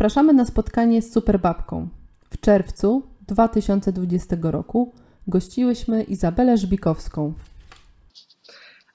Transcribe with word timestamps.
Zapraszamy 0.00 0.32
na 0.32 0.44
spotkanie 0.44 1.02
z 1.02 1.12
Superbabką. 1.12 1.88
W 2.30 2.40
czerwcu 2.40 3.02
2020 3.28 4.36
roku 4.42 4.92
gościłyśmy 5.26 6.02
Izabelę 6.02 6.56
Żbikowską. 6.56 7.32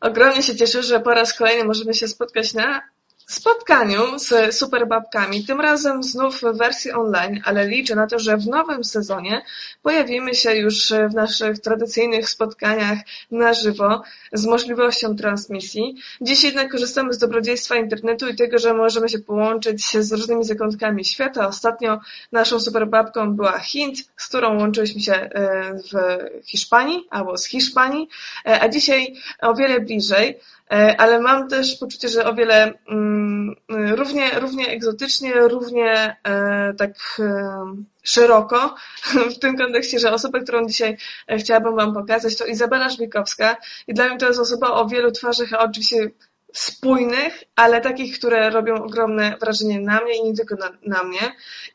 Ogromnie 0.02 0.44
się 0.44 0.56
cieszę, 0.56 0.84
że 0.84 1.00
po 1.00 1.14
raz 1.14 1.34
kolejny 1.34 1.64
możemy 1.64 1.94
się 1.94 2.08
spotkać 2.08 2.54
na 2.54 2.82
spotkaniu 3.26 4.20
z 4.20 4.56
superbabkami, 4.56 5.46
tym 5.46 5.62
razem 5.62 6.04
znów 6.04 6.42
w 6.42 6.58
wersji 6.58 6.92
online, 6.92 7.42
ale 7.46 7.68
liczę 7.68 7.96
na 7.96 8.08
to, 8.08 8.20
że 8.20 8.38
w 8.38 8.48
nowym 8.48 8.84
sezonie 8.84 9.42
pojawimy 9.82 10.36
się 10.36 10.56
już 10.56 10.94
w 11.10 11.14
naszych 11.14 11.60
tradycyjnych 11.60 12.30
spotkaniach 12.30 13.00
na 13.32 13.54
żywo 13.54 14.02
z 14.34 14.46
możliwością 14.46 15.16
transmisji. 15.16 15.96
Dziś 16.22 16.44
jednak 16.44 16.72
korzystamy 16.72 17.14
z 17.14 17.18
dobrodziejstwa 17.18 17.76
internetu 17.76 18.28
i 18.28 18.36
tego, 18.36 18.58
że 18.58 18.74
możemy 18.74 19.10
się 19.10 19.20
połączyć 19.20 19.98
z 19.98 20.12
różnymi 20.12 20.44
zakątkami 20.44 21.06
świata. 21.06 21.48
Ostatnio 21.48 22.00
naszą 22.32 22.60
superbabką 22.60 23.36
była 23.36 23.60
Hind, 23.60 23.98
z 24.18 24.28
którą 24.28 24.60
łączyliśmy 24.60 25.02
się 25.02 25.14
e, 25.14 25.30
w 25.74 25.94
Hiszpanii 26.46 27.08
albo 27.10 27.38
z 27.38 27.46
Hiszpanii, 27.46 28.10
e, 28.46 28.62
a 28.62 28.70
dzisiaj 28.70 29.16
o 29.42 29.54
wiele 29.54 29.80
bliżej 29.80 30.40
ale 30.70 31.20
mam 31.20 31.48
też 31.48 31.76
poczucie, 31.76 32.10
że 32.10 32.26
o 32.26 32.34
wiele 32.34 32.74
mm, 32.90 33.56
równie, 33.70 34.40
równie 34.40 34.68
egzotycznie, 34.68 35.34
równie 35.34 36.18
e, 36.24 36.74
tak 36.74 36.92
e, 37.20 37.66
szeroko 38.04 38.76
w 39.36 39.40
tym 39.40 39.58
kontekście, 39.58 40.00
że 40.00 40.14
osobę, 40.14 40.42
którą 40.42 40.68
dzisiaj 40.68 40.98
chciałabym 41.40 41.76
Wam 41.76 41.94
pokazać, 41.94 42.38
to 42.38 42.46
Izabela 42.46 42.90
Żbikowska 42.90 43.58
i 43.88 43.94
dla 43.94 44.08
mnie 44.08 44.18
to 44.18 44.28
jest 44.28 44.40
osoba 44.40 44.72
o 44.72 44.88
wielu 44.88 45.12
twarzach, 45.12 45.54
a 45.54 45.60
oczywiście 45.60 46.10
spójnych, 46.54 47.44
ale 47.56 47.82
takich, 47.82 48.20
które 48.20 48.50
robią 48.50 48.76
ogromne 48.76 49.38
wrażenie 49.42 49.80
na 49.80 50.02
mnie 50.02 50.18
i 50.18 50.24
nie 50.24 50.34
tylko 50.34 50.56
na, 50.56 50.72
na 50.86 51.04
mnie. 51.04 51.20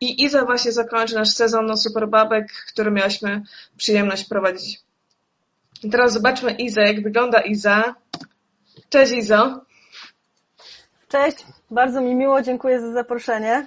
I 0.01 0.25
Iza 0.25 0.45
właśnie 0.45 0.73
zakończy 0.73 1.14
nasz 1.14 1.29
sezon 1.29 1.67
no 1.67 1.77
Superbabek, 1.77 2.53
który 2.73 2.91
miałyśmy 2.91 3.42
przyjemność 3.77 4.25
prowadzić. 4.25 4.81
I 5.83 5.91
teraz 5.91 6.12
zobaczmy 6.12 6.53
Izę, 6.53 6.83
jak 6.83 7.03
wygląda 7.03 7.41
Iza. 7.41 7.95
Cześć 8.91 9.12
Izo. 9.12 9.60
Cześć, 11.08 11.36
bardzo 11.70 12.00
mi 12.00 12.14
miło, 12.14 12.42
dziękuję 12.42 12.80
za 12.80 12.92
zaproszenie. 12.92 13.66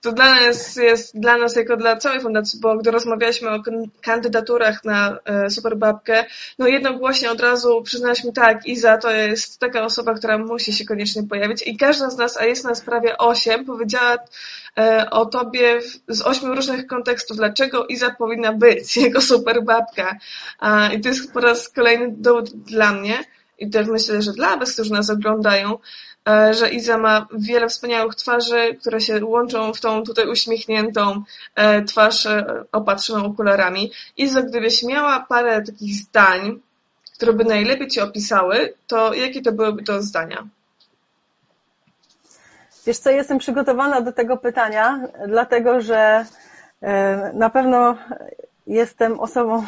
To 0.00 0.12
dla 0.12 0.34
nas 0.34 0.76
jest, 0.76 1.20
dla 1.20 1.36
nas 1.36 1.56
jako 1.56 1.76
dla 1.76 1.96
całej 1.96 2.20
fundacji, 2.20 2.60
bo 2.60 2.76
gdy 2.76 2.90
rozmawialiśmy 2.90 3.50
o 3.50 3.62
kandydaturach 4.00 4.84
na 4.84 5.18
e, 5.24 5.50
Superbabkę, 5.50 6.24
no 6.58 6.66
jednogłośnie 6.66 7.30
od 7.30 7.40
razu 7.40 7.82
przyznaliśmy 7.82 8.32
tak, 8.32 8.66
Iza 8.66 8.98
to 8.98 9.10
jest 9.10 9.58
taka 9.58 9.82
osoba, 9.82 10.14
która 10.14 10.38
musi 10.38 10.72
się 10.72 10.84
koniecznie 10.84 11.22
pojawić 11.22 11.62
i 11.66 11.76
każda 11.76 12.10
z 12.10 12.16
nas, 12.16 12.36
a 12.36 12.44
jest 12.44 12.64
nas 12.64 12.80
prawie 12.80 13.18
osiem, 13.18 13.64
powiedziała 13.64 14.18
e, 14.78 15.10
o 15.10 15.26
tobie 15.26 15.80
z 16.08 16.22
ośmiu 16.22 16.54
różnych 16.54 16.86
kontekstów, 16.86 17.36
dlaczego 17.36 17.86
Iza 17.86 18.10
powinna 18.10 18.52
być 18.52 18.96
jako 19.06 19.20
Superbabka. 19.20 20.16
I 20.94 21.00
to 21.00 21.08
jest 21.08 21.32
po 21.32 21.40
raz 21.40 21.68
kolejny 21.68 22.14
dowód 22.18 22.50
dla 22.50 22.92
mnie, 22.92 23.24
i 23.58 23.70
też 23.70 23.86
myślę, 23.86 24.22
że 24.22 24.32
dla 24.32 24.56
Was, 24.56 24.72
którzy 24.72 24.92
nas 24.92 25.10
oglądają, 25.10 25.78
e, 26.28 26.54
że 26.54 26.70
Iza 26.70 26.98
ma 26.98 27.26
wiele 27.32 27.68
wspaniałych 27.68 28.14
twarzy, 28.14 28.76
które 28.80 29.00
się 29.00 29.24
łączą 29.24 29.72
w 29.72 29.80
tą 29.80 30.02
tutaj 30.02 30.28
uśmiechniętą 30.28 31.22
e, 31.54 31.82
twarz 31.82 32.26
e, 32.26 32.64
opatrzoną 32.72 33.24
okularami. 33.24 33.92
Iza, 34.16 34.42
gdybyś 34.42 34.82
miała 34.82 35.26
parę 35.28 35.62
takich 35.62 35.94
zdań, 35.94 36.60
które 37.14 37.32
by 37.32 37.44
najlepiej 37.44 37.88
Cię 37.88 38.04
opisały, 38.04 38.74
to 38.86 39.14
jakie 39.14 39.42
to 39.42 39.52
byłyby 39.52 39.82
to 39.82 40.02
zdania? 40.02 40.46
Wiesz 42.86 42.98
co, 42.98 43.10
jestem 43.10 43.38
przygotowana 43.38 44.00
do 44.00 44.12
tego 44.12 44.36
pytania, 44.36 45.00
dlatego 45.28 45.80
że 45.80 46.24
na 47.34 47.50
pewno 47.50 47.96
jestem 48.66 49.20
osobą 49.20 49.64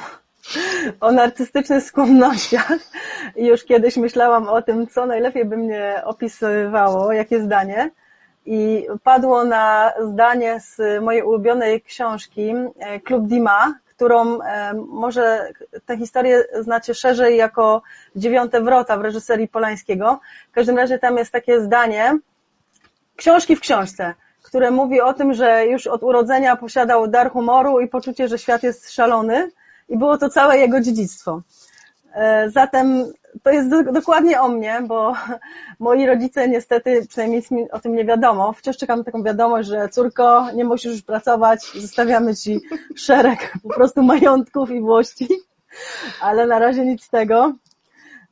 o 1.00 1.12
narcystycznych 1.12 1.82
skłonnościach. 1.82 2.72
Już 3.36 3.64
kiedyś 3.64 3.96
myślałam 3.96 4.48
o 4.48 4.62
tym, 4.62 4.86
co 4.86 5.06
najlepiej 5.06 5.44
by 5.44 5.56
mnie 5.56 6.02
opisywało, 6.04 7.12
jakie 7.12 7.42
zdanie. 7.42 7.90
I 8.46 8.86
padło 9.02 9.44
na 9.44 9.92
zdanie 10.00 10.60
z 10.60 11.02
mojej 11.02 11.22
ulubionej 11.22 11.82
książki 11.82 12.52
e, 12.78 13.00
Klub 13.00 13.26
Dima, 13.26 13.74
którą 13.86 14.40
e, 14.40 14.74
może 14.74 15.52
tę 15.86 15.96
historię 15.96 16.44
znacie 16.60 16.94
szerzej 16.94 17.36
jako 17.36 17.82
Dziewiąte 18.16 18.60
Wrota 18.60 18.96
w 18.96 19.00
reżyserii 19.00 19.48
Polańskiego. 19.48 20.20
W 20.50 20.52
każdym 20.52 20.76
razie 20.76 20.98
tam 20.98 21.16
jest 21.16 21.32
takie 21.32 21.60
zdanie, 21.60 22.18
książki 23.16 23.56
w 23.56 23.60
książce, 23.60 24.14
które 24.42 24.70
mówi 24.70 25.00
o 25.00 25.14
tym, 25.14 25.34
że 25.34 25.66
już 25.66 25.86
od 25.86 26.02
urodzenia 26.02 26.56
posiadał 26.56 27.08
dar 27.08 27.30
humoru 27.30 27.80
i 27.80 27.88
poczucie, 27.88 28.28
że 28.28 28.38
świat 28.38 28.62
jest 28.62 28.92
szalony 28.92 29.50
i 29.88 29.98
było 29.98 30.18
to 30.18 30.28
całe 30.28 30.58
jego 30.58 30.80
dziedzictwo. 30.80 31.42
E, 32.14 32.50
zatem 32.50 33.12
to 33.42 33.50
jest 33.50 33.68
do, 33.68 33.92
dokładnie 33.92 34.40
o 34.40 34.48
mnie, 34.48 34.82
bo 34.86 35.14
moi 35.78 36.06
rodzice 36.06 36.48
niestety, 36.48 37.06
przynajmniej 37.08 37.42
o 37.72 37.80
tym 37.80 37.94
nie 37.94 38.04
wiadomo, 38.04 38.52
wciąż 38.52 38.76
czekam 38.76 38.98
na 38.98 39.04
taką 39.04 39.22
wiadomość, 39.22 39.68
że 39.68 39.88
córko, 39.88 40.46
nie 40.54 40.64
musisz 40.64 40.92
już 40.92 41.02
pracować, 41.02 41.72
zostawiamy 41.74 42.36
ci 42.36 42.60
szereg 42.96 43.52
po 43.62 43.74
prostu 43.74 44.02
majątków 44.02 44.70
i 44.70 44.80
włości, 44.80 45.28
ale 46.20 46.46
na 46.46 46.58
razie 46.58 46.86
nic 46.86 47.04
z 47.04 47.10
tego. 47.10 47.52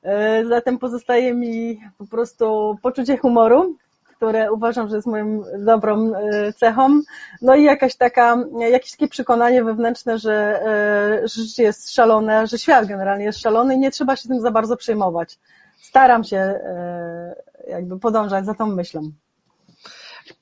E, 0.03 0.44
zatem 0.44 0.78
pozostaje 0.78 1.34
mi 1.34 1.81
po 1.99 2.06
prostu 2.06 2.77
poczucie 2.83 3.17
humoru, 3.17 3.77
które 4.16 4.53
uważam, 4.53 4.88
że 4.88 4.97
jest 4.97 5.06
moją 5.06 5.43
dobrą 5.59 6.12
e, 6.15 6.53
cechą. 6.53 7.00
No 7.43 7.54
i 7.54 7.62
jakaś 7.62 7.97
taka, 7.97 8.37
jakieś 8.71 8.91
takie 8.91 9.09
przekonanie 9.09 9.65
wewnętrzne, 9.65 10.19
że, 10.19 10.62
e, 10.62 11.28
że 11.28 11.43
życie 11.43 11.62
jest 11.62 11.94
szalone, 11.94 12.47
że 12.47 12.59
świat 12.59 12.87
generalnie 12.87 13.25
jest 13.25 13.38
szalony 13.38 13.75
i 13.75 13.78
nie 13.78 13.91
trzeba 13.91 14.16
się 14.16 14.28
tym 14.28 14.41
za 14.41 14.50
bardzo 14.50 14.76
przejmować. 14.76 15.38
Staram 15.81 16.25
się 16.25 16.37
e, 16.37 17.34
jakby 17.69 17.99
podążać 17.99 18.47
za 18.47 18.55
tą 18.55 18.66
myślą. 18.66 19.10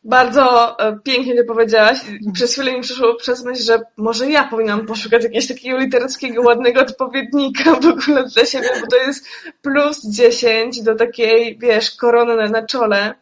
Bardzo 0.05 0.79
e, 0.79 0.99
pięknie 1.05 1.35
to 1.35 1.55
powiedziałaś. 1.55 1.99
Przez 2.33 2.53
chwilę 2.53 2.73
mi 2.73 2.81
przyszło 2.81 3.15
przez 3.15 3.45
myśl, 3.45 3.63
że 3.63 3.81
może 3.97 4.31
ja 4.31 4.45
powinnam 4.45 4.87
poszukać 4.87 5.23
jakiegoś 5.23 5.49
takiego 5.49 5.79
literackiego, 5.79 6.43
ładnego 6.43 6.81
odpowiednika 6.81 7.75
w 7.75 7.87
ogóle 7.87 8.25
dla 8.35 8.45
siebie, 8.45 8.69
bo 8.81 8.87
to 8.87 8.97
jest 8.97 9.27
plus 9.63 10.07
10 10.07 10.83
do 10.83 10.95
takiej, 10.95 11.59
wiesz, 11.59 11.91
korony 11.91 12.51
na 12.51 12.67
czole, 12.67 13.15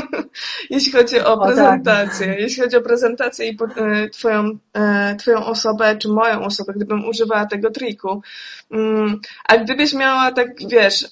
jeśli 0.70 0.92
chodzi 0.92 1.20
o, 1.20 1.46
prezentację. 1.46 2.26
Tak. 2.26 2.38
Jeśli 2.38 2.62
chodzi 2.62 2.76
o 2.76 2.82
prezentację 2.82 3.48
i 3.48 3.58
e, 3.76 4.08
twoją, 4.08 4.58
e, 4.72 5.16
twoją 5.16 5.46
osobę, 5.46 5.96
czy 5.96 6.08
moją 6.08 6.44
osobę, 6.44 6.72
gdybym 6.76 7.08
używała 7.08 7.46
tego 7.46 7.70
triku. 7.70 8.22
Mm, 8.70 9.20
a 9.48 9.58
gdybyś 9.58 9.94
miała 9.94 10.32
tak, 10.32 10.48
wiesz, 10.68 11.06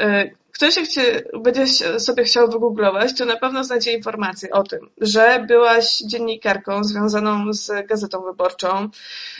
ktoś 0.61 0.77
jak 0.77 0.89
cię 0.89 1.23
będziesz 1.43 1.71
sobie 1.99 2.25
chciał 2.25 2.51
wygooglować, 2.51 3.19
to 3.19 3.25
na 3.25 3.37
pewno 3.37 3.65
znajdzie 3.65 3.93
informację 3.93 4.51
o 4.51 4.63
tym, 4.63 4.91
że 5.01 5.45
byłaś 5.49 5.99
dziennikarką 5.99 6.85
związaną 6.85 7.53
z 7.53 7.87
Gazetą 7.87 8.23
Wyborczą, 8.23 8.89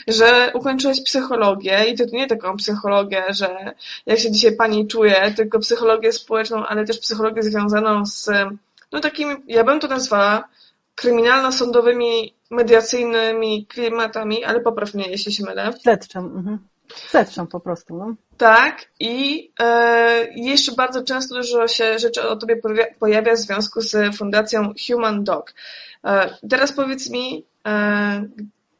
że 0.07 0.51
ukończyłaś 0.53 1.01
psychologię 1.01 1.85
i 1.85 1.97
to 1.97 2.03
nie 2.11 2.27
taką 2.27 2.57
psychologię, 2.57 3.23
że 3.29 3.73
jak 4.05 4.19
się 4.19 4.31
dzisiaj 4.31 4.55
pani 4.55 4.87
czuje, 4.87 5.33
tylko 5.35 5.59
psychologię 5.59 6.11
społeczną, 6.11 6.65
ale 6.65 6.85
też 6.85 6.99
psychologię 6.99 7.43
związaną 7.43 8.05
z 8.05 8.29
no 8.91 8.99
takimi, 8.99 9.35
ja 9.47 9.63
bym 9.63 9.79
to 9.79 9.87
nazwała 9.87 10.47
kryminalno-sądowymi, 10.95 12.33
mediacyjnymi 12.51 13.65
klimatami, 13.65 14.43
ale 14.43 14.59
popraw 14.59 14.93
mnie, 14.93 15.05
jeśli 15.09 15.33
się 15.33 15.43
mylę. 15.43 15.73
Śledczym. 15.83 16.25
Mhm. 16.25 16.59
Śledczą 17.09 17.47
po 17.47 17.59
prostu, 17.59 17.97
no. 17.97 18.15
Tak 18.41 18.85
i 18.99 19.51
e, 19.59 20.27
jeszcze 20.35 20.71
bardzo 20.71 21.03
często 21.03 21.35
dużo 21.35 21.67
się 21.67 21.99
rzeczy 21.99 22.21
o 22.21 22.35
tobie 22.35 22.61
pojawia 22.99 23.33
w 23.33 23.37
związku 23.37 23.81
z 23.81 24.17
fundacją 24.17 24.73
Human 24.87 25.23
Dog. 25.23 25.53
E, 26.05 26.37
teraz 26.49 26.71
powiedz 26.71 27.09
mi, 27.09 27.45
e, 27.67 28.25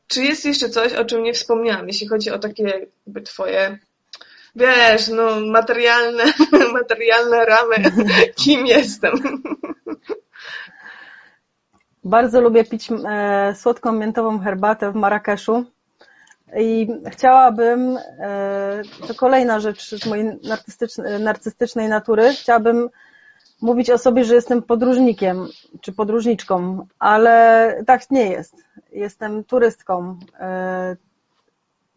czy 0.07 0.23
jest 0.23 0.45
jeszcze 0.45 0.69
coś, 0.69 0.93
o 0.93 1.05
czym 1.05 1.23
nie 1.23 1.33
wspomniałam, 1.33 1.87
jeśli 1.87 2.07
chodzi 2.07 2.31
o 2.31 2.39
takie 2.39 2.63
jakby 2.63 3.21
twoje 3.21 3.79
wiesz, 4.55 5.07
no 5.07 5.39
materialne, 5.39 6.23
materialne 6.79 7.45
ramy, 7.45 7.75
kim 8.43 8.65
jestem. 8.67 9.13
Bardzo 12.03 12.41
lubię 12.41 12.63
pić 12.63 12.89
e, 12.91 13.55
słodką 13.55 13.91
miętową 13.91 14.39
herbatę 14.39 14.91
w 14.91 14.95
Marrakeszu. 14.95 15.65
I 16.59 16.87
chciałabym, 17.09 17.97
e, 18.19 18.81
to 19.07 19.13
kolejna 19.13 19.59
rzecz 19.59 19.95
z 19.95 20.05
mojej 20.05 20.39
narcystycznej 21.19 21.89
natury, 21.89 22.33
chciałabym 22.33 22.89
mówić 23.61 23.89
o 23.89 23.97
sobie, 23.97 24.25
że 24.25 24.35
jestem 24.35 24.61
podróżnikiem 24.61 25.47
czy 25.81 25.91
podróżniczką, 25.93 26.85
ale 26.99 27.75
tak 27.87 28.11
nie 28.11 28.31
jest. 28.31 28.55
Jestem 28.91 29.43
turystką. 29.43 30.19
E, 30.39 30.95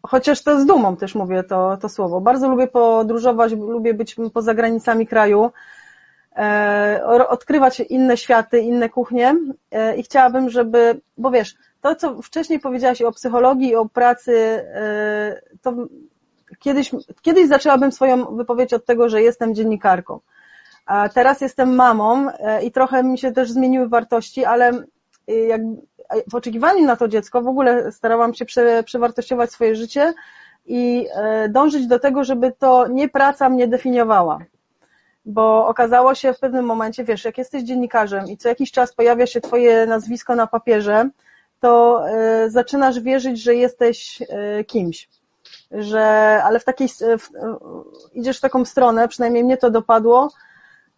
chociaż 0.03 0.43
to 0.43 0.59
z 0.59 0.65
dumą 0.65 0.97
też 0.97 1.15
mówię 1.15 1.43
to, 1.43 1.77
to 1.77 1.89
słowo. 1.89 2.21
Bardzo 2.21 2.49
lubię 2.49 2.67
podróżować, 2.67 3.51
lubię 3.51 3.93
być 3.93 4.15
poza 4.33 4.53
granicami 4.53 5.07
kraju. 5.07 5.51
odkrywać 7.29 7.79
inne 7.79 8.17
światy, 8.17 8.59
inne 8.59 8.89
kuchnie 8.89 9.35
i 9.97 10.03
chciałabym, 10.03 10.49
żeby, 10.49 11.01
bo 11.17 11.31
wiesz, 11.31 11.55
to 11.85 11.95
co 11.95 12.21
wcześniej 12.21 12.59
powiedziałaś 12.59 13.01
o 13.01 13.11
psychologii, 13.11 13.75
o 13.75 13.85
pracy, 13.85 14.65
to 15.61 15.73
kiedyś, 16.59 16.91
kiedyś 17.21 17.47
zaczęłabym 17.47 17.91
swoją 17.91 18.35
wypowiedź 18.35 18.73
od 18.73 18.85
tego, 18.85 19.09
że 19.09 19.21
jestem 19.21 19.55
dziennikarką. 19.55 20.19
A 20.85 21.09
teraz 21.09 21.41
jestem 21.41 21.75
mamą 21.75 22.27
i 22.63 22.71
trochę 22.71 23.03
mi 23.03 23.17
się 23.17 23.31
też 23.31 23.51
zmieniły 23.51 23.89
wartości, 23.89 24.45
ale 24.45 24.71
jak, 25.27 25.61
w 26.31 26.35
oczekiwaniu 26.35 26.85
na 26.85 26.95
to 26.95 27.07
dziecko 27.07 27.41
w 27.41 27.47
ogóle 27.47 27.91
starałam 27.91 28.33
się 28.33 28.45
prze, 28.45 28.83
przewartościować 28.83 29.51
swoje 29.51 29.75
życie 29.75 30.13
i 30.65 31.07
dążyć 31.49 31.87
do 31.87 31.99
tego, 31.99 32.23
żeby 32.23 32.51
to 32.51 32.87
nie 32.87 33.09
praca 33.09 33.49
mnie 33.49 33.67
definiowała. 33.67 34.39
Bo 35.25 35.67
okazało 35.67 36.15
się 36.15 36.33
w 36.33 36.39
pewnym 36.39 36.65
momencie, 36.65 37.03
wiesz, 37.03 37.25
jak 37.25 37.37
jesteś 37.37 37.63
dziennikarzem 37.63 38.25
i 38.27 38.37
co 38.37 38.49
jakiś 38.49 38.71
czas 38.71 38.93
pojawia 38.93 39.27
się 39.27 39.41
twoje 39.41 39.85
nazwisko 39.85 40.35
na 40.35 40.47
papierze, 40.47 41.09
to 41.59 42.03
e, 42.09 42.49
zaczynasz 42.49 42.99
wierzyć, 42.99 43.43
że 43.43 43.55
jesteś 43.55 44.21
e, 44.21 44.63
kimś. 44.63 45.09
Że, 45.71 46.03
ale 46.43 46.59
w 46.59 46.63
takiej, 46.63 46.87
w, 46.89 47.29
idziesz 48.13 48.37
w 48.37 48.41
taką 48.41 48.65
stronę, 48.65 49.07
przynajmniej 49.07 49.43
mnie 49.43 49.57
to 49.57 49.71
dopadło, 49.71 50.31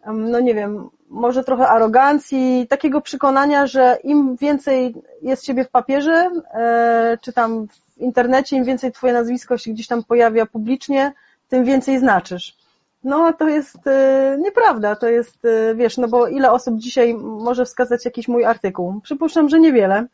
no 0.06 0.40
nie 0.40 0.54
wiem, 0.54 0.88
może 1.10 1.44
trochę 1.44 1.68
arogancji, 1.68 2.66
takiego 2.70 3.00
przekonania, 3.00 3.66
że 3.66 3.98
im 4.04 4.36
więcej 4.36 4.94
jest 5.22 5.44
ciebie 5.44 5.64
w 5.64 5.70
papierze, 5.70 6.30
e, 6.54 7.18
czy 7.22 7.32
tam 7.32 7.66
w 7.68 7.98
internecie, 7.98 8.56
im 8.56 8.64
więcej 8.64 8.92
twoje 8.92 9.12
nazwisko 9.12 9.58
się 9.58 9.70
gdzieś 9.70 9.86
tam 9.86 10.04
pojawia 10.04 10.46
publicznie, 10.46 11.12
tym 11.48 11.64
więcej 11.64 11.98
znaczysz. 11.98 12.56
No 13.04 13.32
to 13.32 13.48
jest 13.48 13.86
e, 13.86 14.36
nieprawda, 14.40 14.96
to 14.96 15.08
jest, 15.08 15.44
e, 15.44 15.74
wiesz, 15.74 15.96
no 15.98 16.08
bo 16.08 16.28
ile 16.28 16.52
osób 16.52 16.78
dzisiaj 16.78 17.14
może 17.14 17.64
wskazać 17.64 18.04
jakiś 18.04 18.28
mój 18.28 18.44
artykuł? 18.44 19.00
Przypuszczam, 19.00 19.48
że 19.48 19.60
niewiele. 19.60 20.06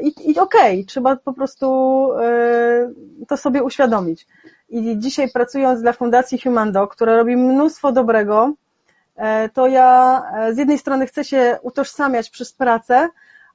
I, 0.00 0.30
i 0.30 0.38
okej, 0.38 0.74
okay, 0.74 0.84
trzeba 0.84 1.16
po 1.16 1.32
prostu 1.32 1.66
to 3.28 3.36
sobie 3.36 3.62
uświadomić. 3.62 4.26
I 4.68 4.98
dzisiaj 4.98 5.30
pracując 5.30 5.82
dla 5.82 5.92
Fundacji 5.92 6.38
Human 6.38 6.72
Dog, 6.72 6.94
która 6.94 7.16
robi 7.16 7.36
mnóstwo 7.36 7.92
dobrego, 7.92 8.52
E, 9.16 9.48
to 9.48 9.66
ja 9.66 10.22
e, 10.36 10.54
z 10.54 10.58
jednej 10.58 10.78
strony 10.78 11.06
chcę 11.06 11.24
się 11.24 11.58
utożsamiać 11.62 12.30
przez 12.30 12.52
pracę, 12.52 13.08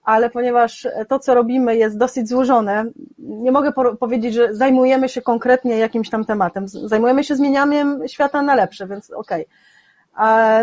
ale 0.04 0.30
ponieważ 0.30 0.88
to, 1.07 1.19
co 1.19 1.34
robimy, 1.34 1.78
jest 1.78 1.98
dosyć 1.98 2.30
złożone, 2.30 2.86
nie 3.18 3.52
mogę 3.52 3.72
powiedzieć, 4.00 4.34
że 4.34 4.56
zajmujemy 4.56 5.10
się 5.10 5.22
konkretnie 5.22 5.78
jakimś 5.78 6.10
tam 6.10 6.25
tematem. 6.25 6.68
Zajmujemy 6.68 7.24
się 7.24 7.36
zmienianiem 7.36 8.07
świata 8.07 8.42
na 8.42 8.56
lepsze, 8.56 8.88
więc 8.88 9.12
okej. 9.12 9.45
Okay. 9.45 9.56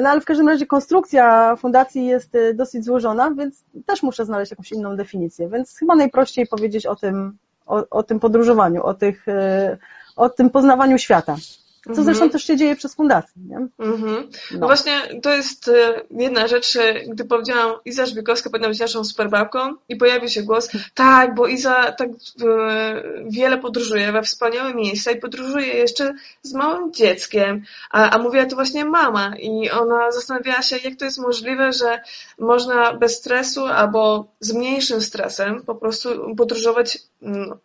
No 0.02 0.08
ale 0.10 0.20
w 0.20 0.24
każdym 0.24 0.48
razie 0.48 0.66
konstrukcja 0.66 1.56
fundacji 1.56 2.06
jest 2.06 2.34
e, 2.34 2.54
dosyć 2.54 2.84
złożona, 2.84 3.30
więc 3.30 3.64
też 3.86 4.02
muszę 4.02 4.24
znaleźć 4.24 4.50
jakąś 4.50 4.72
inną 4.72 4.96
definicję. 4.96 5.48
Więc 5.48 5.76
chyba 5.78 5.94
najprościej 5.94 6.46
powiedzieć 6.46 6.86
o 6.86 6.96
tym, 6.96 7.38
o, 7.66 7.84
o 7.90 8.02
tym 8.02 8.20
podróżowaniu, 8.20 8.82
o, 8.82 8.94
tych, 8.94 9.26
o 10.16 10.28
tym 10.28 10.50
poznawaniu 10.50 10.98
świata. 10.98 11.36
Co 11.86 11.90
mhm. 11.90 12.04
zresztą 12.04 12.30
też 12.30 12.44
się 12.44 12.56
dzieje 12.56 12.76
przez 12.76 12.94
fundację. 12.94 13.42
Nie? 13.48 13.56
Mhm. 13.78 14.28
No. 14.50 14.58
no. 14.58 14.66
właśnie 14.66 15.20
to 15.22 15.30
jest 15.30 15.68
e, 15.68 16.00
jedna 16.10 16.46
rzecz, 16.46 16.76
e, 16.76 16.94
gdy 17.08 17.24
powiedziałam 17.24 17.74
Iza 17.84 18.06
Żbikowska 18.06 18.50
powinna 18.50 18.68
być 18.68 18.78
naszą 18.78 19.04
superbabką 19.04 19.74
i 19.88 19.96
pojawił 19.96 20.28
się 20.28 20.42
głos, 20.42 20.68
tak, 20.94 21.34
bo 21.34 21.46
Iza 21.46 21.92
tak 21.92 22.08
e, 22.08 22.14
wiele 23.28 23.58
podróżuje 23.58 24.12
we 24.12 24.22
wspaniałe 24.22 24.74
miejsca 24.74 25.10
i 25.10 25.20
podróżuje 25.20 25.66
jeszcze 25.66 26.14
z 26.42 26.54
małym 26.54 26.92
dzieckiem, 26.92 27.62
a, 27.90 28.10
a 28.10 28.18
mówiła 28.18 28.46
to 28.46 28.56
właśnie 28.56 28.84
mama 28.84 29.36
i 29.38 29.70
ona 29.70 30.10
zastanawiała 30.10 30.62
się, 30.62 30.76
jak 30.76 30.96
to 30.96 31.04
jest 31.04 31.18
możliwe, 31.18 31.72
że 31.72 32.00
można 32.38 32.92
bez 32.94 33.16
stresu 33.16 33.66
albo 33.66 34.26
z 34.40 34.52
mniejszym 34.52 35.00
stresem 35.00 35.62
po 35.62 35.74
prostu 35.74 36.34
podróżować 36.36 36.98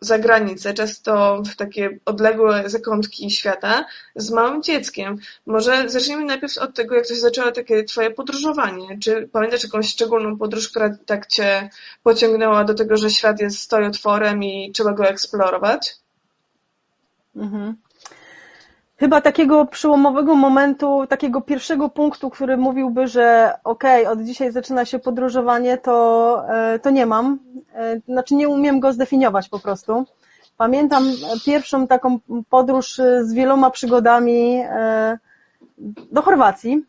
za 0.01 0.19
granicę, 0.19 0.73
często 0.73 1.43
w 1.45 1.55
takie 1.55 1.99
odległe 2.05 2.69
zakątki 2.69 3.31
świata, 3.31 3.85
z 4.15 4.31
małym 4.31 4.63
dzieckiem. 4.63 5.17
Może 5.45 5.89
zacznijmy 5.89 6.25
najpierw 6.25 6.57
od 6.57 6.75
tego, 6.75 6.95
jak 6.95 7.07
to 7.07 7.13
się 7.13 7.19
zaczęło 7.19 7.51
takie 7.51 7.83
twoje 7.83 8.11
podróżowanie. 8.11 8.99
Czy 8.99 9.29
pamiętasz 9.31 9.63
jakąś 9.63 9.89
szczególną 9.89 10.37
podróż, 10.37 10.69
która 10.69 10.97
tak 11.05 11.27
cię 11.27 11.69
pociągnęła 12.03 12.63
do 12.63 12.73
tego, 12.73 12.97
że 12.97 13.09
świat 13.09 13.41
jest 13.41 13.59
stoi 13.59 13.85
otworem 13.85 14.43
i 14.43 14.71
trzeba 14.71 14.93
go 14.93 15.07
eksplorować? 15.07 15.95
Mhm. 17.35 17.75
Chyba 19.01 19.21
takiego 19.21 19.65
przełomowego 19.65 20.35
momentu, 20.35 21.07
takiego 21.07 21.41
pierwszego 21.41 21.89
punktu, 21.89 22.29
który 22.29 22.57
mówiłby, 22.57 23.07
że 23.07 23.53
okej, 23.63 24.01
okay, 24.05 24.13
od 24.13 24.21
dzisiaj 24.25 24.51
zaczyna 24.51 24.85
się 24.85 24.99
podróżowanie, 24.99 25.77
to, 25.77 26.45
e, 26.49 26.79
to 26.79 26.89
nie 26.89 27.05
mam. 27.05 27.39
E, 27.75 27.99
znaczy 27.99 28.35
nie 28.35 28.49
umiem 28.49 28.79
go 28.79 28.93
zdefiniować 28.93 29.49
po 29.49 29.59
prostu. 29.59 30.05
Pamiętam 30.57 31.03
pierwszą 31.45 31.87
taką 31.87 32.19
podróż 32.49 32.99
e, 32.99 33.25
z 33.25 33.33
wieloma 33.33 33.69
przygodami 33.69 34.63
e, 34.69 35.17
do 36.11 36.21
Chorwacji. 36.21 36.85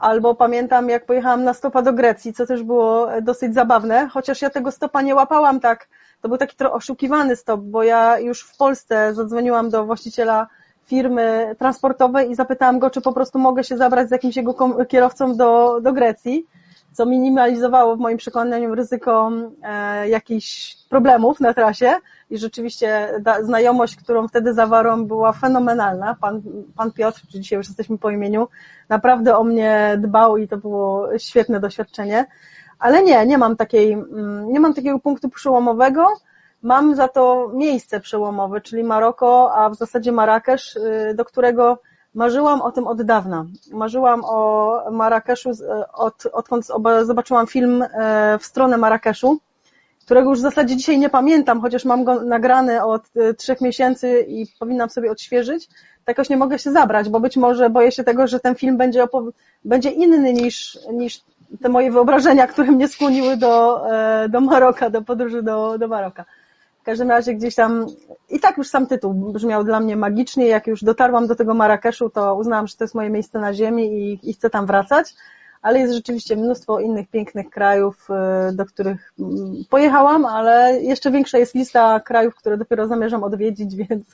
Albo 0.00 0.34
pamiętam, 0.34 0.88
jak 0.88 1.06
pojechałam 1.06 1.44
na 1.44 1.54
stopa 1.54 1.82
do 1.82 1.92
Grecji, 1.92 2.32
co 2.32 2.46
też 2.46 2.62
było 2.62 3.08
dosyć 3.22 3.54
zabawne, 3.54 4.08
chociaż 4.08 4.42
ja 4.42 4.50
tego 4.50 4.70
stopa 4.70 5.02
nie 5.02 5.14
łapałam 5.14 5.60
tak. 5.60 5.88
To 6.20 6.28
był 6.28 6.38
taki 6.38 6.56
trochę 6.56 6.74
oszukiwany 6.74 7.36
stop, 7.36 7.60
bo 7.60 7.82
ja 7.82 8.18
już 8.18 8.42
w 8.42 8.56
Polsce 8.56 9.14
zadzwoniłam 9.14 9.70
do 9.70 9.84
właściciela 9.84 10.46
firmy 10.86 11.56
transportowej 11.58 12.30
i 12.30 12.34
zapytałam 12.34 12.78
go, 12.78 12.90
czy 12.90 13.00
po 13.00 13.12
prostu 13.12 13.38
mogę 13.38 13.64
się 13.64 13.76
zabrać 13.76 14.08
z 14.08 14.10
jakimś 14.10 14.36
jego 14.36 14.84
kierowcą 14.86 15.36
do, 15.36 15.80
do 15.80 15.92
Grecji 15.92 16.46
co 16.94 17.06
minimalizowało 17.06 17.96
w 17.96 18.00
moim 18.00 18.18
przekonaniu 18.18 18.74
ryzyko 18.74 19.32
e, 19.62 20.08
jakichś 20.08 20.76
problemów 20.88 21.40
na 21.40 21.54
trasie 21.54 21.94
i 22.30 22.38
rzeczywiście 22.38 23.08
znajomość, 23.42 23.96
którą 23.96 24.28
wtedy 24.28 24.54
zawarłam 24.54 25.06
była 25.06 25.32
fenomenalna. 25.32 26.16
Pan, 26.20 26.42
pan 26.76 26.92
Piotr, 26.92 27.20
czy 27.32 27.40
dzisiaj 27.40 27.56
już 27.56 27.68
jesteśmy 27.68 27.98
po 27.98 28.10
imieniu, 28.10 28.48
naprawdę 28.88 29.36
o 29.36 29.44
mnie 29.44 29.98
dbał 29.98 30.36
i 30.36 30.48
to 30.48 30.56
było 30.56 31.18
świetne 31.18 31.60
doświadczenie. 31.60 32.26
Ale 32.78 33.02
nie, 33.02 33.26
nie 33.26 33.38
mam 33.38 33.56
takiej, 33.56 33.92
mm, 33.92 34.52
nie 34.52 34.60
mam 34.60 34.74
takiego 34.74 34.98
punktu 34.98 35.28
przełomowego. 35.28 36.06
Mam 36.64 36.94
za 36.94 37.08
to 37.08 37.50
miejsce 37.54 38.00
przełomowe, 38.00 38.60
czyli 38.60 38.84
Maroko, 38.84 39.54
a 39.54 39.70
w 39.70 39.74
zasadzie 39.74 40.12
Marrakesz, 40.12 40.76
y, 40.76 41.14
do 41.14 41.24
którego 41.24 41.78
Marzyłam 42.14 42.62
o 42.62 42.72
tym 42.72 42.86
od 42.86 43.02
dawna. 43.02 43.46
Marzyłam 43.72 44.24
o 44.24 44.80
Marrakeszu, 44.90 45.50
od, 45.94 46.26
odkąd 46.32 46.66
zobaczyłam 47.02 47.46
film 47.46 47.82
e, 47.82 48.38
w 48.38 48.44
stronę 48.44 48.76
Marrakeszu, 48.76 49.38
którego 50.04 50.30
już 50.30 50.38
w 50.38 50.42
zasadzie 50.42 50.76
dzisiaj 50.76 50.98
nie 50.98 51.08
pamiętam, 51.08 51.60
chociaż 51.60 51.84
mam 51.84 52.04
go 52.04 52.20
nagrany 52.20 52.84
od 52.84 53.02
trzech 53.36 53.60
miesięcy 53.60 54.24
i 54.28 54.46
powinnam 54.58 54.90
sobie 54.90 55.10
odświeżyć. 55.10 55.66
Tak 56.04 56.18
jakoś 56.18 56.28
nie 56.30 56.36
mogę 56.36 56.58
się 56.58 56.72
zabrać, 56.72 57.08
bo 57.08 57.20
być 57.20 57.36
może 57.36 57.70
boję 57.70 57.92
się 57.92 58.04
tego, 58.04 58.26
że 58.26 58.40
ten 58.40 58.54
film 58.54 58.76
będzie, 58.76 59.06
będzie 59.64 59.90
inny 59.90 60.32
niż, 60.32 60.78
niż 60.92 61.20
te 61.62 61.68
moje 61.68 61.92
wyobrażenia, 61.92 62.46
które 62.46 62.72
mnie 62.72 62.88
skłoniły 62.88 63.36
do, 63.36 63.84
do 64.28 64.40
Maroka, 64.40 64.90
do 64.90 65.02
podróży 65.02 65.42
do, 65.42 65.78
do 65.78 65.88
Maroka. 65.88 66.24
W 66.84 66.86
każdym 66.86 67.10
razie 67.10 67.34
gdzieś 67.34 67.54
tam 67.54 67.86
i 68.30 68.40
tak 68.40 68.58
już 68.58 68.68
sam 68.68 68.86
tytuł 68.86 69.14
brzmiał 69.14 69.64
dla 69.64 69.80
mnie 69.80 69.96
magicznie. 69.96 70.46
Jak 70.46 70.66
już 70.66 70.84
dotarłam 70.84 71.26
do 71.26 71.34
tego 71.34 71.54
Marrakeszu, 71.54 72.10
to 72.10 72.34
uznałam, 72.34 72.66
że 72.66 72.76
to 72.76 72.84
jest 72.84 72.94
moje 72.94 73.10
miejsce 73.10 73.38
na 73.38 73.54
ziemi 73.54 73.86
i, 73.92 74.30
i 74.30 74.34
chcę 74.34 74.50
tam 74.50 74.66
wracać 74.66 75.14
ale 75.64 75.80
jest 75.80 75.94
rzeczywiście 75.94 76.36
mnóstwo 76.36 76.80
innych 76.80 77.08
pięknych 77.08 77.50
krajów, 77.50 78.08
y, 78.50 78.56
do 78.56 78.66
których 78.66 79.12
mm, 79.20 79.54
pojechałam, 79.70 80.24
ale 80.24 80.82
jeszcze 80.82 81.10
większa 81.10 81.38
jest 81.38 81.54
lista 81.54 82.00
krajów, 82.00 82.34
które 82.34 82.56
dopiero 82.56 82.88
zamierzam 82.88 83.24
odwiedzić, 83.24 83.76
więc, 83.88 84.04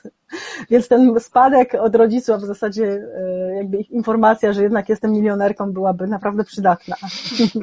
więc 0.69 0.87
ten 0.87 1.19
spadek 1.19 1.73
od 1.79 1.95
rodziców, 1.95 2.35
a 2.35 2.37
w 2.37 2.45
zasadzie 2.45 2.83
y, 2.83 3.55
jakby 3.55 3.77
ich 3.77 3.91
informacja, 3.91 4.53
że 4.53 4.63
jednak 4.63 4.89
jestem 4.89 5.11
milionerką 5.11 5.73
byłaby 5.73 6.07
naprawdę 6.07 6.43
przydatna. 6.43 6.95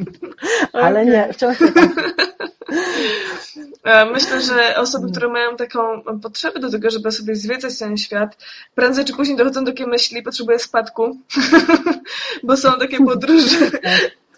ale 0.73 1.07
nie, 1.07 1.29
wciąż 1.33 1.61
nie 1.61 1.73
tak. 1.73 1.91
Myślę, 4.13 4.41
że 4.41 4.77
osoby, 4.77 5.11
które 5.11 5.29
mają 5.29 5.57
taką 5.57 6.03
potrzebę 6.23 6.61
do 6.61 6.71
tego, 6.71 6.91
żeby 6.91 7.13
sobie 7.13 7.35
zwiedzać 7.37 7.79
ten 7.79 7.97
świat, 7.97 8.39
prędzej 8.75 9.05
czy 9.05 9.13
później 9.13 9.37
dochodzą 9.37 9.65
do 9.65 9.71
takiej 9.71 9.87
myśli, 9.87 10.23
potrzebuję 10.23 10.59
spadku, 10.59 11.19
bo 12.43 12.57
są 12.57 12.79
takie 12.79 13.05
podróże, 13.05 13.71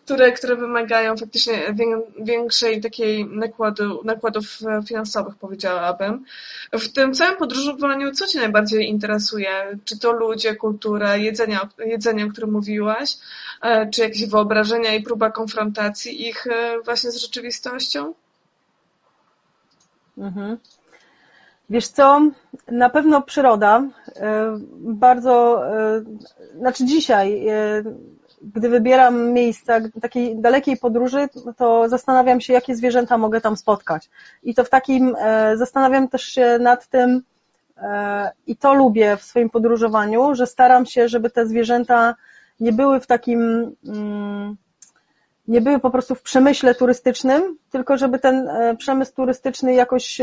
które, 0.05 0.33
które 0.33 0.57
wymagają 0.57 1.17
faktycznie 1.17 1.75
większej 2.19 2.81
takiej 2.81 3.27
nakładu, 3.27 4.01
nakładów 4.05 4.59
finansowych, 4.89 5.35
powiedziałabym. 5.37 6.25
W 6.73 6.93
tym 6.93 7.15
całym 7.15 7.37
podróżowaniu, 7.37 8.13
co 8.13 8.27
Cię 8.27 8.39
najbardziej 8.39 8.89
interesuje? 8.89 9.79
Czy 9.85 9.99
to 9.99 10.13
ludzie, 10.13 10.57
kultura, 10.57 11.17
jedzenie, 11.17 11.59
jedzenie 11.79 12.25
o 12.25 12.29
którym 12.29 12.53
mówiłaś, 12.53 13.17
e, 13.63 13.91
czy 13.91 14.01
jakieś 14.01 14.27
wyobrażenia 14.27 14.95
i 14.95 15.03
próba 15.03 15.31
konfrontacji 15.31 16.29
ich 16.29 16.47
e, 16.47 16.81
właśnie 16.85 17.11
z 17.11 17.17
rzeczywistością? 17.17 18.15
Mhm. 20.19 20.57
Wiesz 21.71 21.89
co, 21.89 22.21
na 22.69 22.91
pewno 22.91 23.23
przyroda. 23.23 23.83
E, 24.17 24.59
bardzo, 24.71 25.63
znaczy 26.57 26.85
dzisiaj 26.85 27.47
gdy 28.43 28.69
wybieram 28.69 29.33
miejsca 29.33 29.81
takiej 30.03 30.37
dalekiej 30.37 30.77
podróży, 30.77 31.29
to 31.57 31.89
zastanawiam 31.89 32.41
się, 32.41 32.53
jakie 32.53 32.77
zwierzęta 32.77 33.19
mogę 33.19 33.41
tam 33.41 33.57
spotkać. 33.57 34.11
I 34.43 34.55
to 34.55 34.65
w 34.65 34.71
takim, 34.71 35.17
e, 35.19 35.57
zastanawiam 35.57 36.09
też 36.09 36.23
się 36.23 36.59
nad 36.61 36.89
tym, 36.89 37.23
e, 37.77 38.31
i 38.47 38.57
to 38.57 38.75
lubię 38.75 39.17
w 39.17 39.23
swoim 39.23 39.51
podróżowaniu, 39.51 40.35
że 40.35 40.47
staram 40.47 40.87
się, 40.87 41.09
żeby 41.09 41.31
te 41.31 41.47
zwierzęta 41.47 42.15
nie 42.61 42.73
były 42.73 43.01
w 43.01 43.07
takim, 43.07 43.73
mm, 43.87 44.57
nie 45.49 45.61
były 45.61 45.79
po 45.79 45.91
prostu 45.91 46.15
w 46.15 46.23
przemyśle 46.23 46.75
turystycznym, 46.75 47.57
tylko 47.71 47.97
żeby 47.97 48.19
ten 48.19 48.49
e, 48.49 48.77
przemysł 48.77 49.15
turystyczny 49.15 49.75
jakoś, 49.75 50.21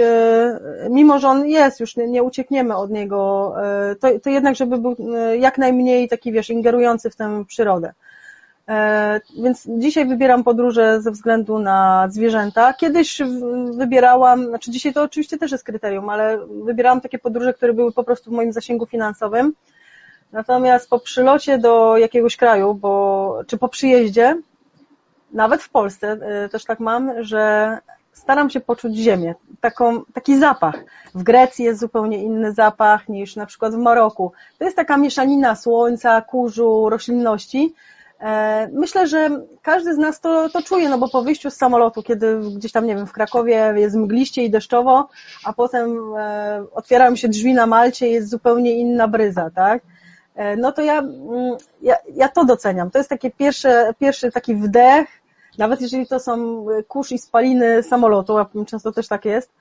mimo 0.89 1.19
że 1.19 1.27
on 1.27 1.47
jest, 1.47 1.79
już 1.79 1.95
nie, 1.95 2.07
nie 2.07 2.23
uciekniemy 2.23 2.75
od 2.75 2.91
niego, 2.91 3.53
to, 3.99 4.19
to 4.19 4.29
jednak, 4.29 4.55
żeby 4.55 4.77
był 4.77 4.95
jak 5.39 5.57
najmniej 5.57 6.07
taki, 6.07 6.31
wiesz, 6.31 6.49
ingerujący 6.49 7.09
w 7.09 7.15
tę 7.15 7.45
przyrodę. 7.47 7.93
Więc 9.43 9.67
dzisiaj 9.67 10.05
wybieram 10.07 10.43
podróże 10.43 11.01
ze 11.01 11.11
względu 11.11 11.59
na 11.59 12.07
zwierzęta. 12.09 12.73
Kiedyś 12.73 13.21
wybierałam, 13.71 14.47
znaczy 14.47 14.71
dzisiaj 14.71 14.93
to 14.93 15.03
oczywiście 15.03 15.37
też 15.37 15.51
jest 15.51 15.63
kryterium, 15.63 16.09
ale 16.09 16.39
wybierałam 16.63 17.01
takie 17.01 17.19
podróże, 17.19 17.53
które 17.53 17.73
były 17.73 17.91
po 17.91 18.03
prostu 18.03 18.31
w 18.31 18.33
moim 18.33 18.53
zasięgu 18.53 18.85
finansowym. 18.85 19.53
Natomiast 20.31 20.89
po 20.89 20.99
przylocie 20.99 21.57
do 21.57 21.97
jakiegoś 21.97 22.37
kraju, 22.37 22.73
bo, 22.73 23.39
czy 23.47 23.57
po 23.57 23.69
przyjeździe, 23.69 24.41
nawet 25.31 25.63
w 25.63 25.69
Polsce 25.69 26.17
y, 26.45 26.49
też 26.49 26.65
tak 26.65 26.79
mam, 26.79 27.23
że 27.23 27.77
staram 28.11 28.49
się 28.49 28.59
poczuć 28.59 28.95
ziemię, 28.95 29.35
taką, 29.61 30.03
taki 30.13 30.39
zapach. 30.39 30.75
W 31.15 31.23
Grecji 31.23 31.65
jest 31.65 31.79
zupełnie 31.79 32.23
inny 32.23 32.51
zapach 32.51 33.09
niż 33.09 33.35
na 33.35 33.45
przykład 33.45 33.73
w 33.73 33.77
Maroku. 33.77 34.31
To 34.57 34.65
jest 34.65 34.77
taka 34.77 34.97
mieszanina 34.97 35.55
słońca, 35.55 36.21
kurzu, 36.21 36.89
roślinności. 36.89 37.73
E, 38.19 38.69
myślę, 38.73 39.07
że 39.07 39.29
każdy 39.61 39.95
z 39.95 39.97
nas 39.97 40.19
to, 40.19 40.49
to 40.49 40.61
czuje, 40.61 40.89
no 40.89 40.97
bo 40.97 41.09
po 41.09 41.23
wyjściu 41.23 41.49
z 41.49 41.55
samolotu, 41.55 42.03
kiedy 42.03 42.39
gdzieś 42.55 42.71
tam, 42.71 42.85
nie 42.85 42.95
wiem, 42.95 43.07
w 43.07 43.11
Krakowie 43.11 43.73
jest 43.75 43.95
mgliście 43.95 44.43
i 44.43 44.49
deszczowo, 44.49 45.09
a 45.43 45.53
potem 45.53 46.15
e, 46.17 46.65
otwierają 46.73 47.15
się 47.15 47.27
drzwi 47.27 47.53
na 47.53 47.65
Malcie, 47.65 48.07
jest 48.07 48.29
zupełnie 48.29 48.73
inna 48.77 49.07
bryza, 49.07 49.49
tak? 49.55 49.83
E, 50.35 50.55
no 50.55 50.71
to 50.71 50.81
ja, 50.81 50.99
mm, 50.99 51.57
ja, 51.81 51.95
ja 52.13 52.29
to 52.29 52.45
doceniam. 52.45 52.91
To 52.91 52.97
jest 52.97 53.09
taki 53.09 53.31
pierwszy, 53.31 53.69
pierwszy 53.99 54.31
taki 54.31 54.55
wdech, 54.55 55.07
nawet 55.57 55.81
jeżeli 55.81 56.07
to 56.07 56.19
są 56.19 56.65
kurz 56.87 57.11
i 57.11 57.17
spaliny 57.17 57.83
samolotu, 57.83 58.37
a 58.37 58.49
często 58.67 58.91
też 58.91 59.07
tak 59.07 59.25
jest, 59.25 59.51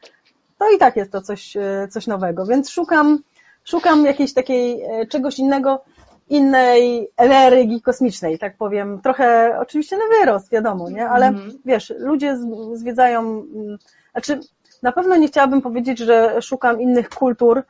to 0.59 0.71
i 0.71 0.79
tak 0.79 0.97
jest 0.97 1.13
to 1.13 1.23
coś, 1.23 1.57
coś 1.91 2.07
nowego. 2.07 2.47
Więc 2.47 2.71
szukam, 2.71 3.19
szukam 3.65 4.05
jakiejś 4.07 4.35
takiej, 4.35 4.83
czegoś 5.09 5.39
innego, 5.39 5.85
innej 6.29 7.09
energii 7.17 7.83
kosmicznej, 7.83 8.39
tak 8.39 8.57
powiem. 8.57 9.01
Trochę 9.03 9.57
oczywiście 9.61 9.97
na 9.97 10.05
wyrost, 10.19 10.51
wiadomo, 10.51 10.91
nie? 10.91 11.09
Ale 11.09 11.27
-hmm. 11.27 11.51
wiesz, 11.65 11.93
ludzie 11.99 12.39
zwiedzają, 12.73 13.21
mm, 13.21 13.79
znaczy 14.13 14.41
na 14.83 14.93
pewno 14.93 15.17
nie 15.17 15.29
chciałabym 15.29 15.63
powiedzieć, 15.63 15.99
że 15.99 16.43
szukam 16.43 16.81
innych 16.81 17.09
kultur, 17.09 17.63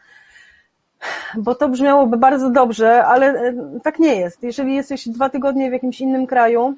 bo 1.37 1.55
to 1.55 1.69
brzmiałoby 1.69 2.17
bardzo 2.17 2.51
dobrze, 2.51 3.05
ale 3.05 3.27
e, 3.27 3.55
tak 3.83 3.99
nie 3.99 4.17
jest. 4.17 4.43
Jeżeli 4.43 4.75
jesteś 4.75 5.09
dwa 5.09 5.29
tygodnie 5.29 5.71
w 5.71 5.73
jakimś 5.73 6.01
innym 6.01 6.27
kraju, 6.27 6.75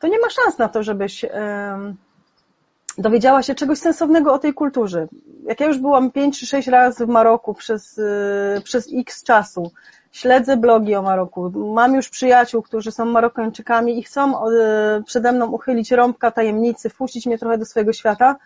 to 0.00 0.08
nie 0.08 0.18
ma 0.18 0.30
szans 0.30 0.58
na 0.58 0.68
to, 0.68 0.82
żebyś 0.82 1.24
dowiedziała 2.98 3.42
się 3.42 3.54
czegoś 3.54 3.78
sensownego 3.78 4.34
o 4.34 4.38
tej 4.38 4.54
kulturze. 4.54 5.06
Jak 5.44 5.60
ja 5.60 5.66
już 5.66 5.78
byłam 5.78 6.10
pięć 6.10 6.40
czy 6.40 6.46
sześć 6.46 6.68
razy 6.68 7.06
w 7.06 7.08
Maroku 7.08 7.54
przez, 7.54 7.98
e, 7.98 8.60
przez 8.60 8.88
x 8.94 9.22
czasu, 9.22 9.72
śledzę 10.12 10.56
blogi 10.56 10.94
o 10.94 11.02
Maroku, 11.02 11.50
mam 11.74 11.94
już 11.94 12.08
przyjaciół, 12.08 12.62
którzy 12.62 12.92
są 12.92 13.04
Marokańczykami 13.04 13.98
i 13.98 14.02
chcą 14.02 14.46
e, 14.46 15.02
przede 15.06 15.32
mną 15.32 15.50
uchylić 15.50 15.90
rąbka 15.90 16.30
tajemnicy, 16.30 16.88
wpuścić 16.88 17.26
mnie 17.26 17.38
trochę 17.38 17.58
do 17.58 17.64
swojego 17.64 17.92
świata, 17.92 18.36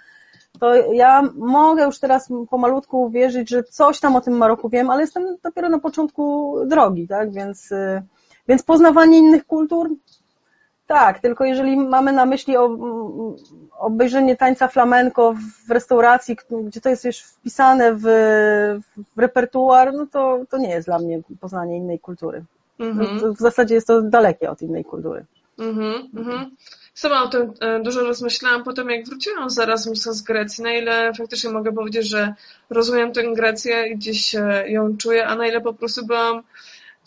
to 0.60 0.74
ja 0.74 1.22
mogę 1.34 1.84
już 1.84 1.98
teraz 1.98 2.28
pomalutku 2.50 3.02
uwierzyć, 3.02 3.50
że 3.50 3.62
coś 3.62 4.00
tam 4.00 4.16
o 4.16 4.20
tym 4.20 4.36
Maroku 4.36 4.68
wiem, 4.68 4.90
ale 4.90 5.00
jestem 5.00 5.36
dopiero 5.42 5.68
na 5.68 5.78
początku 5.78 6.54
drogi, 6.66 7.08
tak, 7.08 7.32
więc, 7.32 7.72
y, 7.72 8.02
więc 8.48 8.62
poznawanie 8.62 9.18
innych 9.18 9.46
kultur, 9.46 9.90
tak, 10.86 11.20
tylko 11.20 11.44
jeżeli 11.44 11.76
mamy 11.76 12.12
na 12.12 12.26
myśli 12.26 12.54
obejrzenie 13.78 14.36
tańca 14.36 14.68
flamenko 14.68 15.34
w 15.66 15.70
restauracji, 15.70 16.36
gdzie 16.64 16.80
to 16.80 16.88
jest 16.88 17.04
już 17.04 17.18
wpisane 17.18 17.94
w, 17.94 18.02
w 19.16 19.18
repertuar, 19.18 19.94
no 19.94 20.06
to, 20.06 20.40
to 20.50 20.58
nie 20.58 20.70
jest 20.70 20.88
dla 20.88 20.98
mnie 20.98 21.20
poznanie 21.40 21.76
innej 21.76 21.98
kultury. 21.98 22.44
Mhm. 22.78 23.34
W 23.34 23.38
zasadzie 23.38 23.74
jest 23.74 23.86
to 23.86 24.02
dalekie 24.02 24.50
od 24.50 24.62
innej 24.62 24.84
kultury. 24.84 25.24
Mhm, 25.58 26.08
mhm. 26.16 26.50
Sama 26.94 27.22
o 27.22 27.28
tym 27.28 27.52
e, 27.60 27.80
dużo 27.80 28.00
rozmyślałam 28.00 28.64
po 28.64 28.72
tym, 28.72 28.90
jak 28.90 29.06
wróciłam 29.06 29.50
z 29.50 29.58
Erasmusa 29.58 30.12
z 30.12 30.22
Grecji, 30.22 30.64
na 30.64 30.72
ile 30.72 31.14
faktycznie 31.14 31.50
mogę 31.50 31.72
powiedzieć, 31.72 32.08
że 32.08 32.34
rozumiem 32.70 33.12
tę 33.12 33.22
Grecję 33.34 33.86
i 33.86 33.96
gdzieś 33.96 34.34
ją 34.66 34.96
czuję, 34.96 35.26
a 35.26 35.34
na 35.34 35.46
ile 35.46 35.60
po 35.60 35.74
prostu 35.74 36.06
byłam 36.06 36.42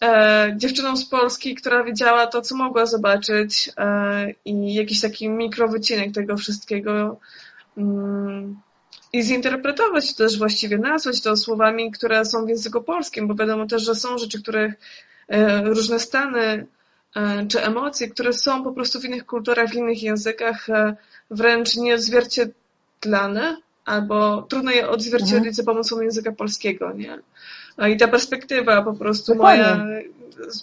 e, 0.03 0.53
dziewczyną 0.57 0.97
z 0.97 1.05
Polski, 1.05 1.55
która 1.55 1.83
widziała 1.83 2.27
to, 2.27 2.41
co 2.41 2.55
mogła 2.55 2.85
zobaczyć 2.85 3.69
e, 3.77 4.33
i 4.45 4.73
jakiś 4.73 5.01
taki 5.01 5.29
mikrowycinek 5.29 6.13
tego 6.13 6.37
wszystkiego 6.37 7.19
mm, 7.77 8.59
i 9.13 9.23
zinterpretować 9.23 10.13
to 10.13 10.23
też 10.23 10.37
właściwie, 10.37 10.77
nazwać 10.77 11.21
to 11.21 11.37
słowami, 11.37 11.91
które 11.91 12.25
są 12.25 12.45
w 12.45 12.49
języku 12.49 12.81
polskim, 12.81 13.27
bo 13.27 13.35
wiadomo 13.35 13.65
też, 13.65 13.83
że 13.83 13.95
są 13.95 14.17
rzeczy, 14.17 14.41
których 14.41 14.73
e, 15.27 15.61
różne 15.61 15.99
stany 15.99 16.67
E, 17.15 17.45
czy 17.47 17.63
emocje, 17.63 18.09
które 18.09 18.33
są 18.33 18.63
po 18.63 18.71
prostu 18.71 18.99
w 18.99 19.05
innych 19.05 19.25
kulturach, 19.25 19.69
w 19.69 19.75
innych 19.75 20.03
językach 20.03 20.69
e, 20.69 20.95
wręcz 21.31 21.75
nieodzwierciedlane, 21.75 23.57
albo 23.85 24.41
trudno 24.41 24.71
je 24.71 24.89
odzwierciedlić 24.89 25.37
mhm. 25.37 25.53
za 25.53 25.63
pomocą 25.63 26.01
języka 26.01 26.31
polskiego, 26.31 26.93
nie? 26.93 27.19
I 27.87 27.97
ta 27.97 28.07
perspektywa 28.07 28.81
po 28.81 28.93
prostu 28.93 29.33
Dokładnie. 29.33 29.63
moja 29.63 30.01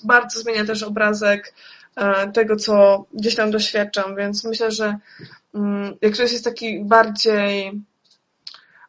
bardzo 0.05 0.41
zmienia 0.41 0.65
też 0.65 0.83
obrazek 0.83 1.55
e, 1.97 2.33
tego, 2.33 2.57
co 2.57 3.05
gdzieś 3.15 3.35
tam 3.35 3.51
doświadczam, 3.51 4.17
więc 4.17 4.45
myślę, 4.45 4.71
że 4.71 4.99
mm, 5.55 5.95
jak 6.03 6.13
ktoś 6.13 6.33
jest 6.33 6.45
taki 6.45 6.85
bardziej 6.85 7.81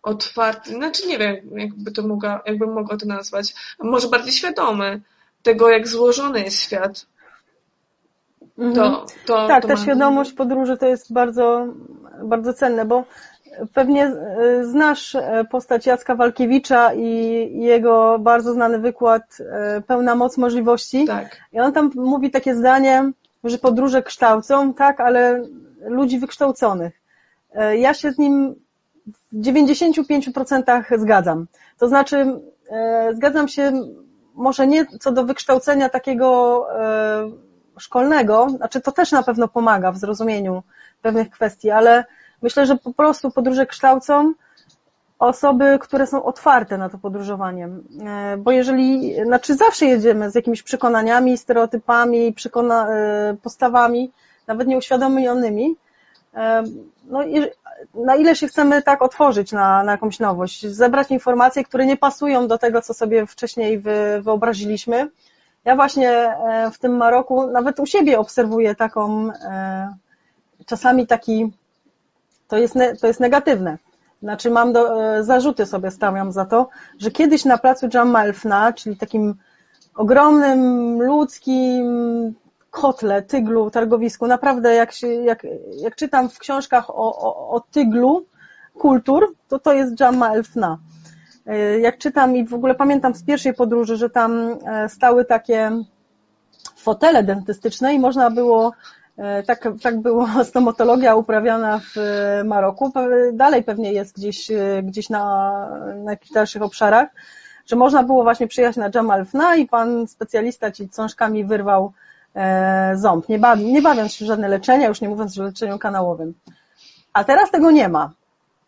otwarty, 0.04 0.72
znaczy 0.72 1.08
nie 1.08 1.18
wiem, 1.18 1.36
jakby 1.52 1.92
to 1.92 2.08
mogła, 2.08 2.42
jakbym 2.46 2.74
mogła 2.74 2.98
to 2.98 3.06
nazwać, 3.06 3.54
może 3.80 4.08
bardziej 4.08 4.34
świadomy 4.34 5.02
tego, 5.44 5.70
jak 5.70 5.88
złożony 5.88 6.44
jest 6.44 6.62
świat, 6.62 7.06
Mhm. 8.58 8.76
To, 8.76 9.06
to, 9.26 9.48
tak, 9.48 9.62
to 9.62 9.68
ta 9.68 9.78
świadomość 9.78 10.34
podróży 10.34 10.78
to 10.78 10.86
jest 10.88 11.14
bardzo, 11.14 11.68
bardzo 12.24 12.54
cenne, 12.54 12.86
bo 12.86 13.04
pewnie 13.74 14.06
e, 14.06 14.66
znasz 14.66 15.16
e, 15.16 15.46
postać 15.52 15.86
Jacka 15.86 16.16
Walkiewicza 16.16 16.94
i 16.94 17.50
jego 17.60 18.20
bardzo 18.20 18.54
znany 18.54 18.80
wykład 18.80 19.38
e, 19.40 19.82
Pełna 19.82 20.16
moc 20.16 20.38
możliwości. 20.38 21.06
Tak. 21.06 21.38
I 21.54 21.60
on 21.60 21.74
tam 21.74 21.92
mówi 21.96 22.32
takie 22.32 22.56
zdanie, 22.56 23.12
że 23.44 23.58
podróże 23.58 24.04
kształcą, 24.04 24.74
tak, 24.74 25.00
ale 25.00 25.44
ludzi 25.82 26.20
wykształconych. 26.20 27.02
Ja 27.78 27.94
się 27.94 28.12
z 28.12 28.18
nim 28.18 28.56
w 29.32 29.42
95% 29.42 31.00
zgadzam. 31.00 31.48
To 31.78 31.88
znaczy, 31.88 32.26
zgadzam 33.14 33.48
się 33.48 33.72
może 34.34 34.68
nie 34.68 34.86
co 34.86 35.12
do 35.12 35.24
wykształcenia 35.24 35.90
takiego 35.90 36.68
szkolnego, 37.80 38.50
znaczy 38.50 38.82
to 38.82 38.92
też 38.92 39.12
na 39.12 39.24
pewno 39.24 39.48
pomaga 39.48 39.92
w 39.92 39.98
zrozumieniu 39.98 40.64
pewnych 41.02 41.30
kwestii, 41.30 41.70
ale 41.70 42.06
myślę, 42.42 42.66
że 42.66 42.76
po 42.78 42.94
prostu 42.94 43.32
podróże 43.32 43.66
kształcą 43.66 44.34
osoby, 45.20 45.80
które 45.82 46.08
są 46.08 46.24
otwarte 46.24 46.78
na 46.78 46.90
to 46.90 46.98
podróżowanie. 46.98 47.70
E, 48.06 48.38
bo 48.38 48.52
jeżeli, 48.52 49.16
znaczy 49.26 49.56
zawsze 49.56 49.86
jedziemy 49.86 50.32
z 50.32 50.36
jakimiś 50.36 50.64
przekonaniami, 50.64 51.38
stereotypami, 51.38 52.34
przekona, 52.34 52.90
e, 52.90 53.36
postawami, 53.44 54.12
nawet 54.48 54.68
nieuświadomionymi, 54.68 55.76
e, 56.34 56.64
no 57.06 57.20
na 57.94 58.16
ile 58.16 58.36
się 58.36 58.48
chcemy 58.48 58.82
tak 58.82 59.02
otworzyć 59.02 59.52
na, 59.52 59.84
na 59.84 59.92
jakąś 59.92 60.20
nowość, 60.20 60.68
zebrać 60.68 61.12
informacje, 61.12 61.64
które 61.64 61.86
nie 61.86 61.98
pasują 61.98 62.48
do 62.48 62.58
tego, 62.58 62.82
co 62.82 62.94
sobie 62.94 63.26
wcześniej 63.26 63.80
wy, 63.80 64.22
wyobraziliśmy, 64.22 65.10
ja 65.66 65.76
właśnie 65.76 66.38
w 66.74 66.78
tym 66.78 66.98
Maroku 66.98 67.48
nawet 67.48 67.80
u 67.80 67.86
siebie 67.86 68.20
obserwuję 68.20 68.76
taką, 68.76 69.30
czasami 70.66 71.08
taki, 71.08 71.52
to 72.48 72.58
jest, 72.58 72.74
to 73.02 73.08
jest 73.08 73.20
negatywne. 73.20 73.78
Znaczy 74.24 74.52
mam 74.52 74.74
do, 74.74 75.04
e, 75.16 75.24
zarzuty 75.24 75.66
sobie 75.66 75.92
stawiam 75.92 76.32
za 76.32 76.46
to, 76.46 76.70
że 77.00 77.12
kiedyś 77.12 77.46
na 77.46 77.58
placu 77.58 77.88
Jamal 77.94 78.34
Fna, 78.34 78.74
czyli 78.74 78.98
takim 78.98 79.36
ogromnym 79.96 81.02
ludzkim 81.02 82.34
kotle, 82.72 83.22
tyglu, 83.22 83.72
targowisku, 83.72 84.28
naprawdę 84.28 84.74
jak, 84.74 84.92
się, 84.92 85.08
jak, 85.08 85.48
jak 85.82 85.96
czytam 85.96 86.30
w 86.30 86.40
książkach 86.40 86.90
o, 86.90 86.94
o, 86.96 87.50
o 87.50 87.60
tyglu 87.72 88.26
kultur, 88.78 89.34
to 89.48 89.60
to 89.60 89.74
jest 89.74 90.00
Jamal 90.00 90.44
Fna. 90.44 90.78
E, 91.46 91.80
jak 91.80 91.98
czytam 91.98 92.36
i 92.36 92.46
w 92.46 92.54
ogóle 92.54 92.76
pamiętam 92.76 93.16
z 93.16 93.24
pierwszej 93.24 93.54
podróży, 93.54 93.98
że 93.98 94.10
tam 94.10 94.58
e, 94.66 94.90
stały 94.90 95.26
takie 95.26 95.72
fotele 96.76 97.24
dentystyczne 97.24 97.94
i 97.94 98.00
można 98.00 98.32
było 98.32 98.74
tak, 99.46 99.68
tak 99.82 100.02
było 100.02 100.28
stomatologia 100.44 101.16
uprawiana 101.16 101.80
w 101.80 101.96
Maroku. 102.46 102.92
Dalej 103.34 103.64
pewnie 103.64 103.94
jest 103.94 104.16
gdzieś, 104.16 104.52
gdzieś 104.84 105.10
na, 105.10 105.70
na 106.04 106.12
jakichś 106.12 106.32
dalszych 106.32 106.62
obszarach, 106.62 107.10
że 107.66 107.76
można 107.76 108.04
było 108.04 108.24
właśnie 108.24 108.48
przyjechać 108.48 108.76
na 108.76 108.90
Jamal 108.96 109.26
Fna 109.26 109.56
i 109.56 109.68
pan 109.68 110.08
specjalista 110.08 110.72
ci 110.72 110.90
cążkami 110.90 111.46
wyrwał 111.46 111.94
ząb, 112.94 113.30
nie, 113.30 113.40
bawi, 113.40 113.66
nie 113.74 113.82
bawiąc 113.82 114.14
się 114.14 114.26
w 114.26 114.28
żadne 114.28 114.48
leczenia, 114.48 114.88
już 114.88 115.02
nie 115.02 115.10
mówiąc 115.10 115.40
o 115.40 115.44
leczeniu 115.44 115.80
kanałowym. 115.80 116.34
A 117.14 117.24
teraz 117.24 117.52
tego 117.52 117.72
nie 117.72 117.90
ma. 117.90 118.12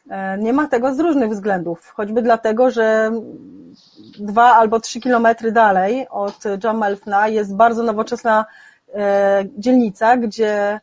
E, 0.10 0.38
nie 0.38 0.54
ma 0.54 0.68
tego 0.68 0.94
z 0.94 1.00
różnych 1.00 1.32
względów, 1.32 1.94
choćby 1.96 2.22
dlatego, 2.22 2.72
że 2.72 3.12
dwa 4.20 4.56
albo 4.56 4.80
trzy 4.80 5.00
kilometry 5.00 5.52
dalej 5.52 6.08
od 6.10 6.44
Jamalfna 6.64 7.28
jest 7.28 7.56
bardzo 7.56 7.84
nowoczesna 7.84 8.46
e, 8.46 8.69
dzielnica, 9.58 10.18
gdzie 10.18 10.80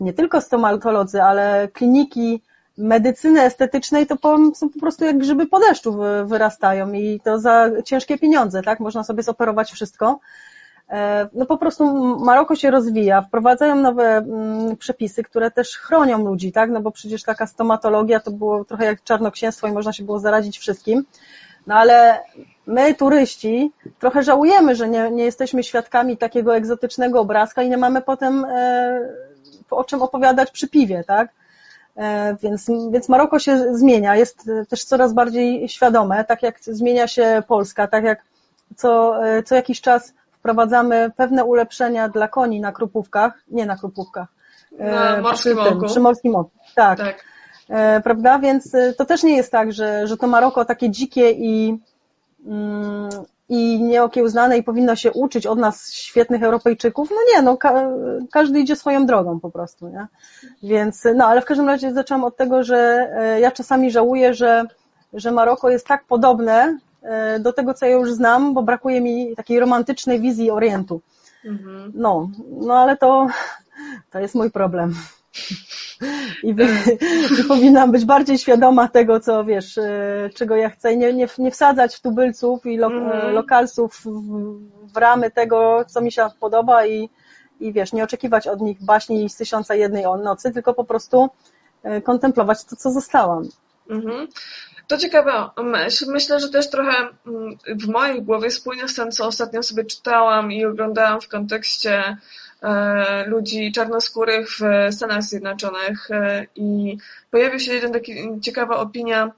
nie 0.00 0.12
tylko 0.12 0.40
stomatolodzy, 0.40 1.22
ale 1.22 1.68
kliniki 1.72 2.42
medycyny 2.78 3.42
estetycznej 3.42 4.06
to 4.06 4.16
są 4.54 4.70
po 4.70 4.80
prostu 4.80 5.04
jak 5.04 5.18
grzyby 5.18 5.46
po 5.46 5.60
deszczu 5.60 5.98
wyrastają 6.24 6.92
i 6.92 7.20
to 7.24 7.38
za 7.38 7.70
ciężkie 7.84 8.18
pieniądze, 8.18 8.62
tak? 8.62 8.80
Można 8.80 9.04
sobie 9.04 9.22
zoperować 9.22 9.72
wszystko. 9.72 10.20
E, 10.90 11.28
no 11.32 11.46
po 11.46 11.58
prostu 11.58 11.84
Maroko 12.18 12.56
się 12.56 12.70
rozwija, 12.70 13.22
wprowadzają 13.22 13.76
nowe 13.76 14.16
mm, 14.16 14.76
przepisy, 14.76 15.22
które 15.22 15.50
też 15.50 15.76
chronią 15.76 16.24
ludzi, 16.24 16.52
tak? 16.52 16.70
No 16.70 16.80
bo 16.80 16.90
przecież 16.90 17.22
taka 17.22 17.46
stomatologia 17.46 18.20
to 18.20 18.30
było 18.30 18.64
trochę 18.64 18.84
jak 18.84 19.02
czarnoksięstwo 19.02 19.68
i 19.68 19.72
można 19.72 19.92
się 19.92 20.04
było 20.04 20.18
zarazić 20.18 20.58
wszystkim. 20.58 21.04
No 21.66 21.74
ale 21.74 22.20
my, 22.66 22.94
turyści, 22.94 23.72
trochę 23.98 24.22
żałujemy, 24.22 24.74
że 24.74 24.88
nie, 24.88 25.10
nie 25.10 25.24
jesteśmy 25.24 25.62
świadkami 25.62 26.16
takiego 26.16 26.56
egzotycznego 26.56 27.20
obrazka 27.20 27.62
i 27.62 27.68
nie 27.68 27.76
mamy 27.76 28.02
potem 28.02 28.44
e, 28.44 29.00
o 29.70 29.84
czym 29.84 30.02
opowiadać 30.02 30.50
przy 30.50 30.68
piwie, 30.68 31.04
tak? 31.06 31.28
E, 31.96 32.36
więc, 32.42 32.70
więc 32.90 33.08
Maroko 33.08 33.38
się 33.38 33.76
zmienia, 33.76 34.16
jest 34.16 34.50
też 34.68 34.84
coraz 34.84 35.12
bardziej 35.12 35.68
świadome, 35.68 36.24
tak 36.24 36.42
jak 36.42 36.60
zmienia 36.60 37.06
się 37.06 37.42
Polska, 37.48 37.86
tak 37.86 38.04
jak 38.04 38.22
co, 38.76 39.20
co 39.44 39.54
jakiś 39.54 39.80
czas 39.80 40.14
wprowadzamy 40.32 41.10
pewne 41.16 41.44
ulepszenia 41.44 42.08
dla 42.08 42.28
koni 42.28 42.60
na 42.60 42.72
krupówkach, 42.72 43.32
nie 43.48 43.66
na 43.66 43.76
krupówkach, 43.76 44.28
na 44.78 45.16
e, 45.16 45.20
morskim 45.20 45.56
przy, 45.56 45.68
tym, 45.68 45.82
przy 45.84 46.00
morskim 46.00 46.34
oku. 46.36 46.50
Tak. 46.74 46.98
tak. 46.98 47.24
E, 47.68 48.00
prawda? 48.00 48.38
Więc 48.38 48.74
e, 48.74 48.92
to 48.92 49.04
też 49.04 49.22
nie 49.22 49.36
jest 49.36 49.52
tak, 49.52 49.72
że, 49.72 50.06
że 50.06 50.16
to 50.16 50.26
Maroko 50.26 50.64
takie 50.64 50.90
dzikie 50.90 51.30
i, 51.30 51.78
mm, 52.46 53.08
i 53.48 53.82
nieokiełznane 53.82 54.58
i 54.58 54.62
powinno 54.62 54.96
się 54.96 55.12
uczyć 55.12 55.46
od 55.46 55.58
nas 55.58 55.92
świetnych 55.92 56.42
Europejczyków. 56.42 57.10
No 57.10 57.16
nie, 57.34 57.42
no 57.42 57.56
ka 57.56 57.90
każdy 58.32 58.60
idzie 58.60 58.76
swoją 58.76 59.06
drogą 59.06 59.40
po 59.40 59.50
prostu, 59.50 59.88
nie? 59.88 60.06
Więc, 60.62 61.04
no 61.14 61.26
ale 61.26 61.40
w 61.40 61.44
każdym 61.44 61.68
razie 61.68 61.92
zaczęłam 61.92 62.24
od 62.24 62.36
tego, 62.36 62.62
że 62.62 63.10
ja 63.40 63.50
czasami 63.50 63.90
żałuję, 63.90 64.34
że, 64.34 64.64
że 65.12 65.32
Maroko 65.32 65.70
jest 65.70 65.86
tak 65.86 66.04
podobne 66.04 66.78
E, 67.06 67.40
do 67.40 67.52
tego, 67.52 67.74
co 67.74 67.86
ja 67.86 67.92
już 67.92 68.12
znam, 68.12 68.54
bo 68.54 68.62
brakuje 68.62 69.00
mi 69.00 69.36
takiej 69.36 69.60
romantycznej 69.60 70.20
wizji 70.20 70.50
Orientu. 70.50 71.00
Mhm. 71.44 71.92
No, 71.94 72.30
no 72.50 72.74
ale 72.74 72.96
to, 72.96 73.26
to 74.10 74.18
jest 74.18 74.34
mój 74.34 74.50
problem. 74.50 74.94
I, 76.42 76.54
by, 76.54 76.68
I 77.40 77.44
powinnam 77.44 77.92
być 77.92 78.04
bardziej 78.04 78.38
świadoma 78.38 78.88
tego, 78.88 79.20
co 79.20 79.44
wiesz, 79.44 79.78
e, 79.78 80.30
czego 80.34 80.56
ja 80.56 80.70
chcę 80.70 80.92
i 80.92 80.98
nie, 80.98 81.12
nie, 81.12 81.28
nie 81.38 81.50
wsadzać 81.50 81.96
w 81.96 82.00
tubylców 82.00 82.66
i 82.66 82.76
lo, 82.76 82.86
mm. 82.86 83.32
lokalsów 83.32 83.94
w, 83.94 84.04
w, 84.92 84.96
ramy 84.96 85.30
tego, 85.30 85.84
co 85.88 86.00
mi 86.00 86.12
się 86.12 86.26
podoba 86.40 86.86
i, 86.86 87.10
i 87.60 87.72
wiesz, 87.72 87.92
nie 87.92 88.04
oczekiwać 88.04 88.48
od 88.48 88.60
nich 88.60 88.84
baśni 88.84 89.28
z 89.30 89.36
tysiąca 89.36 89.74
jednej 89.74 90.04
nocy, 90.04 90.52
tylko 90.52 90.74
po 90.74 90.84
prostu 90.84 91.28
kontemplować 92.04 92.64
to, 92.64 92.76
co 92.76 92.90
zostałam. 92.90 93.48
Mhm. 93.90 94.28
To 94.86 94.98
ciekawa 94.98 95.52
myśl. 95.56 96.04
Myślę, 96.08 96.40
że 96.40 96.48
też 96.48 96.70
trochę 96.70 97.08
mm, 97.26 97.58
w 97.76 97.88
mojej 97.88 98.22
głowie 98.22 98.50
spójnie 98.50 98.88
z 98.88 98.94
tym, 98.94 99.10
co 99.10 99.26
ostatnio 99.26 99.62
sobie 99.62 99.84
czytałam 99.84 100.52
i 100.52 100.64
oglądałam 100.64 101.20
w 101.20 101.28
kontekście 101.28 101.98
e, 101.98 102.16
ludzi 103.26 103.72
czarnoskórych 103.72 104.48
w 104.48 104.94
Stanach 104.94 105.22
Zjednoczonych 105.22 106.10
e, 106.10 106.46
i 106.54 106.96
pojawił 107.30 107.60
się 107.60 107.74
jeden 107.74 107.92
taki 107.92 108.40
ciekawa 108.40 108.76
opinia, 108.76 109.30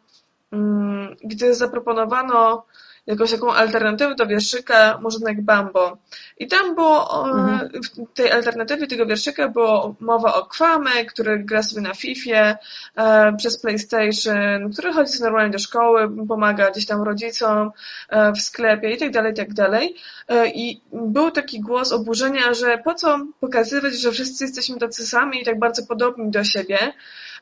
mm, 0.53 1.17
gdy 1.25 1.55
zaproponowano 1.55 2.65
jakąś 3.09 3.31
taką 3.31 3.53
alternatywę 3.53 4.15
do 4.15 4.27
wierszyka, 4.27 4.99
może 5.03 5.19
jak 5.27 5.43
Bambo. 5.43 5.99
I 6.39 6.47
tam 6.47 6.75
było, 6.75 7.29
mhm. 7.29 7.71
w 7.83 8.15
tej 8.15 8.31
alternatywie 8.31 8.87
tego 8.87 9.07
wierszyka 9.07 9.49
było 9.49 9.95
mowa 10.01 10.35
o 10.35 10.47
Kwame, 10.47 11.05
który 11.05 11.39
gra 11.39 11.63
sobie 11.63 11.83
na 11.83 11.95
Fifie 11.95 12.57
e, 12.97 13.37
przez 13.37 13.61
PlayStation, 13.61 14.73
który 14.73 14.93
chodzi 14.93 15.13
sobie 15.13 15.25
normalnie 15.25 15.53
do 15.53 15.59
szkoły, 15.59 16.27
pomaga 16.29 16.71
gdzieś 16.71 16.87
tam 16.87 17.03
rodzicom 17.03 17.71
e, 18.09 18.33
w 18.33 18.41
sklepie 18.41 18.91
i 18.91 18.99
tak 18.99 19.11
dalej, 19.11 19.33
i 19.33 19.37
tak 19.37 19.55
dalej. 19.55 19.97
E, 20.29 20.49
I 20.49 20.83
był 20.93 21.31
taki 21.31 21.61
głos 21.61 21.93
oburzenia, 21.93 22.55
że 22.55 22.79
po 22.79 22.95
co 22.95 23.19
pokazywać, 23.41 23.95
że 23.95 24.13
wszyscy 24.13 24.45
jesteśmy 24.45 24.79
tacy 24.79 25.07
sami 25.07 25.43
i 25.43 25.45
tak 25.45 25.59
bardzo 25.59 25.87
podobni 25.87 26.31
do 26.31 26.45
siebie. 26.45 26.79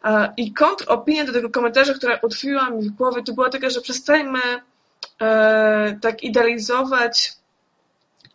E, 0.04 0.32
I 0.36 0.52
kontropinia 0.52 1.24
do 1.24 1.32
tego 1.32 1.50
komentarza, 1.50 1.94
która 1.94 2.18
utkwiła 2.22 2.70
mi 2.70 2.82
w 2.82 2.90
głowie, 2.90 3.22
to 3.22 3.32
była 3.32 3.48
taka, 3.48 3.70
że 3.70 3.80
przestańmy 3.80 4.40
E, 5.20 5.98
tak 6.02 6.22
idealizować 6.22 7.36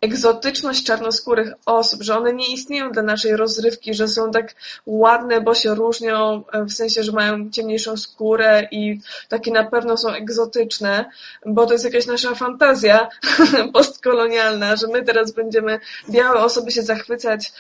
egzotyczność 0.02 0.84
czarnoskórych 0.84 1.54
osób, 1.66 2.04
że 2.04 2.18
one 2.18 2.34
nie 2.34 2.54
istnieją 2.54 2.92
dla 2.92 3.04
naszej 3.04 3.36
rozrywki, 3.36 3.94
że 3.94 4.08
są 4.08 4.32
tak 4.32 4.56
ładne, 4.86 5.42
bo 5.42 5.56
się 5.56 5.76
różnią, 5.76 6.44
e, 6.52 6.64
w 6.64 6.72
sensie, 6.72 7.04
że 7.04 7.12
mają 7.12 7.50
ciemniejszą 7.50 7.98
skórę 7.98 8.68
i 8.72 9.00
takie 9.30 9.52
na 9.52 9.64
pewno 9.64 9.98
są 9.98 10.10
egzotyczne, 10.10 11.06
bo 11.46 11.66
to 11.66 11.74
jest 11.74 11.86
jakaś 11.86 12.06
nasza 12.06 12.36
fantazja 12.36 13.10
postkolonialna, 13.74 14.76
że 14.76 14.88
my 14.88 15.04
teraz 15.04 15.32
będziemy 15.32 15.80
białe 16.10 16.44
osoby 16.44 16.72
się 16.72 16.82
zachwycać 16.82 17.54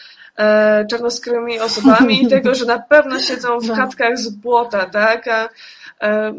czarnoskórymi 0.90 1.60
osobami 1.60 2.24
i 2.24 2.28
tego, 2.28 2.56
że 2.56 2.66
na 2.66 2.80
pewno 2.80 3.20
siedzą 3.20 3.60
w 3.60 3.70
chatkach 3.70 4.18
z 4.18 4.30
błota, 4.30 4.86
tak? 4.86 5.28
A, 5.28 5.50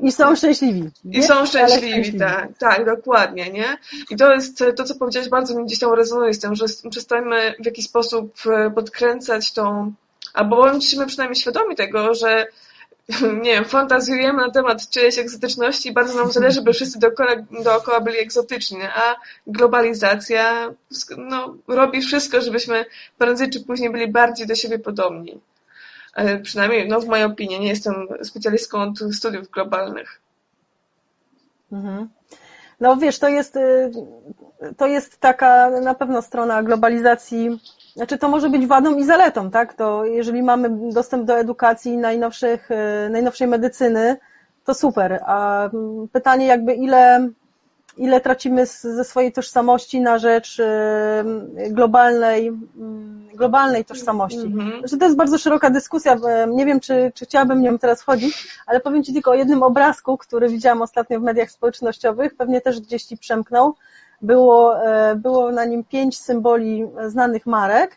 i 0.02 0.12
są 0.12 0.37
szczęśliwi. 0.37 0.90
I 1.05 1.22
są 1.22 1.46
szczęśliwi, 1.46 2.18
tak, 2.18 2.48
tak, 2.59 2.87
dokładnie, 2.87 3.50
nie? 3.50 3.76
I 4.11 4.16
to 4.16 4.33
jest 4.35 4.64
to, 4.76 4.85
co 4.85 4.94
powiedziałeś, 4.94 5.28
bardzo 5.28 5.59
mi 5.59 5.64
gdzieś 5.64 5.78
tam 5.78 5.92
rezonuje 5.92 6.35
z 6.35 6.38
tym, 6.38 6.55
że 6.55 6.64
przestańmy 6.90 7.55
w 7.61 7.66
jakiś 7.66 7.85
sposób 7.85 8.35
e, 8.46 8.70
podkręcać 8.70 9.52
tą, 9.52 9.92
albo 10.35 10.57
bądźmy 10.57 11.07
przynajmniej 11.07 11.40
świadomi 11.40 11.76
tego, 11.76 12.14
że 12.14 12.46
nie 13.42 13.52
wiem, 13.52 13.64
fantazjujemy 13.64 14.42
na 14.42 14.50
temat 14.50 14.88
czyjejś 14.88 15.18
egzotyczności 15.18 15.88
i 15.88 15.92
bardzo 15.92 16.14
nam 16.14 16.32
zależy, 16.32 16.62
by 16.66 16.72
wszyscy 16.72 16.98
dookoła, 16.98 17.36
dookoła 17.64 18.00
byli 18.00 18.18
egzotyczni, 18.18 18.82
a 18.82 19.16
globalizacja 19.46 20.74
no, 21.18 21.56
robi 21.68 22.00
wszystko, 22.00 22.40
żebyśmy 22.40 22.84
prędzej 23.18 23.50
czy 23.50 23.60
później 23.60 23.90
byli 23.90 24.08
bardziej 24.08 24.46
do 24.46 24.54
siebie 24.54 24.78
podobni 24.78 25.40
przynajmniej 26.42 26.88
no, 26.88 27.00
w 27.00 27.06
mojej 27.06 27.24
opinii, 27.24 27.60
nie 27.60 27.68
jestem 27.68 27.94
specjalistką 28.22 28.82
od 28.82 29.14
studiów 29.14 29.50
globalnych. 29.50 30.20
Mhm. 31.72 32.08
No 32.83 32.97
wiesz, 32.97 33.18
to 33.18 33.29
jest, 33.29 33.57
y, 33.57 33.90
to 34.77 34.87
jest 34.87 35.21
taka 35.21 35.71
na 35.71 35.95
pewno 35.95 36.23
strona 36.23 36.62
globalizacji, 36.62 37.61
znaczy 37.97 38.18
to 38.18 38.29
może 38.29 38.51
być 38.51 38.66
wadą 38.66 38.99
i 38.99 39.05
zaletą, 39.05 39.51
tak? 39.51 39.75
To 39.75 40.05
jeżeli 40.05 40.42
mamy 40.42 40.71
dostęp 40.92 41.25
do 41.25 41.38
edukacji 41.38 41.97
najnowszych, 41.97 42.71
y, 42.71 43.11
najnowszej 43.11 43.49
medycyny, 43.49 44.16
to 44.64 44.75
super. 44.75 45.21
A 45.27 45.71
pytanie 46.12 46.47
jakby 46.47 46.75
ile 46.75 47.29
ile 47.96 48.20
tracimy 48.20 48.66
ze 48.66 49.05
swojej 49.05 49.33
tożsamości 49.33 50.00
na 50.00 50.18
rzecz 50.18 50.62
globalnej, 51.70 52.48
mm, 52.48 53.28
globalnej 53.35 53.85
tożsamości. 53.85 54.38
Mm 54.38 54.83
-hmm. 54.83 54.98
To 54.98 55.05
jest 55.05 55.16
bardzo 55.16 55.38
szeroka 55.38 55.70
dyskusja, 55.70 56.16
nie 56.48 56.66
wiem, 56.66 56.81
czy, 56.81 57.12
czy 57.14 57.24
chciałabym 57.24 57.62
nią 57.62 57.78
teraz 57.78 58.02
wchodzić, 58.02 58.48
ale 58.66 58.81
powiem 58.81 59.05
Ci 59.05 59.12
tylko 59.12 59.31
o 59.31 59.35
jednym 59.35 59.62
obrazku, 59.62 60.18
który 60.18 60.48
widziałam 60.48 60.83
ostatnio 60.83 61.20
w 61.20 61.22
mediach 61.22 61.50
społecznościowych, 61.50 62.35
pewnie 62.35 62.61
też 62.61 62.81
gdzieś 62.81 63.02
Ci 63.02 63.16
przemknął. 63.16 63.74
Było, 64.22 64.87
e, 64.87 65.16
było 65.16 65.52
na 65.52 65.64
nim 65.64 65.85
pięć 65.85 66.18
symboli 66.18 66.87
znanych 67.07 67.46
marek 67.46 67.96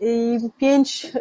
i 0.00 0.38
pięć, 0.58 1.12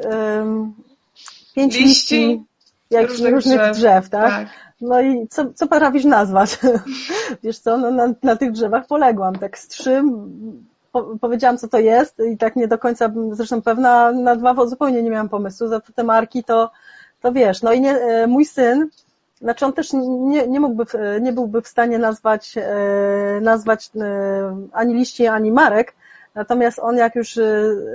pięć 1.56 1.76
liści, 1.76 2.28
liści 2.28 2.44
jak 2.90 3.10
różnych, 3.10 3.34
różnych 3.34 3.58
drzew, 3.58 3.78
drzew 3.78 4.10
tak? 4.10 4.30
tak? 4.30 4.69
No 4.82 5.02
i 5.02 5.28
co, 5.28 5.54
co 5.54 5.68
potrafisz 5.68 6.06
nazwać? 6.06 6.60
Wiesz 7.44 7.60
co, 7.60 7.78
no 7.78 7.92
na, 7.92 8.14
na 8.24 8.36
tych 8.36 8.52
drzewach 8.52 8.88
poległam, 8.88 9.36
tak 9.36 9.58
z 9.60 9.68
trzy 9.68 10.04
po, 10.92 11.18
powiedziałam, 11.22 11.58
co 11.58 11.68
to 11.68 11.80
jest 11.80 12.20
i 12.34 12.38
tak 12.38 12.56
nie 12.56 12.68
do 12.68 12.78
końca 12.78 13.12
zresztą 13.32 13.62
pewna, 13.62 14.12
na 14.12 14.36
dwa 14.36 14.68
zupełnie 14.68 15.04
nie 15.04 15.10
miałam 15.10 15.30
pomysłu, 15.30 15.68
za 15.68 15.80
te 15.80 16.04
marki 16.04 16.44
to, 16.44 16.72
to 17.22 17.32
wiesz, 17.32 17.62
no 17.62 17.74
i 17.74 17.82
nie, 17.82 17.98
e, 17.98 18.28
mój 18.28 18.46
syn, 18.46 18.90
znaczy 19.42 19.66
on 19.66 19.74
też 19.74 19.94
nie, 19.94 20.48
nie 20.48 20.60
mógłby, 20.60 20.86
nie 21.22 21.34
byłby 21.34 21.62
w 21.62 21.68
stanie 21.68 22.00
nazwać, 22.00 22.56
e, 22.58 23.42
nazwać 23.42 23.92
e, 23.96 24.68
ani 24.72 24.94
liści, 24.94 25.28
ani 25.28 25.52
marek, 25.52 25.96
Natomiast 26.36 26.80
on 26.80 26.98
jak 26.98 27.16
już, 27.16 27.40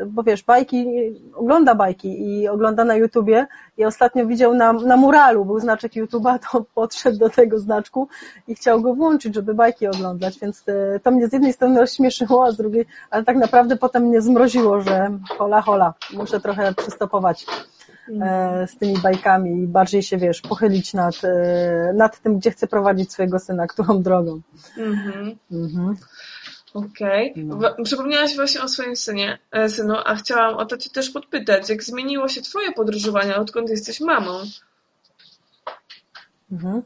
bo 0.06 0.22
wiesz, 0.22 0.42
bajki, 0.42 0.86
ogląda 1.34 1.74
bajki 1.74 2.22
i 2.28 2.48
ogląda 2.48 2.84
na 2.84 2.94
YouTubie 2.94 3.46
i 3.78 3.84
ostatnio 3.84 4.26
widział 4.26 4.54
na, 4.54 4.72
na 4.72 4.96
muralu, 4.96 5.44
był 5.44 5.60
znaczek 5.60 5.92
YouTube'a, 5.92 6.38
to 6.50 6.64
podszedł 6.74 7.18
do 7.18 7.30
tego 7.30 7.58
znaczku 7.58 8.08
i 8.48 8.54
chciał 8.54 8.80
go 8.80 8.94
włączyć, 8.94 9.34
żeby 9.34 9.54
bajki 9.54 9.86
oglądać, 9.86 10.38
więc 10.38 10.64
to 11.02 11.10
mnie 11.10 11.28
z 11.28 11.32
jednej 11.32 11.52
strony 11.52 11.80
rozśmieszyło, 11.80 12.44
a 12.46 12.52
z 12.52 12.56
drugiej, 12.56 12.86
ale 13.10 13.24
tak 13.24 13.36
naprawdę 13.36 13.76
potem 13.76 14.02
mnie 14.02 14.22
zmroziło, 14.22 14.80
że 14.80 15.18
hola 15.38 15.62
hola, 15.62 15.94
muszę 16.12 16.40
trochę 16.40 16.74
przystopować 16.74 17.46
e, 18.20 18.66
z 18.66 18.78
tymi 18.78 18.98
bajkami 18.98 19.62
i 19.62 19.66
bardziej 19.66 20.02
się, 20.02 20.16
wiesz, 20.16 20.40
pochylić 20.40 20.94
nad, 20.94 21.14
e, 21.24 21.92
nad 21.94 22.20
tym, 22.20 22.38
gdzie 22.38 22.50
chcę 22.50 22.66
prowadzić 22.66 23.12
swojego 23.12 23.38
syna, 23.38 23.66
którą 23.66 24.02
drogą. 24.02 24.40
Mhm. 24.78 25.36
mhm. 25.52 25.96
Okej. 26.74 27.32
Okay. 27.32 27.44
No. 27.44 27.84
Przypomniałaś 27.84 28.36
właśnie 28.36 28.62
o 28.62 28.68
swoim 28.68 28.96
synie, 28.96 29.38
e, 29.52 29.68
synu, 29.68 29.94
a 30.04 30.14
chciałam 30.14 30.56
o 30.56 30.66
to 30.66 30.76
Cię 30.76 30.90
też 30.90 31.10
podpytać. 31.10 31.68
Jak 31.70 31.82
zmieniło 31.82 32.28
się 32.28 32.42
Twoje 32.42 32.72
podróżowanie, 32.72 33.36
odkąd 33.36 33.70
jesteś 33.70 34.00
mamą? 34.00 34.42
Mhm. 36.52 36.82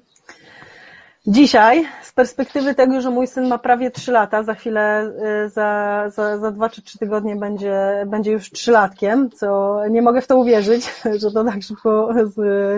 Dzisiaj, 1.27 1.89
z 2.03 2.13
perspektywy 2.13 2.75
tego, 2.75 3.01
że 3.01 3.11
mój 3.11 3.27
syn 3.27 3.49
ma 3.49 3.59
prawie 3.59 3.91
3 3.91 4.13
lata, 4.13 4.43
za 4.43 4.55
chwilę, 4.55 5.13
y, 5.47 5.49
za, 5.49 6.05
za, 6.09 6.39
za 6.39 6.51
2 6.51 6.69
czy 6.69 6.83
3 6.83 6.99
tygodnie 6.99 7.37
będzie, 7.37 8.05
będzie 8.07 8.33
już 8.33 8.51
trzylatkiem, 8.51 9.31
co 9.31 9.79
nie 9.91 10.03
mogę 10.03 10.21
w 10.21 10.27
to 10.27 10.37
uwierzyć, 10.37 10.95
że 11.21 11.31
to 11.31 11.45
tak 11.45 11.63
szybko 11.63 12.15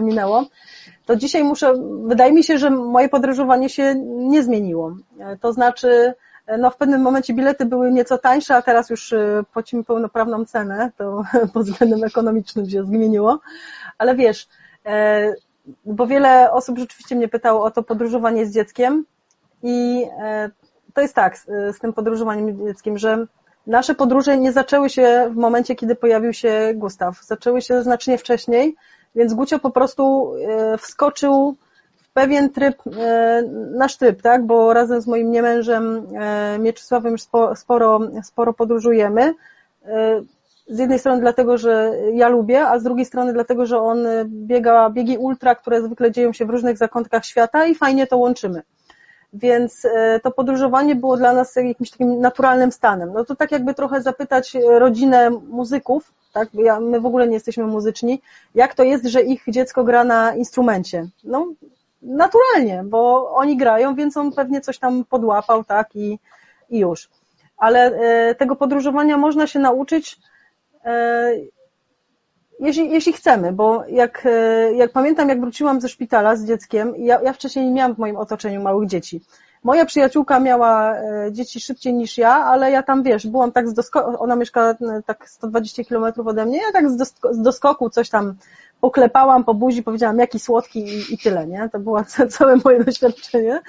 minęło, 0.03 0.47
to 1.07 1.17
dzisiaj 1.17 1.45
muszę, 1.45 1.75
wydaje 2.07 2.33
mi 2.33 2.45
się, 2.45 2.59
że 2.59 2.71
moje 2.71 3.09
podróżowanie 3.09 3.69
się 3.69 3.95
nie 4.05 4.43
zmieniło. 4.43 4.97
To 5.41 5.53
znaczy, 5.53 6.15
no 6.59 6.71
w 6.71 6.77
pewnym 6.77 7.03
momencie 7.03 7.35
bilety 7.35 7.67
były 7.67 7.93
nieco 7.93 8.19
tańsze, 8.19 8.57
a 8.57 8.63
teraz 8.63 8.91
już 8.91 9.13
y, 9.13 9.45
płacimy 9.53 9.85
pełnoprawną 9.85 10.45
cenę, 10.45 10.91
to 10.97 11.23
pod 11.55 11.67
względem 11.67 12.05
ekonomicznym 12.05 12.71
się 12.71 12.85
zmieniło, 12.85 13.41
ale 13.99 14.15
wiesz, 14.15 14.49
e, 14.87 15.35
bo 15.85 16.07
wiele 16.07 16.53
osób 16.53 16.79
rzeczywiście 16.79 17.17
mnie 17.17 17.29
pytało 17.29 17.65
o 17.65 17.71
to 17.71 17.83
podróżowanie 17.83 18.47
z 18.47 18.55
dzieckiem 18.55 19.05
i 19.63 20.05
e, 20.23 20.51
to 20.95 21.01
jest 21.01 21.15
tak 21.15 21.39
z, 21.39 21.79
tym 21.79 21.93
podróżowaniem 21.93 22.57
z 22.57 22.67
dzieckiem, 22.67 22.99
że 22.99 23.27
nasze 23.67 23.95
podróże 23.95 24.39
nie 24.39 24.53
zaczęły 24.53 24.91
się 24.91 25.31
w 25.31 25.37
momencie, 25.37 25.75
kiedy 25.75 25.95
pojawił 25.95 26.33
się 26.33 26.73
Gustaw. 26.75 27.25
Zaczęły 27.25 27.63
się 27.63 27.83
znacznie 27.83 28.19
wcześniej, 28.19 28.77
więc 29.15 29.35
Gucio 29.35 29.59
po 29.59 29.71
prostu 29.71 30.33
e, 30.49 30.79
wskoczył 30.79 31.57
pewien 32.13 32.51
tryb, 32.51 32.75
e, 32.97 33.43
nasz 33.77 33.97
tryb, 33.97 34.23
tak, 34.23 34.47
bo 34.47 34.73
razem 34.73 35.01
z 35.01 35.07
moim 35.07 35.31
niemężem 35.31 36.07
Mieczysławem 36.59 37.17
sporo, 37.55 38.01
sporo 38.23 38.53
podróżujemy 38.53 39.35
z 40.71 40.79
jednej 40.79 40.99
strony 40.99 41.21
dlatego, 41.21 41.59
że 41.59 41.93
ja 42.13 42.29
lubię, 42.29 42.67
a 42.67 42.79
z 42.79 42.83
drugiej 42.83 43.05
strony 43.05 43.33
dlatego, 43.33 43.67
że 43.67 43.79
on 43.79 43.99
biega 44.27 44.91
biegi 44.91 45.19
ultra, 45.19 45.55
które 45.55 45.83
zwykle 45.83 46.13
dzieją 46.13 46.33
się 46.33 46.47
w 46.47 46.51
różnych 46.51 46.77
zakątkach 46.77 47.25
świata 47.25 47.67
i 47.67 47.75
fajnie 47.75 48.07
to 48.07 48.19
łączymy. 48.19 48.63
Więc 49.33 49.85
e, 49.85 50.21
to 50.21 50.31
podróżowanie 50.31 50.95
było 50.95 51.17
dla 51.17 51.33
nas 51.33 51.57
jakimś 51.57 51.91
takim 51.91 52.21
naturalnym 52.21 52.73
stanem. 52.73 53.13
No 53.13 53.25
to 53.25 53.37
tak 53.37 53.53
jakby 53.53 53.75
trochę 53.75 54.03
zapytać 54.03 54.57
rodzinę 54.69 55.31
muzyków, 55.31 56.13
tak? 56.33 56.49
Ja, 56.55 56.81
my 56.81 57.01
w 57.01 57.07
ogóle 57.07 57.29
nie 57.29 57.35
jesteśmy 57.35 57.67
muzyczni, 57.67 58.23
jak 58.55 58.75
to 58.75 58.85
jest, 58.85 59.07
że 59.07 59.23
ich 59.23 59.45
dziecko 59.49 59.85
gra 59.85 60.05
na 60.05 60.35
instrumencie? 60.35 61.07
No, 61.25 61.47
naturalnie, 62.03 62.83
bo 62.85 63.31
oni 63.35 63.57
grają, 63.57 63.95
więc 63.95 64.17
on 64.17 64.33
pewnie 64.33 64.61
coś 64.61 64.79
tam 64.79 65.05
podłapał, 65.05 65.65
tak, 65.65 65.97
i, 65.97 66.19
i 66.71 66.79
już. 66.79 67.11
Ale 67.57 67.81
e, 67.81 68.35
tego 68.35 68.57
podróżowania 68.57 69.17
można 69.17 69.47
się 69.47 69.59
nauczyć 69.59 70.19
E, 70.85 71.33
jeśli, 72.61 72.91
jeśli 72.91 73.13
chcemy, 73.13 73.53
bo 73.53 73.85
jak, 73.89 74.27
e, 74.27 74.73
jak 74.73 74.93
pamiętam, 74.93 75.29
jak 75.29 75.41
wróciłam 75.41 75.81
ze 75.81 75.89
szpitala 75.89 76.37
z 76.37 76.45
dzieckiem, 76.45 76.95
ja, 76.97 77.21
ja 77.23 77.33
wcześniej 77.33 77.65
nie 77.65 77.73
miałam 77.73 77.95
w 77.95 77.99
moim 77.99 78.17
otoczeniu 78.17 78.63
małych 78.63 78.89
dzieci. 78.89 79.21
Moja 79.65 79.85
przyjaciółka 79.85 80.41
miała 80.41 80.97
e, 80.97 81.33
dzieci 81.33 81.61
szybciej 81.61 81.95
niż 81.95 82.19
ja, 82.19 82.35
ale 82.35 82.71
ja 82.71 82.83
tam, 82.83 83.03
wiesz, 83.03 83.27
byłam 83.27 83.53
tak 83.53 83.69
z 83.69 83.75
doskoku, 83.75 84.23
ona 84.23 84.37
mieszka 84.37 84.75
tak 85.07 85.31
120 85.31 85.85
kilometrów 85.85 86.27
ode 86.27 86.47
mnie, 86.47 86.59
ja 86.59 86.73
tak 86.73 86.91
z 87.31 87.43
doskoku 87.43 87.91
coś 87.91 88.11
tam 88.11 88.35
poklepałam 88.81 89.45
po 89.45 89.55
buzi, 89.55 89.83
powiedziałam 89.83 90.19
jaki 90.19 90.39
słodki 90.39 90.85
i, 90.85 91.15
i 91.15 91.19
tyle, 91.19 91.47
nie? 91.47 91.69
To 91.73 91.79
było 91.79 92.05
całe 92.39 92.57
moje 92.65 92.85
doświadczenie. 92.85 93.61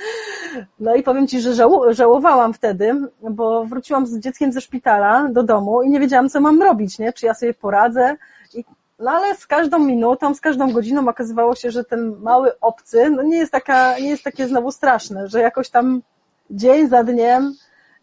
No 0.80 0.96
i 0.96 1.04
powiem 1.04 1.28
Ci, 1.28 1.42
że 1.42 1.54
żało, 1.54 1.94
żałowałam 1.94 2.54
wtedy, 2.54 2.96
bo 3.30 3.66
wróciłam 3.66 4.08
z 4.08 4.20
dzieckiem 4.20 4.52
ze 4.52 4.62
szpitala 4.62 5.28
do 5.30 5.44
domu 5.44 5.82
i 5.82 5.90
nie 5.90 6.00
wiedziałam, 6.00 6.30
co 6.30 6.42
mam 6.42 6.62
robić, 6.62 7.00
nie? 7.00 7.14
Czy 7.14 7.26
ja 7.26 7.34
sobie 7.34 7.54
poradzę. 7.54 8.16
I, 8.54 8.66
no 9.02 9.12
ale 9.12 9.36
z 9.36 9.48
każdą 9.48 9.80
minutą, 9.80 10.36
z 10.36 10.42
każdą 10.42 10.72
godziną 10.72 11.10
okazywało 11.10 11.56
się, 11.56 11.72
że 11.72 11.84
ten 11.84 12.16
mały 12.20 12.60
obcy, 12.60 13.10
no 13.10 13.24
nie 13.24 13.38
jest 13.38 13.52
taka, 13.52 14.00
nie 14.00 14.10
jest 14.10 14.24
takie 14.24 14.48
znowu 14.48 14.72
straszne, 14.72 15.28
że 15.28 15.42
jakoś 15.42 15.70
tam 15.70 16.02
dzień 16.50 16.90
za 16.90 17.04
dniem 17.04 17.54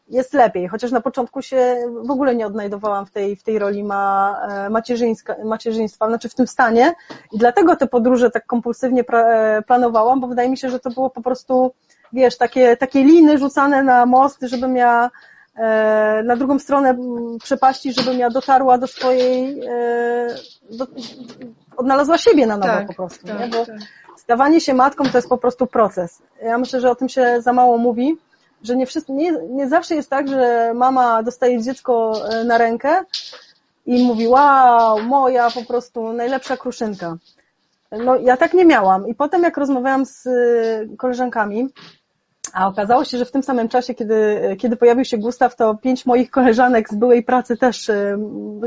jest 0.08 0.34
lepiej, 0.34 0.68
chociaż 0.68 0.90
na 0.90 1.00
początku 1.00 1.42
się 1.42 1.76
w 2.04 2.10
ogóle 2.10 2.34
nie 2.34 2.46
odnajdowałam 2.46 3.06
w 3.06 3.10
tej, 3.10 3.36
w 3.36 3.42
tej 3.42 3.58
roli 3.58 3.84
ma, 3.84 4.40
e, 4.50 4.70
macierzyństwa, 5.44 6.08
znaczy 6.08 6.28
w 6.28 6.34
tym 6.34 6.46
stanie. 6.46 6.94
I 7.32 7.38
dlatego 7.38 7.76
te 7.76 7.86
podróże 7.86 8.30
tak 8.30 8.46
kompulsywnie 8.46 9.04
e, 9.12 9.62
planowałam, 9.66 10.20
bo 10.20 10.26
wydaje 10.26 10.50
mi 10.50 10.56
się, 10.56 10.70
że 10.70 10.80
to 10.80 10.90
było 10.90 11.10
po 11.10 11.22
prostu, 11.22 11.74
wiesz, 12.12 12.38
takie, 12.38 12.76
takie 12.76 13.04
liny 13.04 13.38
rzucane 13.38 13.82
na 13.82 14.06
most, 14.06 14.38
żebym 14.42 14.76
ja 14.76 15.10
na 16.24 16.36
drugą 16.36 16.58
stronę 16.58 16.96
przepaści, 17.42 17.92
żebym 17.92 18.18
ja 18.18 18.30
dotarła 18.30 18.78
do 18.78 18.86
swojej, 18.86 19.60
do, 20.70 20.86
odnalazła 21.76 22.18
siebie 22.18 22.46
na 22.46 22.56
nowo 22.56 22.72
tak, 22.72 22.86
po 22.86 22.94
prostu, 22.94 23.26
tak, 23.26 23.40
nie? 23.40 23.48
bo 23.48 23.66
tak. 23.66 23.76
stawanie 24.16 24.60
się 24.60 24.74
matką 24.74 25.04
to 25.04 25.18
jest 25.18 25.28
po 25.28 25.38
prostu 25.38 25.66
proces. 25.66 26.22
Ja 26.42 26.58
myślę, 26.58 26.80
że 26.80 26.90
o 26.90 26.94
tym 26.94 27.08
się 27.08 27.42
za 27.42 27.52
mało 27.52 27.78
mówi, 27.78 28.16
że 28.62 28.76
nie, 28.76 28.86
wszyscy, 28.86 29.12
nie, 29.12 29.32
nie 29.50 29.68
zawsze 29.68 29.94
jest 29.94 30.10
tak, 30.10 30.28
że 30.28 30.72
mama 30.74 31.22
dostaje 31.22 31.62
dziecko 31.62 32.12
e, 32.28 32.44
na 32.44 32.58
rękę 32.58 33.04
i 33.86 34.04
mówi, 34.04 34.28
wow, 34.28 35.02
moja 35.02 35.50
po 35.50 35.64
prostu 35.64 36.12
najlepsza 36.12 36.56
kruszynka. 36.56 37.16
No 37.92 38.16
ja 38.16 38.36
tak 38.36 38.54
nie 38.54 38.64
miałam. 38.64 39.08
I 39.08 39.14
potem 39.14 39.42
jak 39.42 39.56
rozmawiałam 39.56 40.06
z 40.06 40.26
e, 40.26 40.96
koleżankami, 40.96 41.68
a 42.52 42.68
okazało 42.68 43.04
się, 43.04 43.18
że 43.18 43.24
w 43.24 43.32
tym 43.32 43.42
samym 43.42 43.68
czasie, 43.68 43.94
kiedy, 43.94 44.40
kiedy 44.58 44.76
pojawił 44.76 45.04
się 45.04 45.18
Gustaw, 45.18 45.56
to 45.56 45.74
pięć 45.74 46.06
moich 46.06 46.30
koleżanek 46.30 46.88
z 46.88 46.94
byłej 46.94 47.22
pracy 47.22 47.56
też 47.56 47.90
e, 47.90 48.18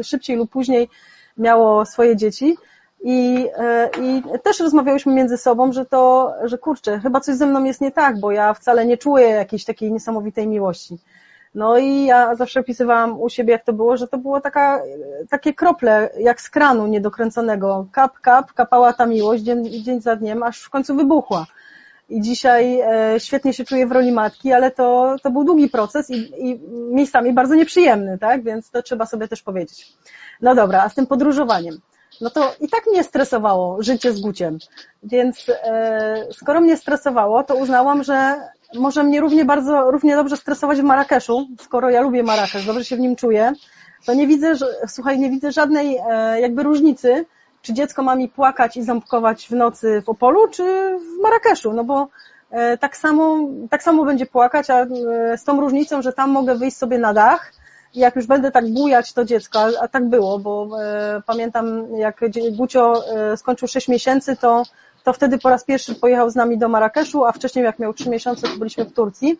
szybciej 0.04 0.38
lub 0.38 0.52
później 0.52 0.90
miało 1.38 1.86
swoje 1.86 2.16
dzieci. 2.16 2.58
I, 3.04 3.48
e, 3.58 3.90
I 4.02 4.24
też 4.44 4.60
rozmawiałyśmy 4.60 5.14
między 5.14 5.38
sobą, 5.38 5.72
że 5.72 5.86
to, 5.86 6.34
że 6.44 6.58
kurczę, 6.58 7.00
chyba 7.00 7.20
coś 7.20 7.36
ze 7.36 7.46
mną 7.46 7.64
jest 7.64 7.82
nie 7.82 7.92
tak, 7.92 8.20
bo 8.20 8.32
ja 8.32 8.54
wcale 8.54 8.86
nie 8.86 8.98
czuję 8.98 9.28
jakiejś 9.28 9.66
takiej 9.66 9.92
niesamowitej 9.92 10.48
miłości. 10.48 10.98
No 11.56 11.78
i 11.78 12.06
ja 12.06 12.36
zawsze 12.36 12.60
opisywałam 12.60 13.22
u 13.22 13.30
siebie, 13.30 13.52
jak 13.52 13.64
to 13.64 13.74
było, 13.74 13.98
że 13.98 14.08
to 14.08 14.18
było 14.18 14.42
taka, 14.42 14.82
takie 15.30 15.54
krople, 15.54 16.10
jak 16.20 16.42
z 16.42 16.50
kranu 16.50 16.88
niedokręconego. 16.88 17.88
Kap, 17.92 18.20
kap, 18.20 18.54
kapała 18.54 18.94
ta 18.94 19.06
miłość 19.06 19.44
dzień, 19.44 19.84
dzień 19.84 20.02
za 20.02 20.16
dniem, 20.16 20.44
aż 20.44 20.62
w 20.62 20.70
końcu 20.70 20.96
wybuchła. 20.96 21.46
I 22.12 22.22
dzisiaj 22.22 22.80
e, 22.80 23.20
świetnie 23.20 23.54
się 23.54 23.64
czuję 23.64 23.88
w 23.88 23.92
roli 23.92 24.12
matki, 24.12 24.54
ale 24.54 24.72
to, 24.72 25.16
to 25.24 25.32
był 25.32 25.44
długi 25.44 25.70
proces 25.70 26.10
i, 26.10 26.50
i 26.50 26.60
miejscami 26.70 27.34
bardzo 27.34 27.56
nieprzyjemny, 27.56 28.18
tak? 28.18 28.44
Więc 28.44 28.72
to 28.72 28.84
trzeba 28.84 29.06
sobie 29.06 29.28
też 29.28 29.42
powiedzieć. 29.42 29.94
No 30.42 30.56
dobra, 30.56 30.84
a 30.84 30.90
z 30.90 30.96
tym 30.96 31.08
podróżowaniem 31.08 31.82
no 32.22 32.30
to 32.30 32.56
i 32.60 32.68
tak 32.68 32.88
mnie 32.88 33.04
stresowało 33.04 33.84
życie 33.84 34.14
z 34.14 34.22
Guciem. 34.22 34.58
Więc 35.04 35.46
e, 35.64 36.28
skoro 36.32 36.62
mnie 36.62 36.78
stresowało, 36.78 37.44
to 37.44 37.56
uznałam, 37.56 38.04
że 38.04 38.36
może 38.76 39.04
mnie 39.04 39.22
równie 39.22 39.46
bardzo, 39.46 39.92
równie 39.92 40.16
dobrze 40.16 40.38
stresować 40.38 40.80
w 40.80 40.84
Marrakeszu, 40.84 41.48
skoro 41.60 41.90
ja 41.90 42.02
lubię 42.02 42.24
Marrakesz, 42.24 42.66
dobrze 42.66 42.86
się 42.86 42.96
w 42.96 43.00
nim 43.00 43.16
czuję, 43.16 43.54
to 44.06 44.14
nie 44.14 44.28
widzę, 44.28 44.56
że, 44.56 44.66
słuchaj, 44.88 45.20
nie 45.20 45.30
widzę 45.30 45.52
żadnej 45.52 45.98
e, 45.98 46.42
jakby 46.42 46.64
różnicy, 46.64 47.26
czy 47.62 47.74
dziecko 47.74 48.04
ma 48.04 48.16
mi 48.16 48.30
płakać 48.30 48.78
i 48.78 48.84
ząbkować 48.84 49.48
w 49.48 49.52
nocy 49.52 50.02
w 50.06 50.10
Opolu, 50.10 50.48
czy 50.48 50.64
w 51.00 51.22
Marrakeszu, 51.24 51.74
no 51.74 51.84
bo 51.84 52.08
e, 52.52 52.78
tak 52.78 52.98
samo, 52.98 53.38
tak 53.70 53.84
samo 53.84 54.06
będzie 54.06 54.26
płakać, 54.26 54.70
a 54.70 54.82
e, 54.82 54.88
z 55.38 55.44
tą 55.44 55.62
różnicą, 55.62 56.02
że 56.02 56.14
tam 56.14 56.30
mogę 56.30 56.56
wyjść 56.56 56.78
sobie 56.78 57.00
na 57.00 57.14
dach, 57.14 57.54
jak 57.96 58.16
już 58.16 58.26
będę 58.26 58.52
tak 58.52 58.74
bujać 58.74 59.14
to 59.14 59.26
dziecko, 59.26 59.68
a, 59.82 59.88
tak 59.88 60.10
było, 60.10 60.40
bo 60.40 60.70
e, 60.82 61.22
pamiętam 61.26 61.96
jak 61.96 62.22
Gucio 62.52 63.04
skończył 63.36 63.68
6 63.68 63.88
miesięcy, 63.88 64.36
to, 64.36 64.64
to 65.04 65.14
wtedy 65.14 65.38
po 65.38 65.50
raz 65.50 65.64
pierwszy 65.64 65.96
pojechał 65.96 66.30
z 66.30 66.36
nami 66.36 66.58
do 66.58 66.70
Marrakeszu, 66.70 67.26
a 67.26 67.32
wcześniej 67.32 67.66
jak 67.66 67.80
miał 67.80 67.94
3 67.94 68.10
miesiące, 68.10 68.48
to 68.48 68.58
byliśmy 68.58 68.86
w 68.86 68.94
Turcji. 68.94 69.40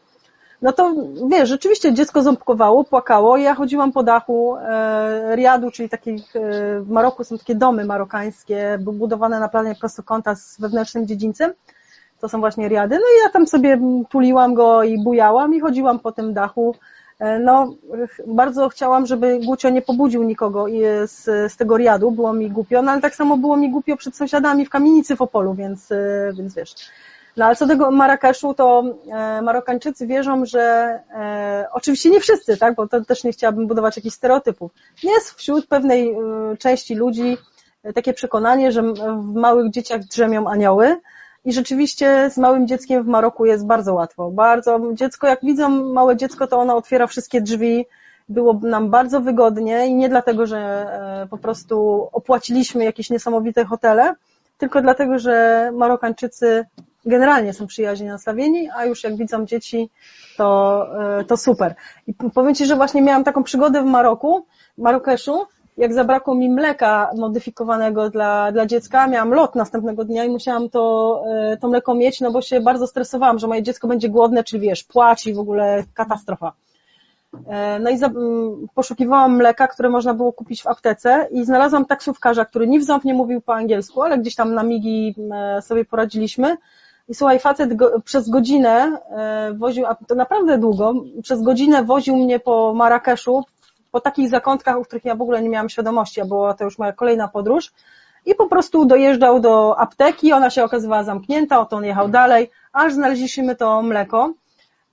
No 0.62 0.72
to 0.72 0.96
wiesz, 1.30 1.50
rzeczywiście 1.50 1.94
dziecko 1.94 2.24
ząbkowało, 2.24 2.84
płakało. 2.84 3.38
Ja 3.38 3.56
chodziłam 3.56 3.92
po 3.92 4.04
dachu 4.04 4.56
e, 4.58 5.36
Riadu, 5.36 5.72
czyli 5.72 5.90
takich 5.90 6.36
e, 6.36 6.40
w 6.82 6.90
Maroku 6.90 7.24
są 7.24 7.38
takie 7.38 7.56
domy 7.56 7.86
marokańskie, 7.86 8.78
budowane 8.82 9.40
na 9.40 9.50
planie 9.50 9.76
prostokąta 9.76 10.36
z 10.36 10.60
wewnętrznym 10.60 11.08
dziedzińcem. 11.08 11.54
To 12.20 12.30
są 12.30 12.40
właśnie 12.40 12.68
Riady. 12.68 12.96
No 12.96 13.02
i 13.02 13.24
ja 13.24 13.30
tam 13.30 13.48
sobie 13.48 13.80
tuliłam 14.10 14.54
go 14.54 14.84
i 14.84 15.04
bujałam 15.04 15.56
i 15.56 15.60
chodziłam 15.60 16.00
po 16.00 16.12
tym 16.12 16.34
dachu 16.34 16.76
E, 17.22 17.40
no, 17.40 17.74
bardzo 18.28 18.70
chciałam, 18.70 19.06
żeby 19.06 19.40
Gucio 19.46 19.70
nie 19.70 19.82
pobudził 19.82 20.24
nikogo 20.24 20.66
z, 21.06 21.24
z 21.54 21.58
tego 21.58 21.78
riadu, 21.78 22.12
było 22.12 22.34
mi 22.34 22.52
głupio, 22.52 22.82
no 22.82 22.92
ale 22.92 23.02
tak 23.02 23.16
samo 23.16 23.38
było 23.38 23.58
mi 23.58 23.72
głupio 23.72 23.98
przed 23.98 24.16
sąsiadami 24.16 24.66
w 24.66 24.70
kamienicy 24.70 25.16
w 25.16 25.22
Opolu, 25.22 25.54
więc, 25.54 25.92
e, 25.92 26.32
więc 26.38 26.56
wiesz. 26.56 26.76
No 27.42 27.48
ale 27.48 27.56
co 27.56 27.66
do 27.66 27.74
tego 27.74 27.92
Marrakeszu, 27.92 28.54
to 28.54 28.84
e, 29.12 29.42
Marokańczycy 29.42 30.08
wierzą, 30.08 30.46
że 30.46 30.62
e, 30.62 31.68
oczywiście 31.72 32.10
nie 32.10 32.20
wszyscy, 32.20 32.58
tak, 32.58 32.76
bo 32.76 32.88
to 32.88 33.06
też 33.06 33.24
nie 33.24 33.32
chciałabym 33.32 33.68
budować 33.68 33.96
jakichś 33.96 34.16
stereotypów. 34.16 34.72
Jest 35.04 35.32
wśród 35.32 35.68
pewnej 35.68 36.12
e, 36.12 36.18
części 36.58 36.96
ludzi 36.96 37.38
takie 37.96 38.14
przekonanie, 38.14 38.72
że 38.72 38.82
w 38.94 39.34
małych 39.34 39.72
dzieciach 39.72 40.04
drzemią 40.04 40.48
anioły, 40.48 40.98
i 41.46 41.54
rzeczywiście 41.54 42.30
z 42.30 42.38
małym 42.38 42.68
dzieckiem 42.68 43.04
w 43.04 43.08
Maroku 43.08 43.46
jest 43.46 43.66
bardzo 43.66 43.94
łatwo. 43.94 44.32
Bardzo 44.32 44.80
dziecko, 44.94 45.28
jak 45.28 45.40
widzą 45.44 45.70
małe 45.70 46.18
dziecko, 46.18 46.48
to 46.48 46.58
ono 46.58 46.76
otwiera 46.76 47.08
wszystkie 47.08 47.42
drzwi. 47.42 47.86
Było 48.30 48.54
nam 48.54 48.90
bardzo 48.90 49.22
wygodnie 49.22 49.88
i 49.88 49.96
nie 49.96 50.10
dlatego, 50.10 50.46
że 50.46 50.86
po 51.30 51.38
prostu 51.38 52.08
opłaciliśmy 52.12 52.84
jakieś 52.84 53.10
niesamowite 53.10 53.66
hotele, 53.66 54.14
tylko 54.58 54.82
dlatego, 54.82 55.20
że 55.20 55.72
Marokańczycy 55.74 56.66
generalnie 57.06 57.54
są 57.54 57.68
przyjaźnie 57.68 58.08
nastawieni, 58.08 58.70
a 58.76 58.86
już 58.86 59.04
jak 59.04 59.16
widzą 59.16 59.46
dzieci, 59.46 59.90
to, 60.38 60.88
e, 61.20 61.24
to 61.24 61.38
super. 61.38 61.76
I 62.08 62.14
powiem 62.14 62.56
Ci, 62.56 62.66
że 62.66 62.76
właśnie 62.76 63.02
miałam 63.02 63.24
taką 63.24 63.44
przygodę 63.44 63.82
w 63.82 63.86
Maroku, 63.86 64.46
w 64.78 64.82
Marrakeszu, 64.82 65.46
jak 65.78 65.94
zabrakło 65.94 66.36
mi 66.36 66.50
mleka 66.50 67.12
modyfikowanego 67.18 68.10
dla, 68.10 68.52
dla 68.52 68.66
dziecka, 68.66 69.08
miałam 69.08 69.34
lot 69.34 69.56
następnego 69.56 70.06
dnia 70.06 70.26
i 70.26 70.30
musiałam 70.30 70.70
to, 70.70 71.24
e, 71.52 71.58
to 71.58 71.68
mleko 71.68 71.94
mieć, 71.94 72.22
no 72.22 72.32
bo 72.32 72.42
się 72.42 72.62
bardzo 72.62 72.88
stresowałam, 72.88 73.40
że 73.40 73.48
moje 73.48 73.64
dziecko 73.64 73.88
będzie 73.88 74.10
głodne, 74.10 74.44
czyli 74.44 74.62
wiesz, 74.62 74.84
płacz 74.84 75.26
i 75.26 75.34
w 75.34 75.40
ogóle 75.40 75.84
katastrofa. 75.94 76.54
E, 77.48 77.80
no 77.80 77.90
i 77.90 78.00
poszukiwałam 78.76 79.36
mleka, 79.36 79.68
które 79.68 79.90
można 79.90 80.14
było 80.14 80.34
kupić 80.34 80.64
w 80.64 80.68
aptece 80.68 81.28
i 81.32 81.46
znalazłam 81.46 81.86
taksówkarza, 81.86 82.46
który 82.46 82.68
ni 82.68 82.80
w 82.80 82.84
ząb 82.84 83.04
nie 83.04 83.14
mówił 83.14 83.42
po 83.42 83.56
angielsku, 83.56 84.02
ale 84.02 84.18
gdzieś 84.18 84.36
tam 84.36 84.54
na 84.54 84.64
migi 84.64 85.16
sobie 85.62 85.86
poradziliśmy. 85.86 86.58
I 87.12 87.16
słuchaj, 87.16 87.40
facet 87.40 87.74
go, 87.74 88.02
przez 88.02 88.30
godzinę 88.30 88.98
woził, 89.54 89.86
a 89.86 89.96
to 89.96 90.16
naprawdę 90.16 90.58
długo, 90.58 90.94
przez 91.24 91.42
godzinę 91.42 91.84
woził 91.84 92.18
mnie 92.18 92.40
po 92.40 92.74
Marrakeszu, 92.74 93.44
po 93.92 94.00
takich 94.00 94.30
zakątkach, 94.30 94.78
o 94.78 94.86
których 94.86 95.06
ja 95.06 95.16
w 95.16 95.22
ogóle 95.22 95.42
nie 95.42 95.50
miałam 95.50 95.70
świadomości, 95.70 96.22
a 96.22 96.26
była 96.26 96.54
to 96.54 96.64
już 96.64 96.78
moja 96.78 96.94
kolejna 96.94 97.28
podróż. 97.28 97.72
I 98.26 98.36
po 98.36 98.48
prostu 98.48 98.86
dojeżdżał 98.86 99.40
do 99.40 99.80
apteki, 99.80 100.34
ona 100.34 100.50
się 100.50 100.64
okazywała 100.64 101.04
zamknięta, 101.04 101.60
oto 101.60 101.76
on 101.76 101.86
jechał 101.86 102.10
dalej, 102.10 102.50
aż 102.74 102.94
znaleźliśmy 102.94 103.56
to 103.56 103.82
mleko. 103.82 104.34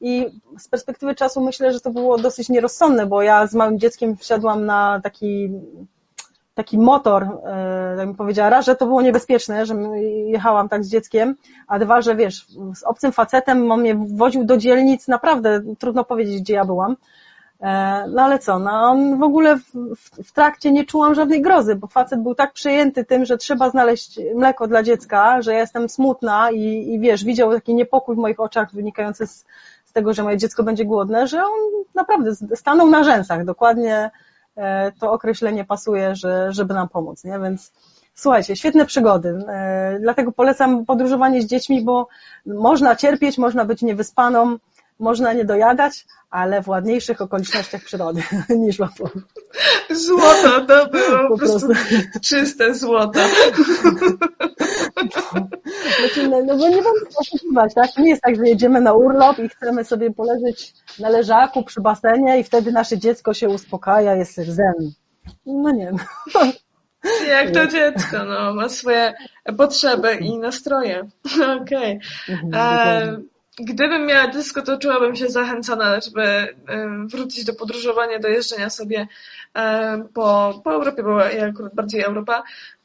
I 0.00 0.26
z 0.58 0.68
perspektywy 0.68 1.14
czasu 1.14 1.40
myślę, 1.40 1.72
że 1.72 1.80
to 1.80 1.90
było 1.90 2.18
dosyć 2.18 2.48
nierozsądne, 2.48 3.06
bo 3.06 3.22
ja 3.22 3.46
z 3.46 3.54
małym 3.54 3.78
dzieckiem 3.78 4.16
wsiadłam 4.16 4.66
na 4.66 5.00
taki, 5.02 5.50
taki 6.58 6.78
motor, 6.78 7.22
e, 7.22 7.94
tak 7.96 8.06
bym 8.06 8.14
powiedziała, 8.14 8.62
że 8.62 8.76
to 8.76 8.86
było 8.86 9.02
niebezpieczne, 9.02 9.66
że 9.66 9.74
jechałam 10.26 10.68
tak 10.68 10.84
z 10.84 10.90
dzieckiem, 10.90 11.34
a 11.68 11.78
dwa, 11.78 12.00
że 12.00 12.16
wiesz, 12.16 12.46
z 12.74 12.82
obcym 12.82 13.12
facetem 13.12 13.72
on 13.72 13.80
mnie 13.80 13.94
woził 13.94 14.44
do 14.44 14.56
dzielnic, 14.56 15.08
naprawdę 15.08 15.60
trudno 15.78 16.04
powiedzieć, 16.04 16.40
gdzie 16.40 16.54
ja 16.54 16.64
byłam. 16.64 16.96
E, 17.60 18.04
no 18.08 18.22
ale 18.22 18.38
co, 18.38 18.58
no 18.58 18.70
on 18.70 19.18
w 19.18 19.22
ogóle 19.22 19.56
w, 19.56 19.72
w, 20.24 20.32
trakcie 20.32 20.72
nie 20.72 20.84
czułam 20.84 21.14
żadnej 21.14 21.42
grozy, 21.42 21.74
bo 21.76 21.86
facet 21.86 22.22
był 22.22 22.34
tak 22.34 22.52
przejęty 22.52 23.04
tym, 23.04 23.24
że 23.24 23.38
trzeba 23.38 23.70
znaleźć 23.70 24.20
mleko 24.34 24.66
dla 24.66 24.82
dziecka, 24.82 25.42
że 25.42 25.52
ja 25.52 25.58
jestem 25.58 25.88
smutna 25.88 26.50
i, 26.50 26.92
i 26.94 27.00
wiesz, 27.00 27.24
widział 27.24 27.52
taki 27.52 27.74
niepokój 27.74 28.16
w 28.16 28.18
moich 28.18 28.40
oczach 28.40 28.72
wynikający 28.72 29.26
z, 29.26 29.44
z 29.84 29.92
tego, 29.92 30.12
że 30.12 30.22
moje 30.22 30.36
dziecko 30.36 30.62
będzie 30.62 30.84
głodne, 30.84 31.26
że 31.26 31.38
on 31.38 31.84
naprawdę 31.94 32.34
stanął 32.34 32.90
na 32.90 33.04
rzęsach. 33.04 33.44
Dokładnie 33.44 33.94
e, 33.94 34.10
to 35.00 35.12
określenie 35.12 35.64
pasuje, 35.64 36.16
że, 36.16 36.52
żeby 36.52 36.74
nam 36.74 36.88
pomóc, 36.88 37.24
nie? 37.24 37.38
Więc 37.38 37.72
słuchajcie, 38.14 38.56
świetne 38.56 38.86
przygody. 38.86 39.38
E, 39.48 39.98
dlatego 40.00 40.32
polecam 40.32 40.86
podróżowanie 40.86 41.42
z 41.42 41.46
dziećmi, 41.46 41.84
bo 41.84 42.08
można 42.46 42.96
cierpieć, 42.96 43.38
można 43.38 43.64
być 43.64 43.82
niewyspaną, 43.82 44.56
można 44.98 45.32
nie 45.32 45.44
dojadać, 45.44 46.06
ale 46.30 46.62
w 46.62 46.68
ładniejszych 46.68 47.20
okolicznościach 47.20 47.84
przyrody 47.84 48.22
niż 48.64 48.78
łapą. 48.78 49.04
Złoto, 49.90 50.60
to 50.66 50.86
było 50.86 51.28
po, 51.28 51.38
prostu, 51.38 51.68
czyste 52.22 52.74
złoto. 52.74 53.20
Znaczy, 55.98 56.28
no, 56.28 56.42
no 56.44 56.56
bo 56.56 56.68
nie 56.68 56.82
mamy 56.82 56.98
oszukiwać, 57.16 57.74
tak? 57.74 57.96
Nie 57.96 58.10
jest 58.10 58.22
tak, 58.22 58.36
że 58.36 58.48
jedziemy 58.48 58.80
na 58.80 58.92
urlop 58.92 59.38
i 59.38 59.48
chcemy 59.48 59.84
sobie 59.84 60.10
poleżeć 60.10 60.74
na 60.98 61.08
leżaku 61.08 61.62
przy 61.62 61.80
basenie 61.80 62.40
i 62.40 62.44
wtedy 62.44 62.72
nasze 62.72 62.98
dziecko 62.98 63.34
się 63.34 63.48
uspokaja, 63.48 64.14
jest 64.14 64.36
zen. 64.36 64.92
No 65.46 65.70
nie. 65.70 65.92
No. 66.34 66.40
Jak 67.28 67.50
to 67.50 67.66
dziecko, 67.66 68.24
no, 68.24 68.54
ma 68.54 68.68
swoje 68.68 69.14
potrzeby 69.56 70.14
i 70.14 70.38
nastroje. 70.38 71.08
Okej. 71.62 72.00
Okay. 72.48 73.22
Gdybym 73.60 74.06
miała 74.06 74.26
dysko, 74.26 74.62
to 74.62 74.78
czułabym 74.78 75.16
się 75.16 75.28
zachęcona, 75.28 76.00
żeby 76.00 76.56
wrócić 77.06 77.44
do 77.44 77.54
podróżowania, 77.54 78.18
do 78.18 78.28
jeżdżenia 78.28 78.70
sobie 78.70 79.08
po, 80.14 80.60
po 80.64 80.72
Europie, 80.72 81.02
bo 81.02 81.20
ja 81.20 81.46
akurat 81.46 81.74
bardziej 81.74 82.02
Europa. 82.02 82.42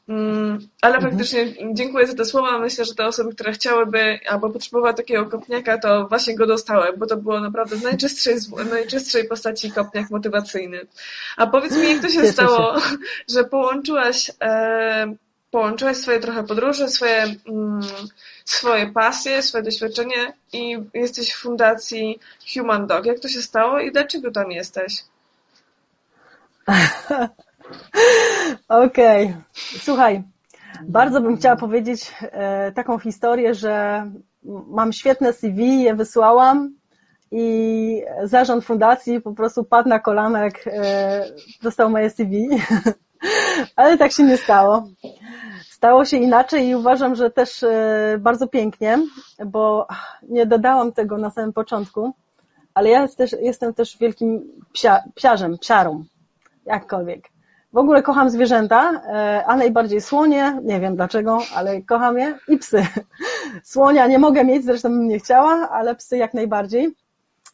Mm, 0.08 0.58
ale 0.82 0.94
mhm. 0.94 1.12
faktycznie 1.12 1.54
dziękuję 1.74 2.06
za 2.06 2.14
te 2.14 2.24
słowa. 2.24 2.58
Myślę, 2.58 2.84
że 2.84 2.94
te 2.94 3.06
osoby, 3.06 3.34
które 3.34 3.52
chciałyby 3.52 4.18
albo 4.28 4.50
potrzebowały 4.50 4.94
takiego 4.94 5.26
kopniaka, 5.26 5.78
to 5.78 6.08
właśnie 6.08 6.34
go 6.34 6.46
dostały, 6.46 6.96
bo 6.96 7.06
to 7.06 7.16
było 7.16 7.40
naprawdę 7.40 7.76
w 7.76 7.82
najczystszej, 7.82 8.36
najczystszej 8.70 9.28
postaci 9.28 9.70
kopniak 9.72 10.10
motywacyjny. 10.10 10.80
A 11.36 11.46
powiedz 11.46 11.76
mi, 11.76 11.88
jak 11.88 12.02
to 12.02 12.08
się 12.08 12.26
stało, 12.26 12.74
że 13.34 13.44
połączyłaś 13.44 14.30
połączyłaś 15.54 15.96
swoje 15.96 16.20
trochę 16.20 16.44
podróże, 16.44 16.88
swoje, 16.88 17.22
mm, 17.22 17.80
swoje 18.44 18.86
pasje, 18.92 19.42
swoje 19.42 19.64
doświadczenie 19.64 20.32
i 20.52 20.78
jesteś 20.94 21.32
w 21.32 21.42
fundacji 21.42 22.20
Human 22.54 22.86
Dog. 22.86 23.06
Jak 23.06 23.20
to 23.20 23.28
się 23.28 23.42
stało 23.42 23.78
i 23.80 23.92
dlaczego 23.92 24.30
tam 24.30 24.50
jesteś? 24.50 25.04
Okej. 28.68 29.24
Okay. 29.24 29.34
Słuchaj, 29.78 30.22
bardzo 30.82 31.20
bym 31.20 31.36
chciała 31.36 31.56
powiedzieć 31.56 32.12
e, 32.20 32.72
taką 32.72 32.98
historię, 32.98 33.54
że 33.54 34.06
mam 34.68 34.92
świetne 34.92 35.32
CV, 35.32 35.82
je 35.82 35.94
wysłałam 35.94 36.74
i 37.30 38.02
zarząd 38.22 38.64
fundacji 38.64 39.20
po 39.20 39.32
prostu 39.32 39.64
padł 39.64 39.88
na 39.88 39.98
kolana, 39.98 40.44
jak 40.44 40.66
e, 40.66 41.24
dostał 41.62 41.90
moje 41.90 42.10
CV. 42.10 42.48
Ale 43.76 43.98
tak 43.98 44.12
się 44.12 44.22
nie 44.22 44.36
stało. 44.36 44.88
Stało 45.70 46.04
się 46.04 46.16
inaczej 46.16 46.66
i 46.68 46.74
uważam, 46.74 47.14
że 47.14 47.30
też 47.30 47.62
e, 47.62 48.16
bardzo 48.20 48.48
pięknie, 48.48 48.98
bo 49.46 49.86
nie 50.22 50.46
dodałam 50.46 50.92
tego 50.92 51.18
na 51.18 51.30
samym 51.30 51.52
początku, 51.52 52.14
ale 52.74 52.90
ja 52.90 53.08
też, 53.08 53.36
jestem 53.40 53.74
też 53.74 53.98
wielkim 53.98 54.42
psia, 54.72 55.02
psiarzem, 55.14 55.58
psiarą, 55.58 56.04
jakkolwiek. 56.66 57.28
W 57.72 57.76
ogóle 57.78 58.02
kocham 58.02 58.30
zwierzęta, 58.30 58.92
e, 58.92 59.44
a 59.46 59.56
najbardziej 59.56 60.00
słonie, 60.00 60.60
nie 60.62 60.80
wiem 60.80 60.96
dlaczego, 60.96 61.38
ale 61.54 61.82
kocham 61.82 62.18
je 62.18 62.38
i 62.48 62.58
psy. 62.58 62.86
Słonia 63.72 64.06
nie 64.06 64.18
mogę 64.18 64.44
mieć, 64.44 64.64
zresztą 64.64 64.88
bym 64.88 65.08
nie 65.08 65.18
chciała, 65.18 65.70
ale 65.70 65.94
psy 65.94 66.16
jak 66.16 66.34
najbardziej. 66.34 66.94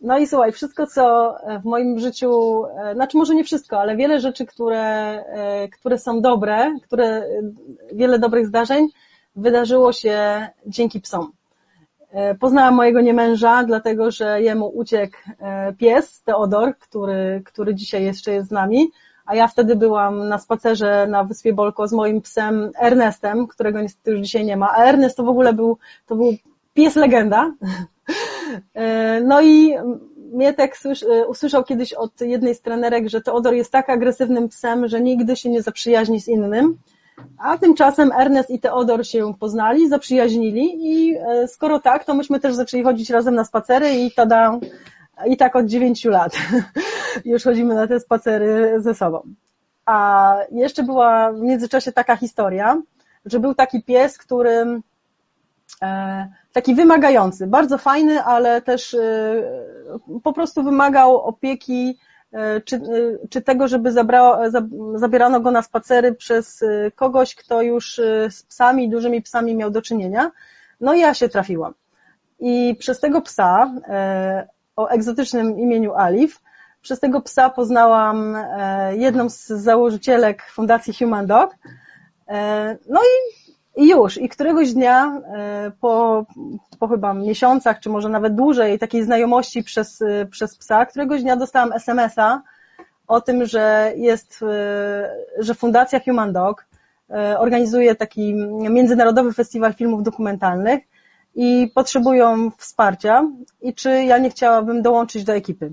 No 0.00 0.18
i 0.18 0.26
słuchaj, 0.26 0.52
wszystko, 0.52 0.86
co 0.86 1.36
w 1.62 1.64
moim 1.64 1.98
życiu, 1.98 2.62
e, 2.66 2.94
znaczy 2.94 3.16
może 3.16 3.34
nie 3.34 3.44
wszystko, 3.44 3.80
ale 3.80 3.96
wiele 3.96 4.20
rzeczy, 4.20 4.46
które, 4.46 4.80
e, 5.26 5.68
które 5.68 5.98
są 5.98 6.20
dobre, 6.20 6.78
które, 6.82 7.26
wiele 7.92 8.18
dobrych 8.18 8.46
zdarzeń 8.46 8.88
wydarzyło 9.36 9.92
się 9.92 10.48
dzięki 10.66 11.00
psom. 11.00 11.32
E, 12.12 12.34
poznałam 12.34 12.74
mojego 12.74 13.00
niemęża, 13.00 13.64
dlatego 13.64 14.10
że 14.10 14.42
jemu 14.42 14.66
uciekł 14.66 15.16
pies, 15.78 16.22
Teodor, 16.22 16.78
który, 16.78 17.42
który 17.44 17.74
dzisiaj 17.74 18.04
jeszcze 18.04 18.32
jest 18.32 18.48
z 18.48 18.52
nami, 18.52 18.90
a 19.26 19.34
ja 19.34 19.48
wtedy 19.48 19.76
byłam 19.76 20.28
na 20.28 20.38
spacerze 20.38 21.06
na 21.06 21.24
Wyspie 21.24 21.52
Bolko 21.52 21.88
z 21.88 21.92
moim 21.92 22.20
psem 22.20 22.70
Ernestem, 22.80 23.46
którego 23.46 23.80
niestety 23.82 24.10
już 24.10 24.20
dzisiaj 24.20 24.44
nie 24.44 24.56
ma, 24.56 24.70
a 24.70 24.84
Ernest 24.84 25.16
to 25.16 25.22
w 25.22 25.28
ogóle 25.28 25.52
był, 25.52 25.78
to 26.06 26.16
był 26.16 26.36
pies 26.74 26.96
legenda, 26.96 27.52
E, 28.10 28.14
no 29.24 29.42
i 29.42 29.74
Mietek 30.32 30.76
e, 30.84 31.26
usłyszał 31.26 31.64
kiedyś 31.64 31.92
od 31.92 32.20
jednej 32.20 32.54
z 32.54 32.60
trenerek, 32.60 33.08
że 33.08 33.20
Teodor 33.20 33.54
jest 33.54 33.72
tak 33.72 33.90
agresywnym 33.90 34.48
psem, 34.48 34.88
że 34.88 35.00
nigdy 35.00 35.36
się 35.36 35.50
nie 35.50 35.62
zaprzyjaźni 35.62 36.20
z 36.20 36.28
innym. 36.28 36.78
A 37.38 37.58
tymczasem 37.58 38.12
Ernest 38.12 38.50
i 38.50 38.60
Teodor 38.60 39.06
się 39.06 39.34
poznali, 39.40 39.88
zaprzyjaźnili 39.88 40.76
i 40.80 41.16
e, 41.16 41.48
skoro 41.48 41.80
tak, 41.80 42.04
to 42.04 42.14
myśmy 42.14 42.40
też 42.40 42.54
zaczęli 42.54 42.82
chodzić 42.82 43.10
razem 43.10 43.34
na 43.34 43.44
spacery 43.44 43.94
i 43.94 44.12
tada, 44.12 44.58
i 45.26 45.36
tak 45.36 45.56
od 45.56 45.66
dziewięciu 45.66 46.10
lat 46.10 46.32
już 47.24 47.44
chodzimy 47.44 47.74
na 47.74 47.86
te 47.86 48.00
spacery 48.00 48.74
ze 48.78 48.94
sobą. 48.94 49.22
A 49.86 50.36
jeszcze 50.52 50.82
była 50.82 51.32
w 51.32 51.40
międzyczasie 51.40 51.92
taka 51.92 52.16
historia, 52.16 52.82
że 53.24 53.40
był 53.40 53.54
taki 53.54 53.82
pies, 53.82 54.18
który 54.18 54.80
taki 56.52 56.74
wymagający, 56.74 57.46
bardzo 57.46 57.78
fajny, 57.78 58.22
ale 58.22 58.62
też 58.62 58.96
po 60.22 60.32
prostu 60.32 60.62
wymagał 60.62 61.16
opieki, 61.16 61.98
czy, 62.64 62.80
czy 63.30 63.42
tego, 63.42 63.68
żeby 63.68 63.92
zabrało, 63.92 64.38
zabierano 64.94 65.40
go 65.40 65.50
na 65.50 65.62
spacery 65.62 66.14
przez 66.14 66.64
kogoś, 66.94 67.34
kto 67.34 67.62
już 67.62 68.00
z 68.30 68.42
psami, 68.42 68.88
dużymi 68.88 69.22
psami 69.22 69.56
miał 69.56 69.70
do 69.70 69.82
czynienia. 69.82 70.30
No 70.80 70.94
i 70.94 71.00
ja 71.00 71.14
się 71.14 71.28
trafiłam. 71.28 71.74
I 72.40 72.76
przez 72.78 73.00
tego 73.00 73.20
psa 73.20 73.72
o 74.76 74.88
egzotycznym 74.88 75.58
imieniu 75.58 75.94
Alif, 75.94 76.40
przez 76.82 77.00
tego 77.00 77.20
psa 77.20 77.50
poznałam 77.50 78.36
jedną 78.92 79.28
z 79.28 79.46
założycielek 79.46 80.42
Fundacji 80.42 80.94
Human 80.94 81.26
Dog. 81.26 81.54
No 82.88 83.00
i 83.00 83.49
i 83.76 83.88
już, 83.88 84.18
i 84.18 84.28
któregoś 84.28 84.72
dnia 84.72 85.20
e, 85.34 85.72
po, 85.80 86.24
po 86.78 86.88
chyba 86.88 87.14
miesiącach, 87.14 87.80
czy 87.80 87.90
może 87.90 88.08
nawet 88.08 88.34
dłużej 88.34 88.78
takiej 88.78 89.04
znajomości 89.04 89.62
przez, 89.62 90.02
e, 90.02 90.26
przez 90.26 90.56
psa, 90.58 90.86
któregoś 90.86 91.22
dnia 91.22 91.36
dostałam 91.36 91.72
SMS-a 91.72 92.42
o 93.06 93.20
tym, 93.20 93.46
że 93.46 93.92
jest, 93.96 94.42
e, 94.42 95.10
że 95.38 95.54
Fundacja 95.54 96.00
Human 96.00 96.32
Dog 96.32 96.70
organizuje 97.38 97.94
taki 97.94 98.34
międzynarodowy 98.70 99.32
festiwal 99.32 99.74
filmów 99.74 100.02
dokumentalnych 100.02 100.80
i 101.34 101.70
potrzebują 101.74 102.50
wsparcia. 102.58 103.24
I 103.62 103.74
czy 103.74 104.04
ja 104.04 104.18
nie 104.18 104.30
chciałabym 104.30 104.82
dołączyć 104.82 105.24
do 105.24 105.32
ekipy. 105.32 105.72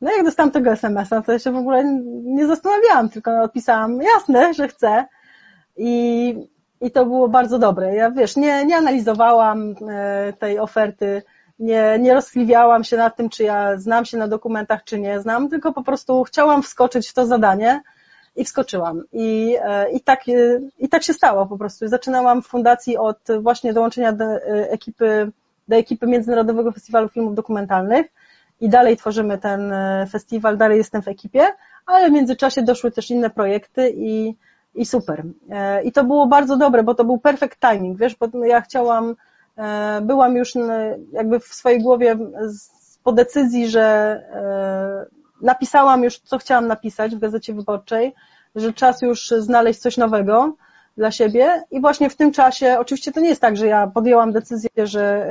No 0.00 0.10
jak 0.10 0.24
dostałam 0.24 0.50
tego 0.50 0.70
SMS-a, 0.70 1.22
to 1.22 1.32
ja 1.32 1.38
się 1.38 1.52
w 1.52 1.56
ogóle 1.56 1.84
nie 2.24 2.46
zastanawiałam, 2.46 3.08
tylko 3.08 3.42
odpisałam 3.42 4.02
jasne, 4.02 4.54
że 4.54 4.68
chcę. 4.68 5.04
I 5.76 6.34
i 6.80 6.90
to 6.90 7.04
było 7.04 7.28
bardzo 7.28 7.58
dobre. 7.58 7.94
Ja 7.94 8.10
wiesz, 8.10 8.36
nie, 8.36 8.64
nie 8.64 8.76
analizowałam 8.76 9.74
e, 9.88 10.32
tej 10.32 10.58
oferty, 10.58 11.22
nie, 11.58 11.98
nie 12.00 12.14
rozchliwiałam 12.14 12.84
się 12.84 12.96
nad 12.96 13.16
tym, 13.16 13.28
czy 13.28 13.44
ja 13.44 13.78
znam 13.78 14.04
się 14.04 14.16
na 14.18 14.28
dokumentach, 14.28 14.84
czy 14.84 15.00
nie 15.00 15.20
znam, 15.20 15.48
tylko 15.48 15.72
po 15.72 15.82
prostu 15.82 16.24
chciałam 16.24 16.62
wskoczyć 16.62 17.08
w 17.08 17.14
to 17.14 17.26
zadanie 17.26 17.82
i 18.36 18.44
wskoczyłam. 18.44 19.02
I, 19.12 19.56
e, 19.62 19.90
i, 19.90 20.00
tak, 20.00 20.28
e, 20.28 20.32
i 20.78 20.88
tak 20.88 21.02
się 21.02 21.12
stało 21.12 21.46
po 21.46 21.58
prostu. 21.58 21.88
Zaczynałam 21.88 22.42
w 22.42 22.46
fundacji 22.46 22.96
od 22.96 23.18
właśnie 23.40 23.72
dołączenia 23.72 24.12
do 24.12 24.24
ekipy, 24.46 25.32
do 25.68 25.76
ekipy 25.76 26.06
Międzynarodowego 26.06 26.72
Festiwalu 26.72 27.08
Filmów 27.08 27.34
Dokumentalnych 27.34 28.06
i 28.60 28.68
dalej 28.68 28.96
tworzymy 28.96 29.38
ten 29.38 29.72
festiwal, 30.10 30.56
dalej 30.56 30.78
jestem 30.78 31.02
w 31.02 31.08
ekipie, 31.08 31.46
ale 31.86 32.08
w 32.08 32.12
międzyczasie 32.12 32.62
doszły 32.62 32.90
też 32.90 33.10
inne 33.10 33.30
projekty 33.30 33.92
i 33.96 34.34
i 34.74 34.86
super. 34.86 35.24
E, 35.50 35.82
I 35.82 35.92
to 35.92 36.04
było 36.04 36.26
bardzo 36.26 36.56
dobre, 36.56 36.82
bo 36.82 36.94
to 36.94 37.04
był 37.04 37.18
perfect 37.18 37.58
timing, 37.60 37.98
wiesz, 37.98 38.16
bo 38.16 38.44
ja 38.44 38.60
chciałam, 38.60 39.14
e, 39.56 40.00
byłam 40.02 40.36
już 40.36 40.52
jakby 41.12 41.40
w 41.40 41.44
swojej 41.44 41.82
głowie 41.82 42.16
po 43.04 43.12
decyzji, 43.12 43.68
że 43.68 43.82
e, 43.82 45.06
napisałam 45.42 46.04
już, 46.04 46.18
co 46.18 46.38
chciałam 46.38 46.66
napisać 46.66 47.16
w 47.16 47.18
Gazecie 47.18 47.54
Wyborczej, 47.54 48.14
że 48.56 48.72
czas 48.72 49.02
już 49.02 49.30
znaleźć 49.38 49.80
coś 49.80 49.96
nowego 49.96 50.54
dla 50.96 51.10
siebie. 51.10 51.64
I 51.70 51.80
właśnie 51.80 52.10
w 52.10 52.16
tym 52.16 52.32
czasie, 52.32 52.76
oczywiście 52.78 53.12
to 53.12 53.20
nie 53.20 53.28
jest 53.28 53.40
tak, 53.40 53.56
że 53.56 53.66
ja 53.66 53.86
podjęłam 53.86 54.32
decyzję, 54.32 54.70
że 54.76 55.26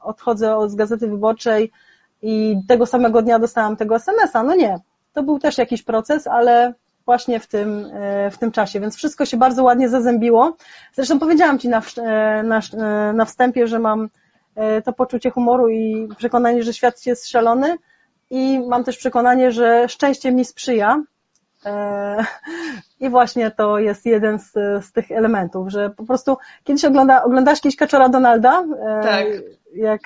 odchodzę 0.00 0.56
od 0.56 0.74
Gazety 0.74 1.08
Wyborczej 1.08 1.72
i 2.22 2.56
tego 2.68 2.86
samego 2.86 3.22
dnia 3.22 3.38
dostałam 3.38 3.76
tego 3.76 3.96
SMS-a, 3.96 4.42
no 4.42 4.54
nie, 4.54 4.78
to 5.12 5.22
był 5.22 5.38
też 5.38 5.58
jakiś 5.58 5.82
proces, 5.82 6.26
ale 6.26 6.74
właśnie 7.06 7.40
w 7.40 7.46
tym, 7.46 7.90
e, 7.92 8.30
w 8.30 8.38
tym 8.38 8.52
czasie, 8.52 8.80
więc 8.80 8.96
wszystko 8.96 9.24
się 9.24 9.36
bardzo 9.36 9.64
ładnie 9.64 9.88
zazębiło. 9.88 10.56
Zresztą 10.92 11.18
powiedziałam 11.18 11.58
Ci 11.58 11.68
na, 11.68 11.82
e, 11.96 12.42
na, 12.42 12.60
e, 12.72 13.12
na 13.12 13.24
wstępie, 13.24 13.66
że 13.66 13.78
mam 13.78 14.08
to 14.84 14.92
poczucie 14.92 15.30
humoru 15.30 15.68
i 15.68 16.08
przekonanie, 16.18 16.62
że 16.62 16.72
świat 16.72 17.06
jest 17.06 17.28
szalony 17.28 17.76
i 18.30 18.60
mam 18.68 18.84
też 18.84 18.98
przekonanie, 18.98 19.52
że 19.52 19.88
szczęście 19.88 20.32
mi 20.32 20.44
sprzyja. 20.44 21.02
I 23.00 23.08
właśnie 23.10 23.50
to 23.50 23.78
jest 23.78 24.06
jeden 24.06 24.38
z, 24.38 24.52
z 24.86 24.92
tych 24.92 25.10
elementów, 25.10 25.68
że 25.68 25.90
po 25.90 26.04
prostu 26.04 26.36
kiedyś 26.64 26.84
ogląda, 26.84 27.24
oglądasz 27.24 27.60
kiedyś 27.60 27.76
Kaczora 27.76 28.08
Donalda? 28.08 28.64
Tak. 29.02 29.26
Jak 29.74 30.00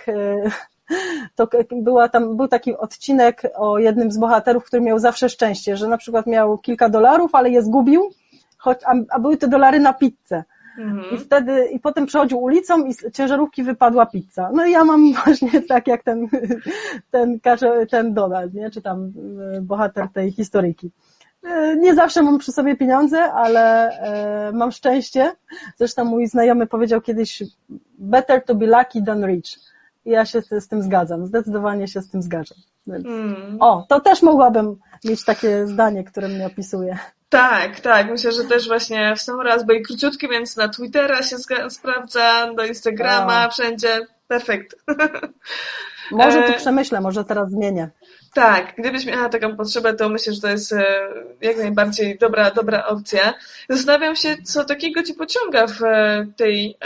to 1.35 1.49
była 1.73 2.09
tam, 2.09 2.37
był 2.37 2.49
taki 2.49 2.77
odcinek 2.77 3.43
o 3.55 3.79
jednym 3.79 4.13
z 4.13 4.19
bohaterów, 4.19 4.65
który 4.65 4.83
miał 4.83 4.99
zawsze 4.99 5.29
szczęście, 5.29 5.77
że 5.77 5.89
na 5.89 5.97
przykład 5.97 6.27
miał 6.27 6.59
kilka 6.59 6.89
dolarów, 6.89 7.35
ale 7.35 7.51
je 7.51 7.63
zgubił, 7.63 8.11
choć, 8.59 8.79
a, 8.85 8.95
a 9.11 9.19
były 9.19 9.37
te 9.37 9.49
dolary 9.49 9.81
na 9.81 9.93
pizzę. 9.93 10.45
Mhm. 10.79 11.15
I 11.15 11.19
wtedy, 11.19 11.67
i 11.67 11.81
potem 11.81 12.07
przechodził 12.07 12.43
ulicą 12.43 12.85
i 12.85 12.95
z 12.95 13.13
ciężarówki 13.13 13.63
wypadła 13.63 14.07
pizza. 14.07 14.51
No 14.55 14.67
i 14.67 14.71
ja 14.71 14.85
mam 14.85 15.13
właśnie 15.25 15.63
tak 15.63 15.87
jak 15.87 16.03
ten, 16.03 16.29
ten, 17.11 17.41
ten 17.91 18.15
Donald, 18.15 18.55
nie? 18.55 18.71
czy 18.71 18.83
tam 18.83 19.13
e, 19.57 19.61
bohater 19.61 20.09
tej 20.09 20.33
historyjki. 20.33 20.91
E, 21.45 21.77
nie 21.77 21.95
zawsze 21.95 22.23
mam 22.23 22.39
przy 22.39 22.53
sobie 22.53 22.77
pieniądze, 22.77 23.33
ale 23.33 23.91
e, 23.91 24.53
mam 24.53 24.73
szczęście. 24.73 25.33
Zresztą 25.77 26.05
mój 26.05 26.27
znajomy 26.27 26.67
powiedział 26.67 27.01
kiedyś 27.01 27.43
better 27.99 28.45
to 28.45 28.55
be 28.55 28.67
lucky 28.67 29.03
than 29.03 29.27
rich 29.27 29.71
ja 30.05 30.27
się 30.27 30.43
z 30.51 30.69
tym 30.69 30.83
zgadzam, 30.83 31.27
zdecydowanie 31.27 31.89
się 31.89 32.03
z 32.03 32.11
tym 32.11 32.23
zgadzam. 32.23 32.59
Mm. 32.89 33.57
O, 33.61 33.87
to 33.89 34.01
też 34.01 34.23
mogłabym 34.23 34.77
mieć 35.05 35.25
takie 35.25 35.67
zdanie, 35.67 36.05
które 36.05 36.29
mnie 36.29 36.47
opisuje. 36.47 36.99
Tak, 37.29 37.81
tak. 37.81 38.11
Myślę, 38.11 38.33
że 38.33 38.45
też 38.45 38.69
właśnie 38.69 39.17
w 39.17 39.21
sam 39.21 39.41
raz, 39.41 39.67
bo 39.67 39.73
i 39.73 39.83
króciutki, 39.83 40.29
więc 40.29 40.57
na 40.57 40.69
Twittera 40.69 41.23
się 41.23 41.37
sprawdza, 41.69 42.55
do 42.55 42.65
Instagrama, 42.65 43.47
o. 43.47 43.51
wszędzie. 43.51 44.07
Perfekt. 44.29 44.77
Może 46.11 46.43
tu 46.43 46.53
e, 46.53 46.57
przemyślę, 46.57 47.01
może 47.01 47.25
teraz 47.25 47.51
zmienię. 47.51 47.91
Tak, 48.35 48.75
gdybyś 48.79 49.07
miała 49.07 49.29
taką 49.29 49.57
potrzebę, 49.57 49.95
to 49.95 50.09
myślę, 50.09 50.33
że 50.33 50.41
to 50.41 50.49
jest 50.49 50.73
e, 50.73 50.85
jak 51.41 51.57
najbardziej 51.57 52.19
dobra, 52.19 52.51
dobra 52.51 52.87
opcja. 52.87 53.35
Zastanawiam 53.69 54.17
się, 54.17 54.37
co 54.45 54.65
takiego 54.65 55.03
Ci 55.03 55.15
pociąga 55.15 55.67
w, 55.67 55.83
e, 55.83 56.27
tej, 56.37 56.77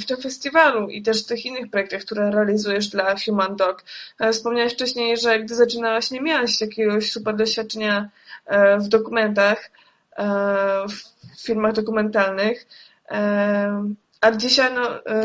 w 0.00 0.04
tym 0.04 0.16
festiwalu 0.16 0.88
i 0.88 1.02
też 1.02 1.24
w 1.24 1.26
tych 1.26 1.46
innych 1.46 1.70
projektach, 1.70 2.02
które 2.02 2.30
realizujesz 2.30 2.88
dla 2.88 3.14
Human 3.24 3.56
Dog. 3.56 3.84
E, 4.20 4.32
wspomniałaś 4.32 4.72
wcześniej, 4.72 5.16
że 5.16 5.40
gdy 5.40 5.54
zaczynałaś, 5.54 6.10
nie 6.10 6.20
miałaś 6.20 6.60
jakiegoś 6.60 7.12
super 7.12 7.36
doświadczenia 7.36 8.08
w 8.78 8.88
dokumentach, 8.88 9.70
w 10.88 11.42
filmach 11.42 11.72
dokumentalnych, 11.72 12.66
a 14.20 14.30
dzisiaj, 14.30 14.74
no, 14.74 14.82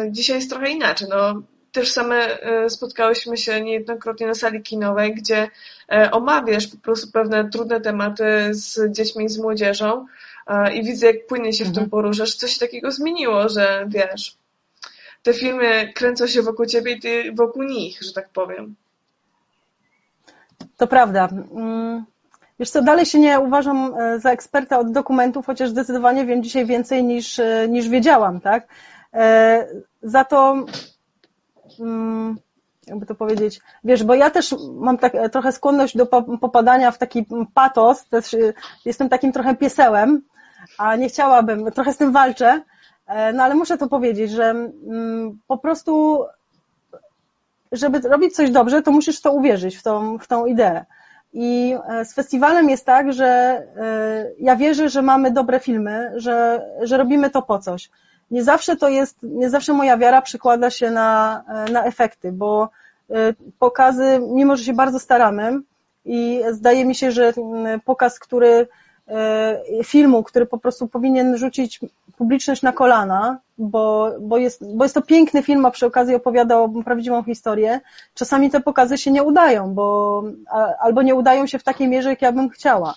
dzisiaj 0.09 0.35
jest 0.35 0.49
trochę 0.49 0.69
inaczej. 0.69 1.07
No, 1.09 1.41
też 1.75 1.91
same 1.91 2.39
e, 2.41 2.69
spotkałyśmy 2.69 3.37
się 3.37 3.61
niejednokrotnie 3.61 4.27
na 4.27 4.33
sali 4.33 4.61
kinowej, 4.61 5.15
gdzie 5.15 5.49
e, 5.91 6.11
omawiasz 6.11 6.67
po 6.67 6.77
prostu 6.77 7.11
pewne 7.11 7.49
trudne 7.49 7.81
tematy 7.81 8.25
z 8.51 8.91
dziećmi 8.91 9.25
i 9.25 9.29
z 9.29 9.37
młodzieżą 9.37 10.05
i 10.73 10.83
widzę, 10.83 11.07
jak 11.07 11.27
płynnie 11.27 11.53
się 11.53 11.63
w 11.63 11.67
tym 11.67 11.83
mhm. 11.83 11.89
poruszasz. 11.89 12.35
Coś 12.35 12.57
takiego 12.57 12.91
zmieniło, 12.91 13.49
że 13.49 13.85
wiesz, 13.89 14.37
te 15.23 15.33
filmy 15.33 15.93
kręcą 15.95 16.27
się 16.27 16.41
wokół 16.41 16.65
ciebie 16.65 16.91
i 16.91 16.99
ty 16.99 17.31
wokół 17.33 17.63
nich, 17.63 18.01
że 18.01 18.13
tak 18.13 18.29
powiem. 18.29 18.75
To 20.77 20.87
prawda. 20.87 21.29
Mm, 21.55 22.05
wiesz 22.59 22.69
co, 22.69 22.81
dalej 22.81 23.05
się 23.05 23.19
nie 23.19 23.39
uważam 23.39 23.93
e, 23.99 24.19
za 24.19 24.31
eksperta 24.31 24.79
od 24.79 24.91
dokumentów, 24.91 25.45
chociaż 25.45 25.69
zdecydowanie 25.69 26.25
wiem 26.25 26.43
dzisiaj 26.43 26.65
więcej 26.65 27.03
niż, 27.03 27.41
niż 27.69 27.89
wiedziałam, 27.89 28.41
tak? 28.41 28.67
Za 30.03 30.23
to 30.23 30.65
jakby 32.87 33.05
to 33.05 33.15
powiedzieć, 33.15 33.61
wiesz, 33.83 34.03
bo 34.03 34.13
ja 34.13 34.29
też 34.29 34.55
mam 34.73 34.97
tak, 34.97 35.13
trochę 35.31 35.51
skłonność 35.51 35.97
do 35.97 36.05
popadania 36.41 36.91
w 36.91 36.97
taki 36.97 37.25
patos, 37.53 38.05
też 38.05 38.33
y, 38.33 38.53
jestem 38.85 39.09
takim 39.09 39.31
trochę 39.31 39.55
piesełem, 39.55 40.21
a 40.77 40.95
nie 40.95 41.09
chciałabym, 41.09 41.71
trochę 41.71 41.93
z 41.93 41.97
tym 41.97 42.11
walczę, 42.11 42.63
e, 43.07 43.33
no 43.33 43.43
ale 43.43 43.55
muszę 43.55 43.77
to 43.77 43.87
powiedzieć, 43.87 44.31
że 44.31 44.49
mm, 44.49 45.39
po 45.47 45.57
prostu, 45.57 46.23
żeby 47.71 47.99
robić 47.99 48.35
coś 48.35 48.51
dobrze, 48.51 48.81
to 48.81 48.91
musisz 48.91 49.21
to 49.21 49.31
uwierzyć, 49.31 49.77
w 49.77 49.83
tą, 49.83 50.17
w 50.17 50.27
tą 50.27 50.45
ideę. 50.45 50.85
I 51.33 51.75
e, 51.89 52.05
z 52.05 52.13
festiwalem 52.13 52.69
jest 52.69 52.85
tak, 52.85 53.13
że 53.13 53.25
e, 53.25 54.31
ja 54.39 54.55
wierzę, 54.55 54.89
że 54.89 55.01
mamy 55.01 55.31
dobre 55.31 55.59
filmy, 55.59 56.11
że, 56.15 56.65
że 56.81 56.97
robimy 56.97 57.29
to 57.29 57.41
po 57.41 57.59
coś 57.59 57.89
nie 58.31 58.43
zawsze 58.43 58.75
to 58.75 58.89
jest, 58.89 59.17
nie 59.23 59.49
zawsze 59.49 59.73
moja 59.73 59.97
wiara 59.97 60.21
przykłada 60.21 60.69
się 60.69 60.91
na, 60.91 61.43
na 61.71 61.83
efekty, 61.85 62.31
bo 62.31 62.69
e, 63.09 63.33
pokazy, 63.59 64.19
mimo 64.29 64.57
że 64.57 64.63
się 64.63 64.73
bardzo 64.73 64.99
staramy 64.99 65.59
i 66.05 66.41
zdaje 66.51 66.85
mi 66.85 66.95
się, 66.95 67.11
że 67.11 67.33
pokaz, 67.85 68.19
który 68.19 68.67
e, 69.07 69.83
filmu, 69.83 70.23
który 70.23 70.45
po 70.45 70.57
prostu 70.57 70.87
powinien 70.87 71.37
rzucić 71.37 71.79
publiczność 72.17 72.61
na 72.61 72.71
kolana, 72.71 73.39
bo, 73.57 74.11
bo, 74.21 74.37
jest, 74.37 74.75
bo 74.75 74.85
jest 74.85 74.95
to 74.95 75.01
piękny 75.01 75.43
film, 75.43 75.65
a 75.65 75.71
przy 75.71 75.85
okazji 75.85 76.15
opowiada 76.15 76.57
o 76.57 76.69
prawdziwą 76.69 77.23
historię. 77.23 77.81
Czasami 78.13 78.49
te 78.49 78.59
pokazy 78.59 78.97
się 78.97 79.11
nie 79.11 79.23
udają, 79.23 79.73
bo 79.73 80.23
albo 80.79 81.01
nie 81.01 81.15
udają 81.15 81.47
się 81.47 81.59
w 81.59 81.63
takiej 81.63 81.87
mierze, 81.87 82.09
jak 82.09 82.21
ja 82.21 82.31
bym 82.31 82.49
chciała. 82.49 82.93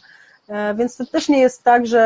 E, 0.49 0.75
więc 0.75 0.97
to 0.97 1.07
też 1.07 1.29
nie 1.29 1.41
jest 1.41 1.63
tak, 1.63 1.87
że, 1.87 2.01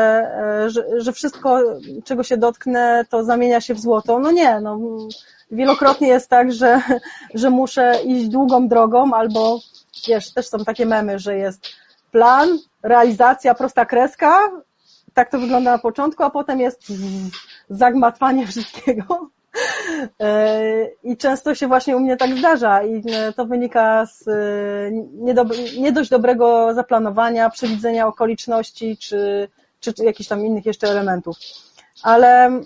e, 0.65 0.69
że, 0.69 1.01
że 1.01 1.11
wszystko, 1.11 1.59
czego 2.03 2.23
się 2.23 2.37
dotknę, 2.37 3.05
to 3.09 3.23
zamienia 3.23 3.61
się 3.61 3.73
w 3.73 3.79
złoto. 3.79 4.19
No 4.19 4.31
nie, 4.31 4.59
no, 4.59 4.79
wielokrotnie 5.51 6.07
jest 6.07 6.29
tak, 6.29 6.53
że, 6.53 6.81
że 7.33 7.49
muszę 7.49 7.99
iść 8.05 8.27
długą 8.27 8.67
drogą, 8.67 9.13
albo 9.13 9.59
wiesz, 10.07 10.33
też 10.33 10.47
są 10.47 10.65
takie 10.65 10.85
memy, 10.85 11.19
że 11.19 11.37
jest 11.37 11.69
plan, 12.11 12.49
realizacja, 12.83 13.55
prosta 13.55 13.85
kreska, 13.85 14.51
tak 15.13 15.31
to 15.31 15.39
wygląda 15.39 15.71
na 15.71 15.77
początku, 15.79 16.23
a 16.23 16.29
potem 16.29 16.59
jest 16.59 16.81
zagmatwanie 17.69 18.47
wszystkiego. 18.47 19.29
E, 20.19 20.85
I 21.03 21.17
często 21.17 21.55
się 21.55 21.67
właśnie 21.67 21.97
u 21.97 21.99
mnie 21.99 22.17
tak 22.17 22.37
zdarza 22.37 22.83
i 22.83 23.03
e, 23.11 23.33
to 23.33 23.45
wynika 23.45 24.05
z 24.05 24.27
e, 24.27 25.81
nie 25.81 25.91
dość 25.91 26.09
dobrego 26.09 26.73
zaplanowania, 26.73 27.49
przewidzenia 27.49 28.07
okoliczności 28.07 28.97
czy, 28.97 29.47
czy, 29.79 29.93
czy 29.93 30.03
jakichś 30.05 30.29
tam 30.29 30.45
innych 30.45 30.65
jeszcze 30.65 30.87
elementów. 30.87 31.37
Ale 32.03 32.45
mm, 32.45 32.61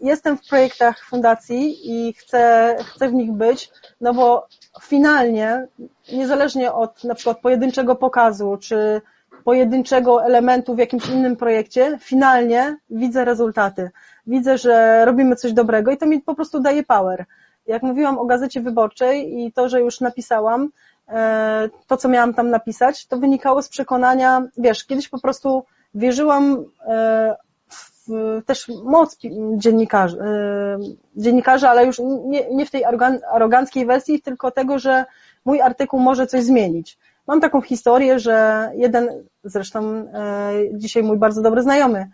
jestem 0.00 0.38
w 0.38 0.48
projektach 0.48 1.04
fundacji 1.04 1.76
i 1.82 2.12
chcę, 2.12 2.76
chcę 2.86 3.08
w 3.08 3.12
nich 3.12 3.32
być, 3.32 3.70
no 4.00 4.14
bo 4.14 4.46
finalnie, 4.82 5.66
niezależnie 6.12 6.72
od 6.72 7.04
na 7.04 7.14
przykład 7.14 7.40
pojedynczego 7.40 7.96
pokazu, 7.96 8.56
czy 8.60 9.00
pojedynczego 9.44 10.24
elementu 10.24 10.74
w 10.74 10.78
jakimś 10.78 11.08
innym 11.08 11.36
projekcie, 11.36 11.98
finalnie 12.00 12.76
widzę 12.90 13.24
rezultaty. 13.24 13.90
Widzę, 14.30 14.58
że 14.58 15.04
robimy 15.04 15.36
coś 15.36 15.52
dobrego 15.52 15.90
i 15.90 15.96
to 15.96 16.06
mi 16.06 16.20
po 16.20 16.34
prostu 16.34 16.60
daje 16.60 16.82
power. 16.82 17.24
Jak 17.66 17.82
mówiłam 17.82 18.18
o 18.18 18.24
gazecie 18.24 18.60
wyborczej 18.60 19.40
i 19.40 19.52
to, 19.52 19.68
że 19.68 19.80
już 19.80 20.00
napisałam, 20.00 20.68
e, 21.08 21.68
to, 21.86 21.96
co 21.96 22.08
miałam 22.08 22.34
tam 22.34 22.50
napisać, 22.50 23.06
to 23.06 23.18
wynikało 23.18 23.62
z 23.62 23.68
przekonania, 23.68 24.42
wiesz, 24.58 24.84
kiedyś 24.86 25.08
po 25.08 25.20
prostu 25.20 25.64
wierzyłam 25.94 26.64
e, 26.86 27.36
w 27.68 28.08
też 28.46 28.68
moc 28.84 29.18
dziennikarzy, 29.56 30.18
e, 30.20 30.78
dziennikarzy 31.16 31.68
ale 31.68 31.86
już 31.86 31.98
nie, 32.24 32.50
nie 32.50 32.66
w 32.66 32.70
tej 32.70 32.84
aroganckiej 33.32 33.86
wersji, 33.86 34.22
tylko 34.22 34.50
tego, 34.50 34.78
że 34.78 35.04
mój 35.44 35.60
artykuł 35.60 36.00
może 36.00 36.26
coś 36.26 36.44
zmienić. 36.44 36.98
Mam 37.26 37.40
taką 37.40 37.60
historię, 37.60 38.18
że 38.18 38.70
jeden, 38.74 39.08
zresztą 39.44 39.80
e, 39.84 40.52
dzisiaj 40.72 41.02
mój 41.02 41.18
bardzo 41.18 41.42
dobry 41.42 41.62
znajomy, 41.62 41.98
e, 41.98 42.08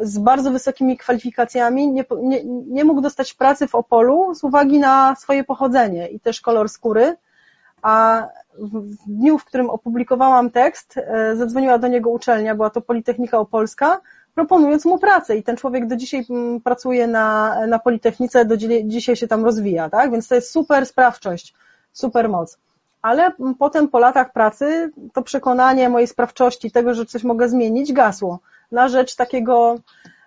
z 0.00 0.18
bardzo 0.18 0.50
wysokimi 0.50 0.96
kwalifikacjami 0.96 1.88
nie, 1.92 2.04
nie, 2.22 2.44
nie 2.44 2.84
mógł 2.84 3.00
dostać 3.00 3.34
pracy 3.34 3.66
w 3.66 3.74
Opolu 3.74 4.34
z 4.34 4.44
uwagi 4.44 4.78
na 4.78 5.14
swoje 5.16 5.44
pochodzenie 5.44 6.08
i 6.08 6.20
też 6.20 6.40
kolor 6.40 6.68
skóry, 6.68 7.16
a 7.82 8.26
w 8.58 8.96
dniu, 9.06 9.38
w 9.38 9.44
którym 9.44 9.70
opublikowałam 9.70 10.50
tekst, 10.50 10.98
e, 10.98 11.36
zadzwoniła 11.36 11.78
do 11.78 11.88
niego 11.88 12.10
uczelnia, 12.10 12.54
była 12.54 12.70
to 12.70 12.80
Politechnika 12.80 13.38
Opolska, 13.38 14.00
proponując 14.34 14.84
mu 14.84 14.98
pracę. 14.98 15.36
I 15.36 15.42
ten 15.42 15.56
człowiek 15.56 15.86
do 15.86 15.96
dzisiaj 15.96 16.24
mm, 16.30 16.60
pracuje 16.60 17.06
na, 17.06 17.56
na 17.66 17.78
Politechnice, 17.78 18.44
do 18.44 18.56
dzisiaj 18.84 19.16
się 19.16 19.28
tam 19.28 19.44
rozwija, 19.44 19.90
tak? 19.90 20.10
Więc 20.10 20.28
to 20.28 20.34
jest 20.34 20.50
super 20.50 20.86
sprawczość, 20.86 21.54
super 21.92 22.28
moc. 22.28 22.58
Ale 23.02 23.32
potem 23.58 23.88
po 23.88 23.98
latach 23.98 24.32
pracy 24.32 24.90
to 25.12 25.22
przekonanie 25.22 25.88
mojej 25.88 26.08
sprawczości, 26.08 26.70
tego, 26.70 26.94
że 26.94 27.06
coś 27.06 27.24
mogę 27.24 27.48
zmienić, 27.48 27.92
gasło 27.92 28.38
na 28.72 28.88
rzecz 28.88 29.16
takiego, 29.16 29.74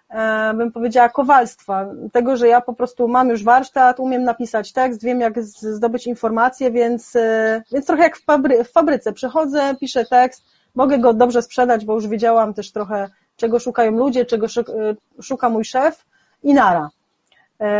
e, 0.09 0.53
bym 0.53 0.71
powiedziała, 0.71 1.09
kowalstwa, 1.09 1.85
tego, 2.11 2.37
że 2.37 2.47
ja 2.47 2.61
po 2.61 2.73
prostu 2.73 3.07
mam 3.07 3.29
już 3.29 3.43
warsztat, 3.43 3.99
umiem 3.99 4.23
napisać 4.23 4.73
tekst, 4.73 5.03
wiem 5.03 5.21
jak 5.21 5.43
zdobyć 5.43 6.07
informacje, 6.07 6.71
więc, 6.71 7.15
e, 7.15 7.63
więc 7.71 7.85
trochę 7.85 8.03
jak 8.03 8.17
w, 8.17 8.25
fabry, 8.25 8.63
w 8.63 8.71
fabryce, 8.71 9.13
przychodzę, 9.13 9.75
piszę 9.79 10.05
tekst, 10.05 10.43
mogę 10.75 10.99
go 10.99 11.13
dobrze 11.13 11.41
sprzedać, 11.41 11.85
bo 11.85 11.93
już 11.93 12.07
wiedziałam 12.07 12.53
też 12.53 12.71
trochę, 12.71 13.09
czego 13.35 13.59
szukają 13.59 13.91
ludzie, 13.91 14.25
czego 14.25 14.45
e, 14.45 15.21
szuka 15.21 15.49
mój 15.49 15.65
szef 15.65 16.05
i 16.43 16.53
nara. 16.53 16.89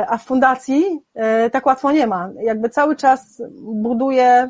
A 0.08 0.18
w 0.18 0.24
fundacji 0.24 1.02
tak 1.52 1.66
łatwo 1.66 1.92
nie 1.92 2.08
ma. 2.08 2.30
Jakby 2.42 2.70
cały 2.70 2.96
czas 2.96 3.42
buduję 3.62 4.50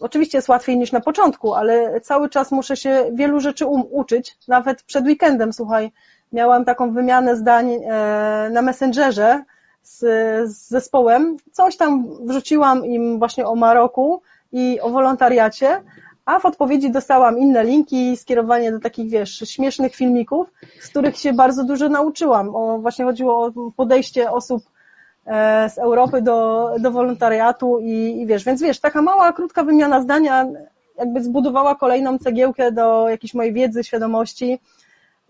Oczywiście 0.00 0.38
jest 0.38 0.48
łatwiej 0.48 0.78
niż 0.78 0.92
na 0.92 1.00
początku, 1.00 1.54
ale 1.54 2.00
cały 2.00 2.28
czas 2.28 2.52
muszę 2.52 2.76
się 2.76 3.10
wielu 3.12 3.40
rzeczy 3.40 3.66
um, 3.66 3.82
uczyć. 3.90 4.36
Nawet 4.48 4.82
przed 4.82 5.06
weekendem, 5.06 5.52
słuchaj, 5.52 5.92
miałam 6.32 6.64
taką 6.64 6.92
wymianę 6.92 7.36
zdań 7.36 7.72
e, 7.72 8.50
na 8.52 8.62
Messengerze 8.62 9.44
z, 9.82 9.98
z 10.50 10.68
zespołem. 10.68 11.36
Coś 11.52 11.76
tam 11.76 12.08
wrzuciłam 12.26 12.86
im 12.86 13.18
właśnie 13.18 13.46
o 13.46 13.54
Maroku 13.54 14.22
i 14.52 14.80
o 14.80 14.90
wolontariacie, 14.90 15.82
a 16.24 16.38
w 16.38 16.46
odpowiedzi 16.46 16.90
dostałam 16.90 17.38
inne 17.38 17.64
linki, 17.64 18.16
skierowanie 18.16 18.72
do 18.72 18.80
takich, 18.80 19.10
wiesz, 19.10 19.38
śmiesznych 19.38 19.94
filmików, 19.94 20.52
z 20.80 20.88
których 20.88 21.16
się 21.16 21.32
bardzo 21.32 21.64
dużo 21.64 21.88
nauczyłam. 21.88 22.56
O, 22.56 22.78
właśnie 22.78 23.04
chodziło 23.04 23.44
o 23.46 23.52
podejście 23.76 24.30
osób 24.30 24.62
z 25.68 25.78
Europy 25.78 26.22
do, 26.22 26.70
do 26.80 26.90
wolontariatu 26.90 27.78
i, 27.78 28.20
i 28.20 28.26
wiesz, 28.26 28.44
więc 28.44 28.62
wiesz, 28.62 28.80
taka 28.80 29.02
mała, 29.02 29.32
krótka 29.32 29.64
wymiana 29.64 30.00
zdania 30.00 30.46
jakby 30.98 31.22
zbudowała 31.22 31.74
kolejną 31.74 32.18
cegiełkę 32.18 32.72
do 32.72 33.08
jakiejś 33.08 33.34
mojej 33.34 33.52
wiedzy, 33.52 33.84
świadomości. 33.84 34.60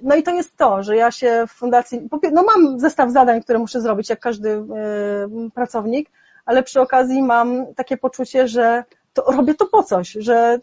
No 0.02 0.14
i 0.14 0.22
to 0.22 0.30
jest 0.30 0.56
to, 0.56 0.82
że 0.82 0.96
ja 0.96 1.10
się 1.10 1.44
w 1.48 1.52
fundacji, 1.52 2.08
no 2.32 2.42
mam 2.42 2.80
zestaw 2.80 3.10
zadań, 3.10 3.42
które 3.42 3.58
muszę 3.58 3.80
zrobić, 3.80 4.10
jak 4.10 4.20
każdy 4.20 4.50
e, 4.50 4.64
pracownik, 5.54 6.10
ale 6.46 6.62
przy 6.62 6.80
okazji 6.80 7.22
mam 7.22 7.74
takie 7.74 7.96
poczucie, 7.96 8.48
że 8.48 8.84
to 9.12 9.22
robię 9.22 9.54
to 9.54 9.66
po 9.66 9.82
coś, 9.82 10.12
że, 10.12 10.58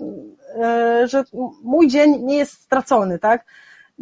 e, 0.62 1.08
że 1.08 1.24
mój 1.64 1.88
dzień 1.88 2.24
nie 2.24 2.38
jest 2.38 2.54
stracony, 2.54 3.20
tak? 3.20 3.46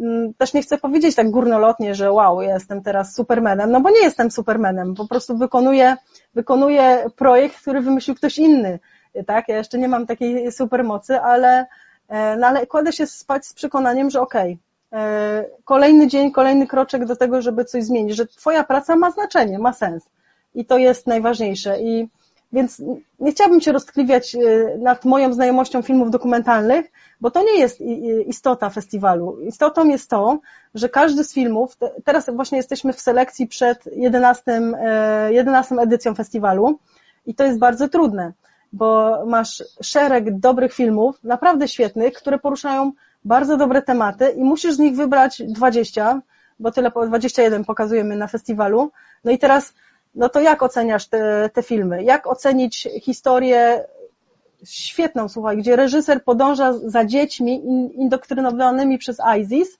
Mm, 0.00 0.34
też 0.34 0.54
nie 0.54 0.62
chcę 0.62 0.78
powiedzieć 0.78 1.16
tak 1.16 1.30
górnolotnie, 1.30 1.94
że 1.94 2.12
wow, 2.12 2.42
ja 2.42 2.54
jestem 2.54 2.82
teraz 2.82 3.14
supermenem, 3.14 3.70
no 3.70 3.80
bo 3.80 3.90
nie 3.90 4.00
jestem 4.00 4.30
supermenem, 4.30 4.94
po 4.94 5.08
prostu 5.08 5.36
wykonuję, 5.36 5.96
wykonuję 6.34 7.04
projekt, 7.16 7.60
który 7.60 7.80
wymyślił 7.80 8.16
ktoś 8.16 8.38
inny, 8.38 8.78
tak, 9.26 9.48
ja 9.48 9.56
jeszcze 9.56 9.78
nie 9.78 9.88
mam 9.88 10.06
takiej 10.06 10.52
supermocy, 10.52 11.20
ale, 11.20 11.66
e, 12.08 12.36
no 12.36 12.46
ale 12.46 12.66
kładę 12.66 12.92
się 12.92 13.06
spać 13.06 13.46
z 13.46 13.54
przekonaniem, 13.54 14.10
że 14.10 14.20
okej, 14.20 14.58
okay, 14.90 15.02
e, 15.02 15.44
kolejny 15.64 16.06
dzień, 16.06 16.32
kolejny 16.32 16.66
kroczek 16.66 17.04
do 17.04 17.16
tego, 17.16 17.42
żeby 17.42 17.64
coś 17.64 17.84
zmienić, 17.84 18.16
że 18.16 18.26
twoja 18.26 18.64
praca 18.64 18.96
ma 18.96 19.10
znaczenie, 19.10 19.58
ma 19.58 19.72
sens 19.72 20.04
i 20.54 20.64
to 20.64 20.78
jest 20.78 21.06
najważniejsze 21.06 21.80
i 21.80 22.08
więc 22.52 22.82
nie 23.20 23.32
chciałabym 23.32 23.60
się 23.60 23.72
roztkliwiać 23.72 24.34
e, 24.34 24.38
nad 24.78 25.04
moją 25.04 25.32
znajomością 25.32 25.82
filmów 25.82 26.10
dokumentalnych, 26.10 26.92
bo 27.20 27.30
to 27.30 27.42
nie 27.42 27.58
jest 27.58 27.80
istota 28.26 28.70
festiwalu. 28.70 29.40
Istotą 29.40 29.88
jest 29.88 30.10
to, 30.10 30.38
że 30.74 30.88
każdy 30.88 31.24
z 31.24 31.34
filmów, 31.34 31.76
teraz 32.04 32.30
właśnie 32.30 32.58
jesteśmy 32.58 32.92
w 32.92 33.00
selekcji 33.00 33.46
przed 33.46 33.88
11, 33.96 34.60
11 35.30 35.74
e, 35.74 35.78
edycją 35.80 36.14
festiwalu 36.14 36.78
i 37.26 37.34
to 37.34 37.44
jest 37.44 37.58
bardzo 37.58 37.88
trudne, 37.88 38.32
bo 38.72 39.18
masz 39.26 39.64
szereg 39.82 40.38
dobrych 40.38 40.74
filmów, 40.74 41.24
naprawdę 41.24 41.68
świetnych, 41.68 42.14
które 42.14 42.38
poruszają 42.38 42.92
bardzo 43.24 43.56
dobre 43.56 43.82
tematy 43.82 44.30
i 44.30 44.44
musisz 44.44 44.74
z 44.74 44.78
nich 44.78 44.96
wybrać 44.96 45.42
20, 45.42 46.20
bo 46.60 46.70
tyle 46.70 46.90
21 47.06 47.64
pokazujemy 47.64 48.16
na 48.16 48.26
festiwalu. 48.26 48.90
No 49.24 49.30
i 49.30 49.38
teraz 49.38 49.74
no 50.14 50.28
to 50.28 50.40
jak 50.40 50.62
oceniasz 50.62 51.06
te, 51.06 51.50
te 51.52 51.62
filmy? 51.62 52.04
Jak 52.04 52.26
ocenić 52.26 52.88
historię 53.02 53.84
świetną, 54.64 55.28
słuchaj, 55.28 55.56
gdzie 55.56 55.76
reżyser 55.76 56.24
podąża 56.24 56.72
za 56.72 57.04
dziećmi 57.04 57.62
indoktrynowanymi 57.94 58.98
przez 58.98 59.18
ISIS 59.40 59.78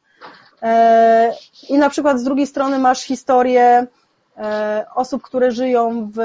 e, 0.63 1.33
i 1.69 1.79
na 1.79 1.91
przykład 1.91 2.21
z 2.21 2.25
drugiej 2.25 2.47
strony 2.47 2.79
masz 2.79 3.03
historię 3.03 3.87
e, 4.37 4.87
osób, 4.95 5.23
które 5.23 5.53
żyją 5.53 6.11
w, 6.15 6.19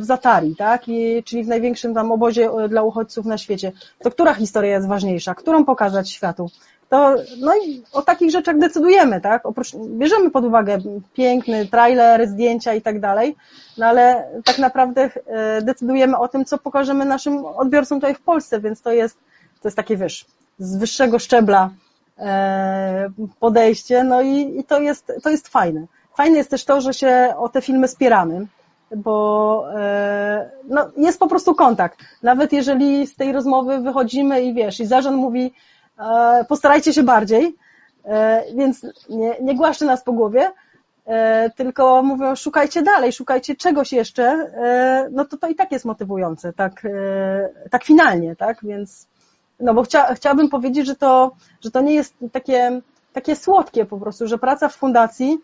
w 0.00 0.04
Zatari, 0.04 0.56
tak? 0.56 0.88
I, 0.88 1.22
czyli 1.22 1.44
w 1.44 1.48
największym 1.48 1.94
tam 1.94 2.12
obozie 2.12 2.50
e, 2.50 2.68
dla 2.68 2.82
uchodźców 2.82 3.26
na 3.26 3.38
świecie. 3.38 3.72
To 3.98 4.10
która 4.10 4.34
historia 4.34 4.70
jest 4.70 4.88
ważniejsza? 4.88 5.34
Którą 5.34 5.64
pokazać 5.64 6.10
światu? 6.10 6.50
To 6.88 7.16
no 7.40 7.52
i 7.56 7.82
o 7.92 8.02
takich 8.02 8.30
rzeczach 8.30 8.58
decydujemy, 8.58 9.20
tak? 9.20 9.46
Oprócz, 9.46 9.76
bierzemy 9.76 10.30
pod 10.30 10.44
uwagę 10.44 10.78
piękny 11.14 11.66
trailer, 11.66 12.28
zdjęcia 12.28 12.74
i 12.74 12.82
tak 12.82 13.00
dalej, 13.00 13.36
no 13.78 13.86
ale 13.86 14.28
tak 14.44 14.58
naprawdę 14.58 15.10
e, 15.26 15.62
decydujemy 15.62 16.18
o 16.18 16.28
tym, 16.28 16.44
co 16.44 16.58
pokażemy 16.58 17.04
naszym 17.04 17.44
odbiorcom 17.44 18.00
tutaj 18.00 18.14
w 18.14 18.20
Polsce, 18.20 18.60
więc 18.60 18.82
to 18.82 18.92
jest, 18.92 19.18
to 19.62 19.68
jest 19.68 19.76
takie, 19.76 19.96
wiesz, 19.96 20.26
z 20.58 20.76
wyższego 20.76 21.18
szczebla 21.18 21.70
e, 22.18 23.10
podejście, 23.40 24.04
no 24.04 24.22
i, 24.22 24.58
i 24.58 24.64
to, 24.64 24.80
jest, 24.80 25.12
to 25.22 25.30
jest 25.30 25.48
fajne. 25.48 25.86
Fajne 26.16 26.36
jest 26.36 26.50
też 26.50 26.64
to, 26.64 26.80
że 26.80 26.94
się 26.94 27.34
o 27.38 27.48
te 27.48 27.62
filmy 27.62 27.88
spieramy, 27.88 28.46
bo 28.96 29.64
e, 29.74 30.50
no, 30.68 30.90
jest 30.96 31.18
po 31.18 31.26
prostu 31.28 31.54
kontakt. 31.54 31.98
Nawet 32.22 32.52
jeżeli 32.52 33.06
z 33.06 33.16
tej 33.16 33.32
rozmowy 33.32 33.78
wychodzimy 33.78 34.42
i 34.42 34.54
wiesz, 34.54 34.80
i 34.80 34.86
zarząd 34.86 35.16
mówi, 35.16 35.52
postarajcie 36.48 36.92
się 36.92 37.02
bardziej, 37.02 37.56
e, 38.04 38.44
więc 38.54 38.86
nie, 39.08 39.36
nie 39.40 39.54
głaszczy 39.54 39.84
nas 39.84 40.04
po 40.04 40.12
głowie, 40.12 40.50
e, 41.06 41.50
tylko 41.50 42.02
mówią, 42.02 42.36
szukajcie 42.36 42.82
dalej, 42.82 43.12
szukajcie 43.12 43.56
czegoś 43.56 43.92
jeszcze, 43.92 44.50
no 45.12 45.24
to 45.24 45.36
to 45.36 45.48
i 45.48 45.54
tak 45.54 45.72
jest 45.72 45.84
motywujące, 45.84 46.52
tak, 46.52 46.82
tak 47.70 47.84
finalnie, 47.84 48.36
tak, 48.36 48.58
więc 48.62 49.06
no 49.60 49.74
bo 49.74 49.82
chcia, 49.82 50.14
chciałabym 50.14 50.48
powiedzieć, 50.48 50.86
że 50.86 50.96
to, 50.96 51.32
że 51.60 51.70
to 51.70 51.80
nie 51.80 51.94
jest 51.94 52.14
takie, 52.32 52.80
takie 53.12 53.36
słodkie 53.36 53.84
po 53.84 53.98
prostu, 53.98 54.26
że 54.26 54.38
praca 54.38 54.68
w 54.68 54.76
fundacji, 54.76 55.38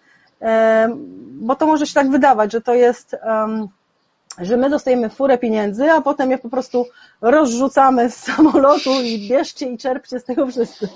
bo 1.32 1.56
to 1.56 1.66
może 1.66 1.86
się 1.86 1.94
tak 1.94 2.10
wydawać, 2.10 2.52
że 2.52 2.60
to 2.60 2.74
jest, 2.74 3.16
że 4.38 4.56
my 4.56 4.70
dostajemy 4.70 5.10
furę 5.10 5.38
pieniędzy, 5.38 5.90
a 5.90 6.00
potem 6.00 6.30
je 6.30 6.38
po 6.38 6.48
prostu 6.48 6.86
rozrzucamy 7.20 8.10
z 8.10 8.16
samolotu 8.16 8.90
i 9.02 9.28
bierzcie 9.28 9.66
i 9.66 9.78
czerpcie 9.78 10.20
z 10.20 10.24
tego 10.24 10.46
wszyscy. 10.46 10.88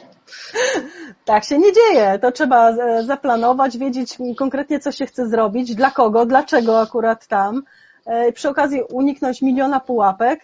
Tak 1.25 1.45
się 1.45 1.59
nie 1.59 1.73
dzieje. 1.73 2.19
To 2.19 2.33
trzeba 2.33 2.71
e, 2.71 3.05
zaplanować, 3.05 3.79
wiedzieć 3.79 4.19
konkretnie, 4.39 4.81
co 4.81 4.93
się 4.93 5.07
chce 5.07 5.29
zrobić, 5.29 5.75
dla 5.75 5.91
kogo, 5.91 6.27
dlaczego 6.27 6.81
akurat 6.81 7.27
tam. 7.27 7.63
E, 8.07 8.33
przy 8.33 8.49
okazji 8.49 8.83
uniknąć 8.83 9.43
miliona 9.43 9.81
pułapek 9.81 10.41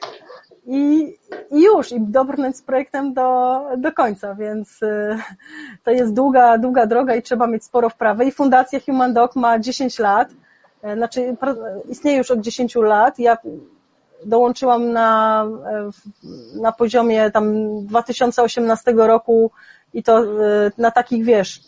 i, 0.67 1.15
i 1.51 1.63
już, 1.63 1.93
i 1.93 2.01
dobrnąć 2.01 2.57
z 2.57 2.63
projektem 2.63 3.15
do, 3.15 3.61
do 3.77 3.93
końca, 3.93 4.35
więc 4.35 4.83
e, 4.83 5.19
to 5.85 5.91
jest 5.91 6.15
długa, 6.15 6.59
długa 6.59 6.87
droga 6.87 7.15
i 7.15 7.23
trzeba 7.23 7.47
mieć 7.47 7.65
sporo 7.65 7.89
wprawy. 7.89 8.25
I 8.25 8.33
Fundacja 8.33 8.81
Human 8.87 9.15
Dog 9.15 9.37
ma 9.37 9.59
10 9.59 9.99
lat, 9.99 10.29
znaczy 10.97 11.37
istnieje 11.89 12.19
już 12.19 12.31
od 12.31 12.41
10 12.41 12.75
lat. 12.75 13.19
Ja 13.19 13.39
dołączyłam 14.25 14.93
na, 14.93 15.47
na 16.61 16.73
poziomie 16.73 17.31
tam 17.31 17.55
2018 17.87 18.93
roku 18.93 19.51
i 19.95 20.03
to 20.03 20.25
na 20.79 20.91
takich, 20.91 21.25
wiesz, 21.25 21.61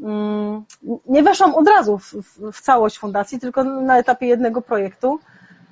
mm, 0.00 0.64
nie 1.06 1.22
weszłam 1.22 1.54
od 1.54 1.68
razu 1.68 1.98
w, 1.98 2.14
w 2.52 2.60
całość 2.60 2.98
fundacji, 2.98 3.40
tylko 3.40 3.64
na 3.64 3.98
etapie 3.98 4.26
jednego 4.26 4.62
projektu 4.62 5.18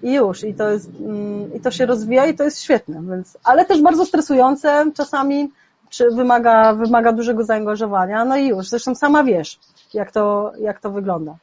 i 0.02 0.12
już, 0.12 0.44
i 0.44 0.54
to 0.54 0.70
jest, 0.70 0.90
mm, 1.00 1.54
i 1.54 1.60
to 1.60 1.70
się 1.70 1.86
rozwija 1.86 2.26
i 2.26 2.34
to 2.34 2.44
jest 2.44 2.62
świetne, 2.62 3.02
więc, 3.10 3.38
ale 3.44 3.64
też 3.64 3.82
bardzo 3.82 4.06
stresujące 4.06 4.84
czasami, 4.94 5.50
czy 5.90 6.10
wymaga, 6.10 6.74
wymaga 6.74 7.12
dużego 7.12 7.44
zaangażowania, 7.44 8.24
no 8.24 8.36
i 8.36 8.46
już, 8.46 8.68
zresztą 8.68 8.94
sama 8.94 9.24
wiesz, 9.24 9.58
jak 9.94 10.12
to, 10.12 10.52
jak 10.58 10.80
to 10.80 10.90
wygląda, 10.90 11.36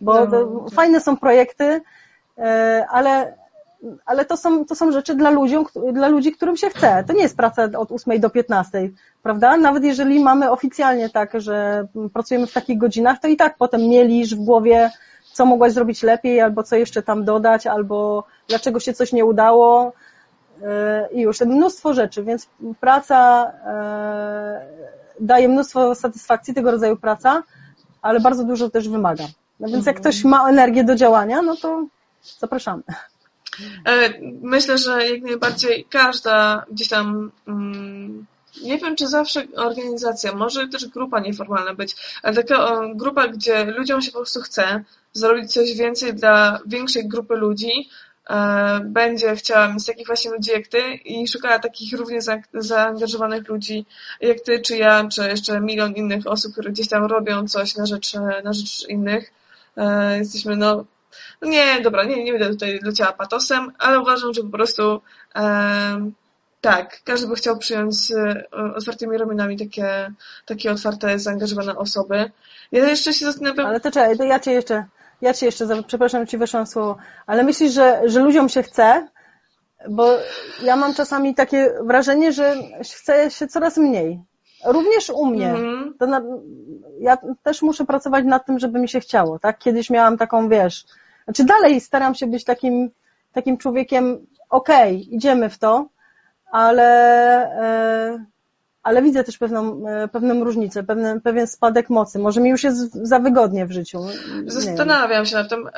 bo 0.00 0.26
no, 0.26 0.66
fajne 0.72 1.00
są 1.00 1.16
projekty, 1.16 1.80
e, 2.38 2.86
ale 2.90 3.44
ale 4.06 4.24
to 4.24 4.36
są, 4.36 4.64
to 4.64 4.74
są 4.74 4.92
rzeczy 4.92 5.14
dla, 5.14 5.30
ludziom, 5.30 5.64
dla 5.92 6.08
ludzi, 6.08 6.32
którym 6.32 6.56
się 6.56 6.70
chce. 6.70 7.04
To 7.06 7.12
nie 7.12 7.22
jest 7.22 7.36
praca 7.36 7.68
od 7.78 7.92
8 7.92 8.20
do 8.20 8.30
15, 8.30 8.90
prawda? 9.22 9.56
Nawet 9.56 9.84
jeżeli 9.84 10.20
mamy 10.20 10.50
oficjalnie 10.50 11.10
tak, 11.10 11.40
że 11.40 11.86
pracujemy 12.12 12.46
w 12.46 12.52
takich 12.52 12.78
godzinach, 12.78 13.20
to 13.20 13.28
i 13.28 13.36
tak 13.36 13.56
potem 13.58 13.80
mielisz 13.80 14.34
w 14.34 14.44
głowie, 14.44 14.90
co 15.32 15.46
mogłaś 15.46 15.72
zrobić 15.72 16.02
lepiej, 16.02 16.40
albo 16.40 16.62
co 16.62 16.76
jeszcze 16.76 17.02
tam 17.02 17.24
dodać, 17.24 17.66
albo 17.66 18.24
dlaczego 18.48 18.80
się 18.80 18.92
coś 18.92 19.12
nie 19.12 19.24
udało 19.24 19.92
e, 20.62 21.08
i 21.12 21.20
już 21.20 21.40
mnóstwo 21.40 21.94
rzeczy, 21.94 22.24
więc 22.24 22.48
praca 22.80 23.52
e, 23.66 24.66
daje 25.20 25.48
mnóstwo 25.48 25.94
satysfakcji, 25.94 26.54
tego 26.54 26.70
rodzaju 26.70 26.96
praca, 26.96 27.42
ale 28.02 28.20
bardzo 28.20 28.44
dużo 28.44 28.70
też 28.70 28.88
wymaga. 28.88 29.24
No 29.60 29.68
więc 29.68 29.86
jak 29.86 30.00
ktoś 30.00 30.24
ma 30.24 30.48
energię 30.48 30.84
do 30.84 30.96
działania, 30.96 31.42
no 31.42 31.56
to 31.56 31.86
zapraszamy. 32.38 32.82
E, 33.86 34.14
myślę, 34.42 34.78
że 34.78 35.08
jak 35.08 35.22
najbardziej 35.22 35.86
każda 35.90 36.64
gdzieś 36.70 36.88
tam, 36.88 37.30
mm, 37.48 38.26
nie 38.62 38.78
wiem 38.78 38.96
czy 38.96 39.06
zawsze 39.06 39.42
organizacja, 39.56 40.34
może 40.34 40.68
też 40.68 40.86
grupa 40.86 41.20
nieformalna 41.20 41.74
być, 41.74 41.96
ale 42.22 42.34
taka 42.34 42.80
grupa, 42.94 43.28
gdzie 43.28 43.64
ludziom 43.64 44.02
się 44.02 44.12
po 44.12 44.18
prostu 44.18 44.40
chce 44.40 44.84
zrobić 45.12 45.52
coś 45.52 45.74
więcej 45.74 46.14
dla 46.14 46.60
większej 46.66 47.08
grupy 47.08 47.34
ludzi, 47.34 47.88
e, 48.30 48.80
będzie 48.84 49.36
chciała 49.36 49.68
mieć 49.68 49.86
takich 49.86 50.06
właśnie 50.06 50.30
ludzi 50.30 50.50
jak 50.50 50.66
ty 50.66 50.94
i 50.94 51.28
szukała 51.28 51.58
takich 51.58 51.92
równie 51.92 52.18
zaangażowanych 52.54 53.48
ludzi 53.48 53.86
jak 54.20 54.40
ty, 54.40 54.60
czy 54.60 54.76
ja, 54.76 55.08
czy 55.08 55.28
jeszcze 55.28 55.60
milion 55.60 55.92
innych 55.92 56.26
osób, 56.26 56.52
które 56.52 56.70
gdzieś 56.70 56.88
tam 56.88 57.04
robią 57.04 57.48
coś 57.48 57.76
na 57.76 57.86
rzecz, 57.86 58.14
na 58.44 58.52
rzecz 58.52 58.88
innych. 58.88 59.32
E, 59.76 60.18
jesteśmy 60.18 60.56
no 60.56 60.84
no 61.42 61.48
nie, 61.48 61.80
dobra, 61.80 62.04
nie, 62.04 62.24
nie 62.24 62.32
będę 62.32 62.48
tutaj 62.50 62.80
leciała 62.82 63.12
patosem, 63.12 63.72
ale 63.78 64.00
uważam, 64.00 64.34
że 64.34 64.42
po 64.42 64.48
prostu 64.48 65.00
e, 65.34 66.10
tak, 66.60 67.02
każdy 67.04 67.28
by 67.28 67.34
chciał 67.34 67.58
przyjąć 67.58 67.96
otwartymi 68.76 69.18
ramionami 69.18 69.58
takie, 69.58 70.12
takie 70.46 70.72
otwarte, 70.72 71.18
zaangażowane 71.18 71.76
osoby. 71.76 72.30
Ja 72.72 72.88
jeszcze 72.88 73.12
się 73.12 73.24
zastanawiam... 73.24 73.66
Ale 73.66 73.80
to 73.80 73.90
czekaj, 73.90 74.18
to 74.18 74.24
ja 74.24 74.40
cię 74.40 74.52
jeszcze, 74.52 74.84
ja 75.20 75.34
cię 75.34 75.46
jeszcze, 75.46 75.82
przepraszam, 75.86 76.26
ci 76.26 76.38
weszłam 76.38 76.66
słowo, 76.66 76.96
ale 77.26 77.42
myślisz, 77.42 77.72
że, 77.72 78.02
że 78.04 78.20
ludziom 78.20 78.48
się 78.48 78.62
chce? 78.62 79.08
Bo 79.88 80.18
ja 80.62 80.76
mam 80.76 80.94
czasami 80.94 81.34
takie 81.34 81.74
wrażenie, 81.82 82.32
że 82.32 82.54
chce 82.82 83.30
się 83.30 83.46
coraz 83.46 83.76
mniej. 83.76 84.20
Również 84.64 85.10
u 85.10 85.26
mnie. 85.26 85.54
-hmm. 85.54 86.08
na, 86.08 86.22
ja 87.00 87.18
też 87.42 87.62
muszę 87.62 87.84
pracować 87.84 88.24
nad 88.24 88.46
tym, 88.46 88.58
żeby 88.58 88.78
mi 88.78 88.88
się 88.88 89.00
chciało, 89.00 89.38
tak? 89.38 89.58
Kiedyś 89.58 89.90
miałam 89.90 90.18
taką, 90.18 90.48
wiesz, 90.48 90.84
znaczy 91.24 91.44
dalej 91.44 91.80
staram 91.80 92.14
się 92.14 92.26
być 92.26 92.44
takim, 92.44 92.90
takim 93.32 93.58
człowiekiem, 93.58 94.26
okej, 94.50 94.96
okay, 94.96 95.16
idziemy 95.16 95.50
w 95.50 95.58
to, 95.58 95.88
ale, 96.50 96.84
e, 97.62 98.24
ale 98.82 99.02
widzę 99.02 99.24
też 99.24 99.38
pewną, 99.38 99.88
e, 99.88 100.08
pewną 100.08 100.44
różnicę, 100.44 100.82
pewien, 100.82 101.20
pewien 101.20 101.46
spadek 101.46 101.90
mocy. 101.90 102.18
Może 102.18 102.40
mi 102.40 102.50
już 102.50 102.64
jest 102.64 102.92
za 102.92 103.18
wygodnie 103.18 103.66
w 103.66 103.72
życiu. 103.72 103.98
Zastanawiam 104.46 105.26
się 105.26 105.36
nad 105.36 105.48
tym. 105.48 105.68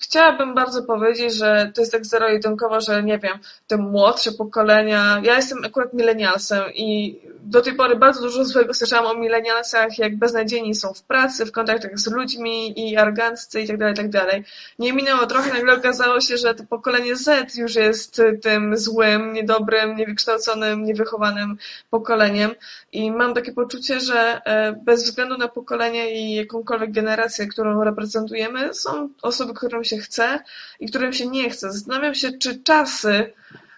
Chciałabym 0.00 0.54
bardzo 0.54 0.82
powiedzieć, 0.82 1.34
że 1.34 1.72
to 1.74 1.80
jest 1.80 1.92
tak 1.92 2.06
zero-jedynkowo, 2.06 2.80
że 2.80 3.02
nie 3.02 3.18
wiem, 3.18 3.38
te 3.66 3.76
młodsze 3.76 4.32
pokolenia, 4.32 5.20
ja 5.22 5.36
jestem 5.36 5.64
akurat 5.64 5.92
milenialsem 5.92 6.62
i 6.74 7.20
do 7.46 7.62
tej 7.62 7.74
pory 7.74 7.96
bardzo 7.96 8.20
dużo 8.20 8.44
złego 8.44 8.74
słyszałam 8.74 9.16
o 9.16 9.20
milenialsach, 9.20 9.98
jak 9.98 10.16
beznadziejni 10.16 10.74
są 10.74 10.94
w 10.94 11.02
pracy, 11.02 11.46
w 11.46 11.52
kontaktach 11.52 11.98
z 11.98 12.10
ludźmi 12.10 12.80
i 12.80 12.96
aroganccy 12.96 13.60
i 13.60 13.66
tak 13.66 13.78
dalej, 13.78 13.94
tak 13.94 14.10
dalej. 14.10 14.44
Nie 14.78 14.92
minęło 14.92 15.26
trochę, 15.26 15.52
nagle 15.52 15.74
okazało 15.74 16.20
się, 16.20 16.36
że 16.36 16.54
to 16.54 16.64
pokolenie 16.64 17.16
Z 17.16 17.56
już 17.56 17.74
jest 17.74 18.22
tym 18.42 18.76
złym, 18.76 19.32
niedobrym, 19.32 19.96
niewykształconym, 19.96 20.84
niewychowanym 20.84 21.58
pokoleniem 21.90 22.50
i 22.92 23.10
mam 23.10 23.34
takie 23.34 23.52
poczucie, 23.52 24.00
że 24.00 24.42
e, 24.44 24.72
bez 24.72 25.04
względu 25.04 25.38
na 25.38 25.48
pokolenie 25.48 26.22
i 26.22 26.34
jakąkolwiek 26.34 26.92
generację, 26.92 27.46
którą 27.46 27.84
reprezentujemy, 27.84 28.74
są 28.74 29.08
osoby, 29.22 29.54
którym 29.54 29.84
się 29.86 29.98
chce 29.98 30.40
i 30.80 30.88
którym 30.88 31.12
się 31.12 31.26
nie 31.26 31.50
chce. 31.50 31.72
Zastanawiam 31.72 32.14
się, 32.14 32.32
czy 32.38 32.62
czasy, 32.62 33.32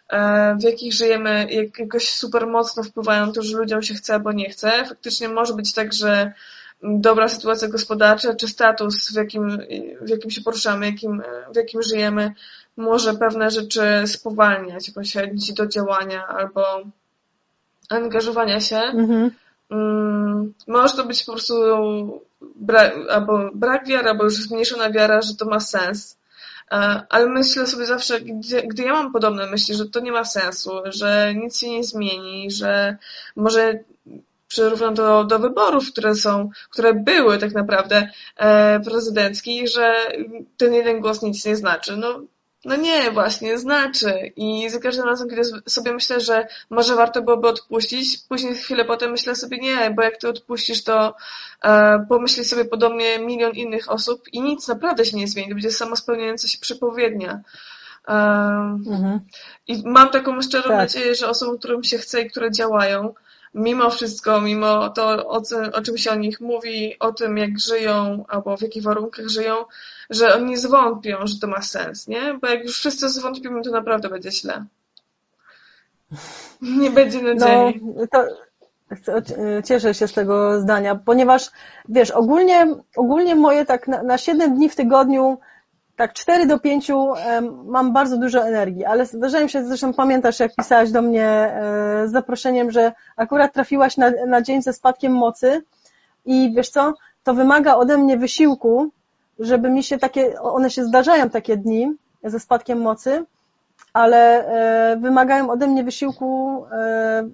e, 0.09 0.57
w 0.61 0.63
jakich 0.63 0.93
żyjemy, 0.93 1.49
jakoś 1.79 2.09
super 2.09 2.47
mocno 2.47 2.83
wpływają 2.83 3.27
na 3.27 3.33
to, 3.33 3.43
że 3.43 3.59
ludziom 3.59 3.83
się 3.83 3.95
chce 3.95 4.15
albo 4.15 4.33
nie 4.33 4.51
chce. 4.51 4.85
Faktycznie 4.89 5.29
może 5.29 5.55
być 5.55 5.73
tak, 5.73 5.93
że 5.93 6.33
dobra 6.83 7.29
sytuacja 7.29 7.69
gospodarcza, 7.69 8.35
czy 8.35 8.49
status, 8.49 9.13
w 9.13 9.17
jakim, 9.17 9.59
w 10.01 10.09
jakim 10.09 10.31
się 10.31 10.41
poruszamy, 10.41 10.87
jakim, 10.87 11.23
w 11.53 11.57
jakim 11.57 11.83
żyjemy, 11.83 12.33
może 12.77 13.15
pewne 13.15 13.51
rzeczy 13.51 13.83
spowalniać, 14.07 14.91
pośrednić 14.91 15.53
do 15.53 15.67
działania 15.67 16.27
albo 16.27 16.65
angażowania 17.91 18.61
się. 18.61 18.77
Mhm. 18.77 19.31
Mm, 19.71 20.55
może 20.67 20.97
to 20.97 21.05
być 21.05 21.25
po 21.25 21.33
prostu 21.33 21.55
brak, 22.41 22.95
albo 23.11 23.51
brak 23.55 23.86
wiary, 23.86 24.09
albo 24.09 24.24
już 24.24 24.34
zmniejszona 24.34 24.91
wiara, 24.91 25.22
że 25.22 25.34
to 25.34 25.45
ma 25.45 25.61
sens. 25.61 26.18
E, 26.70 27.03
ale 27.09 27.26
myślę 27.26 27.66
sobie 27.66 27.86
zawsze, 27.86 28.20
gdy, 28.20 28.62
gdy 28.62 28.82
ja 28.82 28.93
mam 28.93 29.12
podobne 29.12 29.51
myśli, 29.51 29.74
że 29.74 29.89
to 29.89 30.01
nie 30.01 30.12
ma 30.12 30.24
sensu, 30.24 30.70
że 30.84 31.34
nic 31.34 31.59
się 31.59 31.70
nie 31.70 31.84
zmieni, 31.84 32.51
że 32.51 32.97
może 33.36 33.78
przyrównam 34.49 34.95
to 34.95 35.24
do 35.24 35.39
wyborów, 35.39 35.93
które 35.93 36.14
są, 36.14 36.51
które 36.70 36.95
były 36.95 37.39
tak 37.39 37.53
naprawdę 37.55 38.09
e, 38.36 38.80
prezydenckich, 38.80 39.68
że 39.68 39.95
ten 40.57 40.74
jeden 40.74 41.01
głos 41.01 41.22
nic 41.22 41.45
nie 41.45 41.57
znaczy. 41.57 41.97
No, 41.97 42.20
no 42.65 42.77
nie, 42.77 43.11
właśnie, 43.11 43.59
znaczy. 43.59 44.33
I 44.37 44.71
za 44.71 44.81
każdym 44.81 45.05
razem, 45.05 45.29
kiedy 45.29 45.43
sobie 45.67 45.93
myślę, 45.93 46.21
że 46.21 46.47
może 46.71 46.95
warto 46.95 47.23
byłoby 47.23 47.49
odpuścić, 47.49 48.19
później 48.29 48.55
chwilę 48.55 48.85
potem 48.85 49.11
myślę 49.11 49.35
sobie 49.35 49.59
nie, 49.59 49.91
bo 49.91 50.03
jak 50.03 50.17
ty 50.17 50.29
odpuścisz, 50.29 50.85
to 50.85 51.15
e, 51.65 52.07
pomyśli 52.09 52.45
sobie 52.45 52.65
podobnie 52.65 53.19
milion 53.19 53.53
innych 53.53 53.91
osób 53.91 54.29
i 54.33 54.43
nic 54.43 54.69
naprawdę 54.69 55.05
się 55.05 55.17
nie 55.17 55.29
zmieni. 55.29 55.49
To 55.49 55.55
będzie 55.55 55.71
sama 55.71 55.97
spełniająca 55.97 56.49
się 56.49 56.59
przepowiednia. 56.59 57.41
E, 58.09 58.15
mhm. 58.87 59.21
I 59.67 59.83
mam 59.87 60.11
taką 60.11 60.43
szczerą 60.43 60.63
tak. 60.63 60.79
nadzieję, 60.79 61.15
że 61.15 61.29
osobom, 61.29 61.59
którym 61.59 61.85
się 61.85 61.99
chce 61.99 62.23
i 62.23 62.31
które 62.31 62.51
działają, 62.51 63.15
mimo 63.55 63.91
wszystko, 63.91 64.41
mimo 64.41 64.89
to, 64.91 65.29
o, 65.29 65.43
o 65.73 65.83
czym 65.83 65.99
się 65.99 66.11
o 66.11 66.15
nich 66.15 66.41
mówi, 66.41 66.99
o 66.99 67.13
tym, 67.13 67.37
jak 67.37 67.59
żyją 67.59 68.25
albo 68.29 68.57
w 68.57 68.63
jakich 68.63 68.83
warunkach 68.83 69.29
żyją, 69.29 69.55
że 70.11 70.35
oni 70.35 70.57
zwątpią, 70.57 71.27
że 71.27 71.35
to 71.41 71.47
ma 71.47 71.63
sens, 71.63 72.09
nie? 72.09 72.39
Bo 72.43 72.49
jak 72.49 72.65
już 72.65 72.79
wszyscy 72.79 73.09
zwątpimy, 73.09 73.63
to 73.63 73.71
naprawdę 73.71 74.09
będzie 74.09 74.33
źle. 74.33 74.65
Nie 76.81 76.91
będzie 76.91 77.23
nadziei. 77.23 77.81
No, 77.83 78.07
to 78.07 78.25
cieszę 79.65 79.95
się 79.95 80.09
z 80.09 80.13
tego 80.13 80.61
zdania, 80.61 80.95
ponieważ 80.95 81.51
wiesz, 81.89 82.11
ogólnie, 82.11 82.67
ogólnie 82.97 83.35
moje 83.35 83.65
tak 83.65 83.89
na, 83.89 84.03
na 84.03 84.19
7 84.19 84.55
dni 84.55 84.69
w 84.69 84.77
tygodniu 84.77 85.39
tak 85.99 86.13
4 86.13 86.47
do 86.47 86.59
5 86.59 86.91
mam 87.65 87.93
bardzo 87.93 88.19
dużo 88.19 88.47
energii, 88.47 88.85
ale 88.85 89.07
zdarzają 89.07 89.49
się, 89.49 89.65
zresztą 89.65 89.95
pamiętasz, 89.95 90.41
jak 90.41 90.55
pisałaś 90.57 90.91
do 90.91 91.03
mnie 91.03 91.27
e, 91.27 92.09
z 92.09 92.13
zaproszeniem, 92.13 92.71
że 92.71 92.93
akurat 93.17 93.53
trafiłaś 93.53 93.97
na, 93.97 94.11
na 94.27 94.43
dzień 94.43 94.63
ze 94.63 94.73
spadkiem 94.73 95.13
mocy 95.13 95.63
i 96.27 96.53
wiesz 96.57 96.69
co, 96.69 96.95
to 97.25 97.35
wymaga 97.35 97.75
ode 97.75 97.99
mnie 97.99 98.17
wysiłku, 98.17 98.91
żeby 99.39 99.71
mi 99.71 99.83
się 99.83 99.99
takie, 99.99 100.41
one 100.41 100.71
się 100.71 100.85
zdarzają 100.85 101.31
takie 101.31 101.57
dni 101.57 101.93
ze 102.25 102.41
spadkiem 102.41 102.81
mocy, 102.81 103.25
ale 103.93 104.47
e, 104.93 104.97
wymagają 104.97 105.51
ode 105.51 105.67
mnie 105.67 105.85
wysiłku, 105.85 106.65
e, 106.73 107.29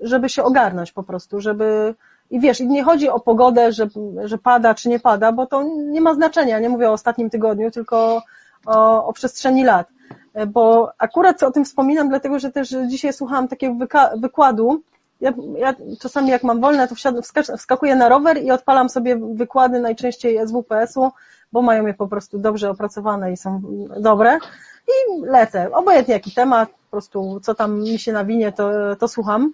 żeby 0.00 0.28
się 0.28 0.42
ogarnąć 0.44 0.92
po 0.92 1.02
prostu, 1.02 1.40
żeby 1.40 1.94
i 2.30 2.40
wiesz, 2.40 2.60
nie 2.60 2.84
chodzi 2.84 3.08
o 3.08 3.20
pogodę, 3.20 3.72
że, 3.72 3.88
że 4.24 4.38
pada 4.38 4.74
czy 4.74 4.88
nie 4.88 5.00
pada, 5.00 5.32
bo 5.32 5.46
to 5.46 5.62
nie 5.76 6.00
ma 6.00 6.14
znaczenia, 6.14 6.58
nie 6.58 6.68
mówię 6.68 6.90
o 6.90 6.92
ostatnim 6.92 7.30
tygodniu, 7.30 7.70
tylko 7.70 8.22
o, 8.66 9.06
o 9.06 9.12
przestrzeni 9.12 9.64
lat. 9.64 9.88
Bo 10.48 10.92
akurat 10.98 11.42
o 11.42 11.50
tym 11.50 11.64
wspominam, 11.64 12.08
dlatego 12.08 12.38
że 12.38 12.52
też 12.52 12.74
dzisiaj 12.86 13.12
słuchałam 13.12 13.48
takiego 13.48 13.86
wykładu. 14.16 14.82
Ja, 15.20 15.32
ja 15.56 15.74
czasami 16.00 16.30
jak 16.30 16.42
mam 16.42 16.60
wolne, 16.60 16.88
to 16.88 16.94
wskakuję 17.56 17.96
na 17.96 18.08
rower 18.08 18.42
i 18.42 18.50
odpalam 18.50 18.88
sobie 18.88 19.16
wykłady 19.16 19.80
najczęściej 19.80 20.48
SWPS-u, 20.48 21.10
bo 21.52 21.62
mają 21.62 21.86
je 21.86 21.94
po 21.94 22.08
prostu 22.08 22.38
dobrze 22.38 22.70
opracowane 22.70 23.32
i 23.32 23.36
są 23.36 23.62
dobre. 24.00 24.38
I 24.88 25.20
lecę. 25.22 25.72
Obojętnie 25.72 26.14
jaki 26.14 26.32
temat, 26.32 26.68
po 26.70 26.90
prostu 26.90 27.40
co 27.40 27.54
tam 27.54 27.80
mi 27.82 27.98
się 27.98 28.12
nawinie, 28.12 28.52
to, 28.52 28.96
to 28.96 29.08
słucham 29.08 29.52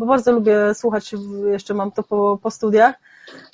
bo 0.00 0.06
bardzo 0.06 0.32
lubię 0.32 0.74
słuchać, 0.74 1.14
jeszcze 1.50 1.74
mam 1.74 1.92
to 1.92 2.02
po, 2.02 2.38
po 2.42 2.50
studiach. 2.50 2.94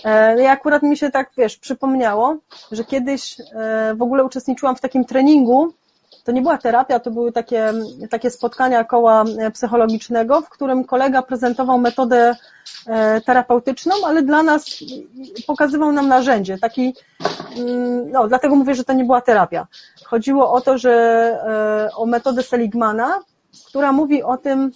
E, 0.04 0.42
I 0.42 0.46
akurat 0.46 0.82
mi 0.82 0.96
się 0.96 1.10
tak, 1.10 1.30
wiesz, 1.36 1.56
przypomniało, 1.56 2.36
że 2.72 2.84
kiedyś 2.84 3.40
e, 3.40 3.94
w 3.94 4.02
ogóle 4.02 4.24
uczestniczyłam 4.24 4.76
w 4.76 4.80
takim 4.80 5.04
treningu, 5.04 5.72
to 6.24 6.32
nie 6.32 6.42
była 6.42 6.58
terapia, 6.58 7.00
to 7.00 7.10
były 7.10 7.32
takie, 7.32 7.72
takie 8.10 8.30
spotkania 8.30 8.84
koła 8.84 9.24
psychologicznego, 9.54 10.40
w 10.40 10.48
którym 10.48 10.84
kolega 10.84 11.22
prezentował 11.22 11.78
metodę 11.78 12.34
e, 12.86 13.20
terapeutyczną, 13.20 13.94
ale 14.06 14.22
dla 14.22 14.42
nas 14.42 14.66
pokazywał 15.46 15.92
nam 15.92 16.08
narzędzie, 16.08 16.58
taki, 16.58 16.94
mm, 17.56 18.10
no, 18.10 18.28
dlatego 18.28 18.56
mówię, 18.56 18.74
że 18.74 18.84
to 18.84 18.92
nie 18.92 19.04
była 19.04 19.20
terapia. 19.20 19.66
Chodziło 20.04 20.52
o 20.52 20.60
to, 20.60 20.78
że 20.78 20.94
o 21.96 22.06
metodę 22.06 22.42
Seligmana, 22.42 23.20
która 23.66 23.92
mówi 23.92 24.22
o 24.22 24.36
tym, 24.36 24.72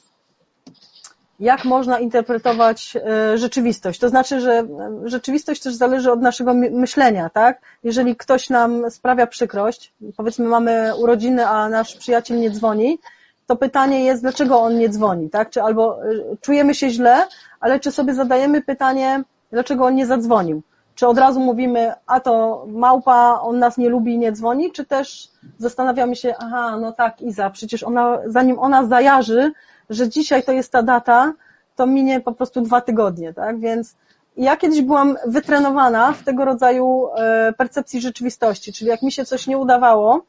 jak 1.40 1.64
można 1.64 1.98
interpretować 1.98 2.96
e, 2.96 3.38
rzeczywistość. 3.38 4.00
To 4.00 4.08
znaczy, 4.08 4.40
że 4.40 4.64
rzeczywistość 5.04 5.62
też 5.62 5.74
zależy 5.74 6.12
od 6.12 6.22
naszego 6.22 6.54
myślenia, 6.54 7.30
tak? 7.30 7.60
Jeżeli 7.84 8.16
ktoś 8.16 8.50
nam 8.50 8.90
sprawia 8.90 9.26
przykrość, 9.26 9.92
powiedzmy 10.16 10.48
mamy 10.48 10.92
urodziny, 10.98 11.46
a 11.46 11.68
nasz 11.68 11.96
przyjaciel 11.96 12.40
nie 12.40 12.50
dzwoni, 12.50 12.98
to 13.46 13.56
pytanie 13.56 14.04
jest, 14.04 14.22
dlaczego 14.22 14.60
on 14.60 14.78
nie 14.78 14.88
dzwoni, 14.88 15.30
tak? 15.30 15.50
Czy 15.50 15.62
albo 15.62 16.04
e, 16.04 16.06
czujemy 16.40 16.74
się 16.74 16.90
źle, 16.90 17.26
ale 17.60 17.80
czy 17.80 17.92
sobie 17.92 18.14
zadajemy 18.14 18.62
pytanie, 18.62 19.22
dlaczego 19.52 19.84
on 19.84 19.94
nie 19.94 20.06
zadzwonił? 20.06 20.62
Czy 20.94 21.06
od 21.06 21.18
razu 21.18 21.40
mówimy, 21.40 21.92
a 22.06 22.20
to 22.20 22.64
małpa, 22.68 23.40
on 23.42 23.58
nas 23.58 23.78
nie 23.78 23.88
lubi 23.88 24.14
i 24.14 24.18
nie 24.18 24.32
dzwoni, 24.32 24.72
czy 24.72 24.84
też 24.84 25.28
zastanawiamy 25.58 26.16
się, 26.16 26.34
aha, 26.38 26.78
no 26.80 26.92
tak, 26.92 27.20
Iza, 27.20 27.50
przecież 27.50 27.82
ona, 27.82 28.18
zanim 28.26 28.58
ona 28.58 28.86
zajarzy, 28.86 29.52
że 29.90 30.08
dzisiaj 30.08 30.42
to 30.42 30.52
jest 30.52 30.72
ta 30.72 30.82
data, 30.82 31.32
to 31.76 31.86
minie 31.86 32.20
po 32.20 32.32
prostu 32.32 32.60
dwa 32.60 32.80
tygodnie, 32.80 33.34
tak? 33.34 33.60
Więc 33.60 33.94
ja 34.36 34.56
kiedyś 34.56 34.82
byłam 34.82 35.16
wytrenowana 35.26 36.12
w 36.12 36.22
tego 36.22 36.44
rodzaju 36.44 37.08
e, 37.16 37.52
percepcji 37.52 38.00
rzeczywistości, 38.00 38.72
czyli 38.72 38.90
jak 38.90 39.02
mi 39.02 39.12
się 39.12 39.24
coś 39.24 39.46
nie 39.46 39.58
udawało, 39.58 40.24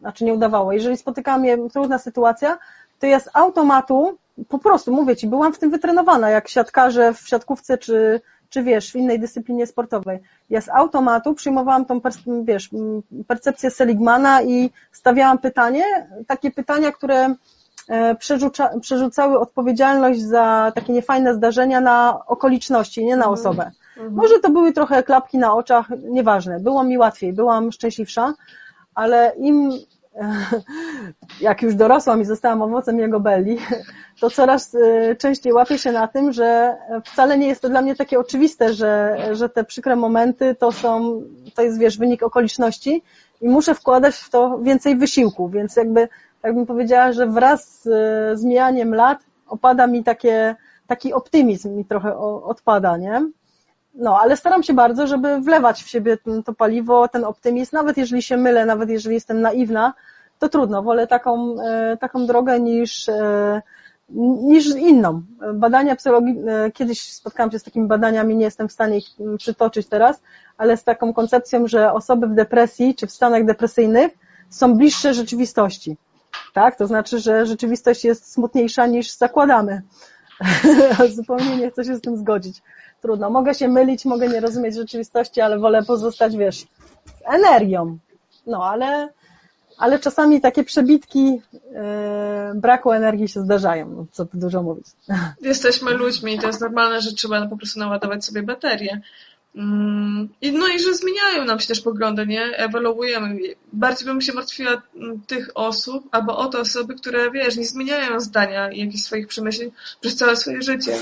znaczy 0.00 0.24
nie 0.24 0.34
udawało, 0.34 0.72
jeżeli 0.72 0.96
spotykała 0.96 1.38
mnie 1.38 1.58
trudna 1.72 1.98
sytuacja, 1.98 2.58
to 2.98 3.06
ja 3.06 3.20
z 3.20 3.28
automatu, 3.32 4.18
po 4.48 4.58
prostu 4.58 4.92
mówię 4.92 5.16
Ci, 5.16 5.26
byłam 5.26 5.52
w 5.52 5.58
tym 5.58 5.70
wytrenowana, 5.70 6.30
jak 6.30 6.48
siatkarze 6.48 7.14
w 7.14 7.28
siatkówce 7.28 7.78
czy, 7.78 8.20
czy 8.48 8.62
wiesz, 8.62 8.92
w 8.92 8.96
innej 8.96 9.20
dyscyplinie 9.20 9.66
sportowej. 9.66 10.18
Ja 10.50 10.60
z 10.60 10.68
automatu 10.68 11.34
przyjmowałam 11.34 11.84
tą, 11.84 12.00
wiesz, 12.44 12.70
percepcję 13.26 13.70
Seligmana 13.70 14.42
i 14.42 14.70
stawiałam 14.92 15.38
pytanie, 15.38 15.84
takie 16.26 16.50
pytania, 16.50 16.92
które 16.92 17.34
przerzuca, 18.18 18.78
przerzucały 18.80 19.38
odpowiedzialność 19.38 20.22
za 20.22 20.72
takie 20.74 20.92
niefajne 20.92 21.34
zdarzenia 21.34 21.80
na 21.80 22.26
okoliczności, 22.26 23.04
nie 23.04 23.16
na 23.16 23.24
mhm. 23.26 23.32
osobę. 23.32 23.70
Mhm. 23.96 24.14
Może 24.14 24.38
to 24.38 24.50
były 24.50 24.72
trochę 24.72 25.02
klapki 25.02 25.38
na 25.38 25.54
oczach, 25.54 25.86
nieważne. 26.02 26.60
Było 26.60 26.84
mi 26.84 26.98
łatwiej, 26.98 27.32
byłam 27.32 27.72
szczęśliwsza, 27.72 28.34
ale 28.94 29.32
im 29.38 29.70
jak 31.40 31.62
już 31.62 31.74
dorosłam 31.74 32.20
i 32.20 32.24
zostałam 32.24 32.62
owocem 32.62 32.98
jego 32.98 33.20
belli, 33.20 33.58
to 34.20 34.30
coraz 34.30 34.74
e, 34.74 35.16
częściej 35.16 35.52
łapię 35.52 35.78
się 35.78 35.92
na 35.92 36.08
tym, 36.08 36.32
że 36.32 36.76
wcale 37.04 37.38
nie 37.38 37.48
jest 37.48 37.62
to 37.62 37.68
dla 37.68 37.82
mnie 37.82 37.96
takie 37.96 38.18
oczywiste, 38.18 38.74
że, 38.74 39.18
że 39.32 39.48
te 39.48 39.64
przykre 39.64 39.96
momenty 39.96 40.54
to 40.54 40.72
są, 40.72 41.22
to 41.54 41.62
jest 41.62 41.78
wiesz, 41.78 41.98
wynik 41.98 42.22
okoliczności 42.22 43.02
i 43.40 43.48
muszę 43.48 43.74
wkładać 43.74 44.14
w 44.14 44.30
to 44.30 44.58
więcej 44.58 44.96
wysiłku, 44.96 45.48
więc 45.48 45.76
jakby 45.76 46.08
tak 46.42 46.54
bym 46.54 46.66
powiedziała, 46.66 47.12
że 47.12 47.26
wraz 47.26 47.82
z, 47.82 47.88
z 48.38 48.44
mijaniem 48.44 48.94
lat 48.94 49.18
opada 49.48 49.86
mi 49.86 50.04
takie, 50.04 50.56
taki 50.86 51.12
optymizm 51.12 51.76
mi 51.76 51.84
trochę 51.84 52.18
odpada, 52.44 52.96
nie? 52.96 53.22
No, 53.94 54.20
ale 54.20 54.36
staram 54.36 54.62
się 54.62 54.74
bardzo, 54.74 55.06
żeby 55.06 55.40
wlewać 55.40 55.82
w 55.82 55.88
siebie 55.88 56.18
to 56.44 56.54
paliwo, 56.54 57.08
ten 57.08 57.24
optymizm, 57.24 57.76
nawet 57.76 57.96
jeżeli 57.96 58.22
się 58.22 58.36
mylę, 58.36 58.66
nawet 58.66 58.90
jeżeli 58.90 59.14
jestem 59.14 59.40
naiwna, 59.40 59.94
to 60.38 60.48
trudno, 60.48 60.82
wolę 60.82 61.06
taką, 61.06 61.60
e, 61.60 61.96
taką 61.96 62.26
drogę 62.26 62.60
niż, 62.60 63.08
e, 63.08 63.62
niż 64.42 64.66
inną. 64.76 65.22
Badania 65.54 65.96
psychologiczne, 65.96 66.70
kiedyś 66.70 67.12
spotkałam 67.12 67.50
się 67.52 67.58
z 67.58 67.62
takimi 67.62 67.86
badaniami, 67.86 68.36
nie 68.36 68.44
jestem 68.44 68.68
w 68.68 68.72
stanie 68.72 68.98
ich 68.98 69.06
przytoczyć 69.38 69.86
teraz, 69.88 70.22
ale 70.58 70.76
z 70.76 70.84
taką 70.84 71.12
koncepcją, 71.12 71.68
że 71.68 71.92
osoby 71.92 72.26
w 72.26 72.34
depresji 72.34 72.94
czy 72.94 73.06
w 73.06 73.12
stanach 73.12 73.44
depresyjnych 73.44 74.12
są 74.50 74.74
bliższe 74.74 75.14
rzeczywistości 75.14 75.96
tak? 76.52 76.76
To 76.76 76.86
znaczy, 76.86 77.18
że 77.18 77.46
rzeczywistość 77.46 78.04
jest 78.04 78.32
smutniejsza 78.32 78.86
niż 78.86 79.10
zakładamy. 79.10 79.82
Zupełnie 81.16 81.56
nie 81.56 81.70
chcę 81.70 81.84
się 81.84 81.96
z 81.96 82.00
tym 82.00 82.16
zgodzić. 82.16 82.62
Trudno. 83.02 83.30
Mogę 83.30 83.54
się 83.54 83.68
mylić, 83.68 84.04
mogę 84.04 84.28
nie 84.28 84.40
rozumieć 84.40 84.74
rzeczywistości, 84.74 85.40
ale 85.40 85.58
wolę 85.58 85.82
pozostać, 85.82 86.36
wiesz, 86.36 86.66
energią. 87.24 87.98
No, 88.46 88.64
ale, 88.64 89.08
ale 89.78 89.98
czasami 89.98 90.40
takie 90.40 90.64
przebitki 90.64 91.24
yy, 91.26 91.40
braku 92.54 92.92
energii 92.92 93.28
się 93.28 93.40
zdarzają, 93.40 93.88
no, 93.88 94.06
co 94.12 94.26
tu 94.26 94.38
dużo 94.38 94.62
mówić. 94.62 94.86
Jesteśmy 95.40 95.90
ludźmi 95.90 96.34
i 96.34 96.38
to 96.38 96.46
jest 96.46 96.60
normalne, 96.60 97.00
że 97.00 97.12
trzeba 97.12 97.46
po 97.46 97.56
prostu 97.56 97.80
naładować 97.80 98.24
sobie 98.24 98.42
baterię. 98.42 99.00
Mm, 99.54 100.28
no 100.52 100.68
i 100.68 100.78
że 100.78 100.94
zmieniają 100.94 101.44
nam 101.44 101.60
się 101.60 101.66
też 101.66 101.80
poglądy, 101.80 102.26
nie? 102.26 102.42
Ewoluujemy. 102.42 103.38
Bardziej 103.72 104.06
bym 104.06 104.20
się 104.20 104.32
martwiła 104.32 104.82
mm, 104.96 105.20
tych 105.26 105.50
osób, 105.54 106.08
albo 106.10 106.36
o 106.38 106.48
te 106.48 106.58
osoby, 106.58 106.94
które, 106.94 107.30
wiesz, 107.30 107.56
nie 107.56 107.66
zmieniają 107.66 108.20
zdania 108.20 108.72
i 108.72 108.80
jakichś 108.80 109.02
swoich 109.02 109.28
przemyśleń 109.28 109.70
przez 110.00 110.16
całe 110.16 110.36
swoje 110.36 110.62
życie. 110.62 110.96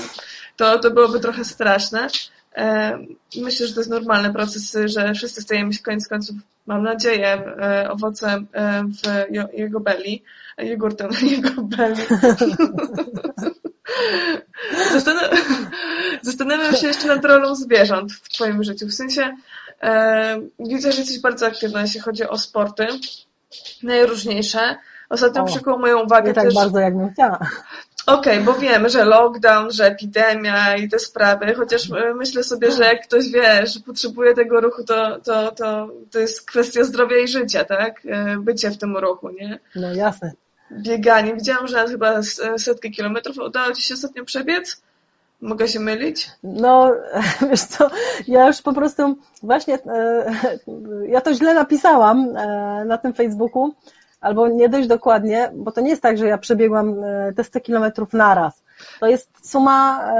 To, 0.57 0.79
to 0.79 0.91
byłoby 0.91 1.19
trochę 1.19 1.45
straszne. 1.45 2.07
E, 2.55 2.97
myślę, 3.41 3.67
że 3.67 3.73
to 3.73 3.79
jest 3.79 3.89
normalny 3.89 4.33
proces, 4.33 4.77
że 4.85 5.13
wszyscy 5.13 5.41
stajemy 5.41 5.73
się 5.73 5.83
koniec 5.83 6.07
końców, 6.07 6.35
mam 6.65 6.83
nadzieję, 6.83 7.43
e, 7.61 7.89
owocem 7.89 8.47
e, 8.53 8.83
w 8.83 9.33
jego 9.53 9.79
belli, 9.79 10.23
jogurtem 10.57 11.09
jego 11.21 11.61
belli. 11.77 12.01
Zastanawiam 16.21 16.75
się 16.75 16.87
jeszcze 16.87 17.07
nad 17.07 17.25
rolą 17.25 17.55
zwierząt 17.55 18.13
w 18.13 18.29
Twoim 18.29 18.63
życiu. 18.63 18.87
W 18.87 18.93
sensie 18.93 19.35
e, 19.81 20.41
widzę, 20.59 20.91
że 20.91 20.99
jesteś 20.99 21.19
bardzo 21.19 21.45
aktywna, 21.45 21.81
jeśli 21.81 21.99
chodzi 21.99 22.27
o 22.27 22.37
sporty. 22.37 22.87
Najróżniejsze. 23.83 24.77
Ostatnio 25.09 25.45
przykuło 25.45 25.77
moją 25.77 25.99
uwagę 26.03 26.27
nie 26.27 26.33
tak 26.33 26.43
też... 26.43 26.55
bardzo, 26.55 26.79
jakbym 26.79 27.13
chciała. 27.13 27.39
Okej, 28.05 28.33
okay, 28.33 28.45
bo 28.45 28.53
wiemy, 28.53 28.89
że 28.89 29.05
lockdown, 29.05 29.71
że 29.71 29.85
epidemia 29.85 30.75
i 30.75 30.89
te 30.89 30.99
sprawy, 30.99 31.53
chociaż 31.53 31.91
e, 31.91 32.13
myślę 32.13 32.43
sobie, 32.43 32.71
że 32.71 32.83
jak 32.83 33.07
ktoś 33.07 33.29
wie, 33.31 33.67
że 33.67 33.79
potrzebuje 33.79 34.33
tego 34.33 34.61
ruchu, 34.61 34.83
to, 34.83 35.19
to, 35.19 35.51
to, 35.51 35.89
to 36.11 36.19
jest 36.19 36.47
kwestia 36.47 36.83
zdrowia 36.83 37.17
i 37.17 37.27
życia, 37.27 37.65
tak? 37.65 38.01
E, 38.05 38.37
bycie 38.37 38.71
w 38.71 38.77
tym 38.77 38.97
ruchu, 38.97 39.29
nie? 39.29 39.59
No 39.75 39.93
jasne 39.93 40.31
bieganie. 40.71 41.35
Widziałam, 41.35 41.67
że 41.67 41.87
chyba 41.87 42.21
setki 42.57 42.91
kilometrów 42.91 43.37
udało 43.37 43.73
Ci 43.73 43.81
się 43.81 43.93
ostatnio 43.93 44.25
przebiec. 44.25 44.81
Mogę 45.41 45.67
się 45.67 45.79
mylić? 45.79 46.31
No, 46.43 46.91
wiesz 47.49 47.61
co, 47.61 47.89
ja 48.27 48.47
już 48.47 48.61
po 48.61 48.73
prostu 48.73 49.17
właśnie, 49.43 49.79
e, 49.85 50.31
ja 51.07 51.21
to 51.21 51.33
źle 51.33 51.53
napisałam 51.53 52.37
e, 52.37 52.85
na 52.85 52.97
tym 52.97 53.13
Facebooku, 53.13 53.73
albo 54.21 54.47
nie 54.47 54.69
dość 54.69 54.87
dokładnie, 54.87 55.51
bo 55.55 55.71
to 55.71 55.81
nie 55.81 55.89
jest 55.89 56.01
tak, 56.01 56.17
że 56.17 56.27
ja 56.27 56.37
przebiegłam 56.37 57.03
e, 57.03 57.33
te 57.33 57.43
100 57.43 57.59
kilometrów 57.59 58.13
naraz. 58.13 58.63
To 58.99 59.07
jest 59.07 59.49
suma 59.49 60.11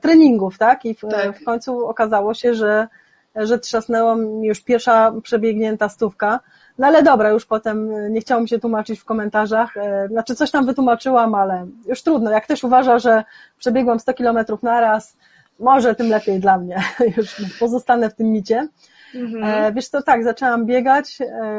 treningów, 0.00 0.58
tak? 0.58 0.84
I 0.84 0.94
w, 0.94 1.00
tak. 1.00 1.38
w 1.40 1.44
końcu 1.44 1.86
okazało 1.86 2.34
się, 2.34 2.54
że, 2.54 2.88
że 3.36 3.58
trzasnęła 3.58 4.16
mi 4.16 4.48
już 4.48 4.60
pierwsza 4.60 5.12
przebiegnięta 5.22 5.88
stówka 5.88 6.40
No 6.78 6.86
ale 6.86 7.02
dobra, 7.02 7.30
już 7.30 7.46
potem 7.46 7.90
nie 8.12 8.20
chciało 8.20 8.42
mi 8.42 8.48
się 8.48 8.58
tłumaczyć 8.58 9.00
w 9.00 9.04
komentarzach. 9.04 9.74
Znaczy 10.08 10.34
coś 10.34 10.50
tam 10.50 10.66
wytłumaczyłam, 10.66 11.34
ale 11.34 11.66
już 11.86 12.02
trudno. 12.02 12.30
Jak 12.30 12.44
ktoś 12.44 12.64
uważa, 12.64 12.98
że 12.98 13.24
przebiegłam 13.58 14.00
100 14.00 14.14
kilometrów 14.14 14.62
na 14.62 14.80
raz, 14.80 15.16
może 15.60 15.94
tym 15.94 16.08
lepiej 16.08 16.40
dla 16.40 16.58
mnie. 16.58 16.82
Już 17.16 17.36
pozostanę 17.60 18.10
w 18.10 18.14
tym 18.14 18.32
micie. 18.32 18.68
Mhm. 19.14 19.74
Wiesz 19.74 19.90
to 19.90 20.02
tak, 20.02 20.24
zaczęłam 20.24 20.66
biegać, 20.66 21.18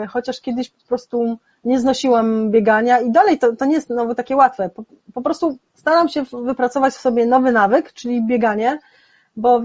chociaż 0.10 0.42
kiedyś 0.42 0.70
po 0.70 0.88
prostu 0.88 1.38
nie 1.64 1.80
znosiłam 1.80 2.52
biegania 2.52 3.00
i 3.00 3.12
dalej 3.12 3.40
to, 3.40 3.56
to 3.56 3.66
nie 3.66 3.74
jest 3.74 3.88
znowu 3.88 4.16
takie 4.16 4.36
łatwe. 4.36 4.70
Po, 4.70 4.84
po 5.14 5.22
prostu 5.22 5.58
staram 5.76 6.10
się 6.10 6.24
wypracować 6.44 6.94
w 6.94 7.00
sobie 7.00 7.26
nowy 7.26 7.52
nawyk, 7.52 7.94
czyli 7.94 8.28
bieganie, 8.28 8.80
bo, 9.40 9.62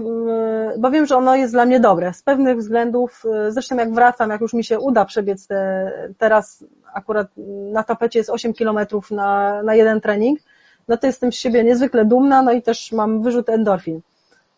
bo 0.77 0.91
wiem, 0.91 1.05
że 1.05 1.17
ono 1.17 1.35
jest 1.35 1.53
dla 1.53 1.65
mnie 1.65 1.79
dobre. 1.79 2.13
Z 2.13 2.21
pewnych 2.21 2.57
względów, 2.57 3.23
zresztą 3.49 3.75
jak 3.75 3.93
wracam, 3.93 4.29
jak 4.29 4.41
już 4.41 4.53
mi 4.53 4.63
się 4.63 4.79
uda 4.79 5.05
przebiec 5.05 5.47
te, 5.47 5.91
teraz 6.17 6.65
akurat 6.93 7.27
na 7.71 7.83
tapecie 7.83 8.19
jest 8.19 8.29
8 8.29 8.53
kilometrów 8.53 9.11
na, 9.11 9.63
na 9.63 9.75
jeden 9.75 10.01
trening, 10.01 10.39
no 10.87 10.97
to 10.97 11.07
jestem 11.07 11.31
z 11.31 11.35
siebie 11.35 11.63
niezwykle 11.63 12.05
dumna, 12.05 12.41
no 12.41 12.51
i 12.51 12.61
też 12.61 12.91
mam 12.91 13.21
wyrzut 13.23 13.49
endorfin. 13.49 14.01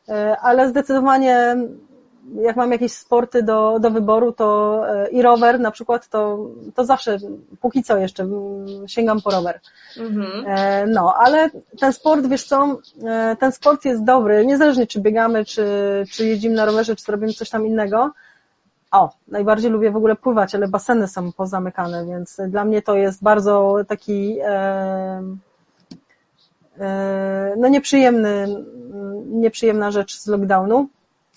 E, 0.10 0.38
ale 0.42 0.70
zdecydowanie 0.70 1.58
jak 2.36 2.56
mam 2.56 2.72
jakieś 2.72 2.92
sporty 2.92 3.44
do, 3.44 3.80
do 3.80 3.92
wyboru, 3.92 4.32
to 4.32 4.82
e, 4.90 5.10
i 5.10 5.22
rower 5.22 5.60
na 5.60 5.72
przykład, 5.72 6.08
to, 6.08 6.48
to 6.76 6.86
zawsze, 6.86 7.18
póki 7.62 7.84
co 7.84 7.98
jeszcze, 7.98 8.24
mm, 8.24 8.88
sięgam 8.88 9.22
po 9.22 9.32
rower. 9.32 9.60
Mhm. 9.98 10.46
E, 10.48 10.86
no, 10.88 11.14
ale 11.18 11.50
ten 11.80 11.94
sport, 11.94 12.28
wiesz 12.28 12.44
co, 12.44 12.78
e, 13.06 13.36
ten 13.40 13.52
sport 13.52 13.86
jest 13.86 14.04
dobry, 14.04 14.46
niezależnie 14.46 14.88
czy 14.88 15.02
biegamy, 15.02 15.46
czy, 15.46 15.66
czy 16.12 16.26
jeździmy 16.26 16.56
na 16.56 16.66
rowerze, 16.66 16.96
czy 16.96 17.12
robimy 17.12 17.34
coś 17.34 17.50
tam 17.50 17.66
innego. 17.68 18.12
O, 18.92 19.10
najbardziej 19.28 19.72
lubię 19.72 19.92
w 19.92 19.98
ogóle 19.98 20.16
pływać, 20.16 20.56
ale 20.56 20.68
baseny 20.68 21.08
są 21.08 21.32
pozamykane, 21.32 22.06
więc 22.06 22.42
dla 22.48 22.66
mnie 22.66 22.82
to 22.82 22.96
jest 22.96 23.24
bardzo 23.24 23.76
taki 23.88 24.38
e, 24.44 25.38
no 27.58 27.68
nieprzyjemny, 27.68 28.48
nieprzyjemna 29.26 29.92
rzecz 29.92 30.20
z 30.20 30.28
lockdownu 30.28 30.88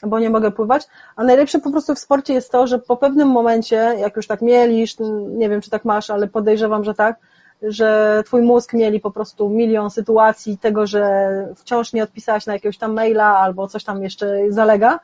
bo 0.06 0.18
nie 0.18 0.30
mogę 0.30 0.50
pływać, 0.50 0.88
a 1.16 1.24
najlepsze 1.24 1.58
po 1.58 1.70
prostu 1.70 1.94
w 1.94 1.98
sporcie 1.98 2.34
jest 2.34 2.52
to, 2.52 2.66
że 2.66 2.78
po 2.78 2.96
pewnym 2.96 3.28
momencie, 3.28 3.76
jak 3.76 4.16
już 4.16 4.26
tak 4.26 4.42
mielisz, 4.42 4.96
nie 5.28 5.48
wiem 5.48 5.60
czy 5.60 5.70
tak 5.70 5.84
masz, 5.84 6.10
ale 6.10 6.28
podejrzewam, 6.28 6.84
że 6.84 6.94
tak, 6.94 7.16
że 7.62 8.22
twój 8.26 8.42
mózg 8.42 8.72
mieli 8.72 9.00
po 9.00 9.10
prostu 9.10 9.48
milion 9.48 9.90
sytuacji 9.90 10.58
tego, 10.58 10.86
że 10.86 11.30
wciąż 11.56 11.92
nie 11.92 12.02
odpisałaś 12.02 12.46
na 12.46 12.52
jakiegoś 12.52 12.78
tam 12.78 12.94
maila 12.94 13.38
albo 13.38 13.68
coś 13.68 13.84
tam 13.84 14.02
jeszcze 14.02 14.38
zalega, 14.48 15.00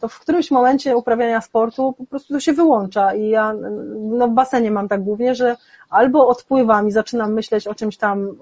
to 0.00 0.08
w 0.08 0.20
którymś 0.20 0.50
momencie 0.50 0.96
uprawiania 0.96 1.40
sportu 1.40 1.94
po 1.98 2.04
prostu 2.06 2.34
to 2.34 2.40
się 2.40 2.52
wyłącza 2.52 3.14
i 3.14 3.28
ja 3.28 3.54
no 3.94 4.28
w 4.28 4.30
basenie 4.30 4.70
mam 4.70 4.88
tak 4.88 5.02
głównie, 5.02 5.34
że 5.34 5.56
albo 5.90 6.28
odpływam 6.28 6.88
i 6.88 6.92
zaczynam 6.92 7.32
myśleć 7.32 7.66
o 7.66 7.74
czymś 7.74 7.96
tam, 7.96 8.28
e, 8.28 8.32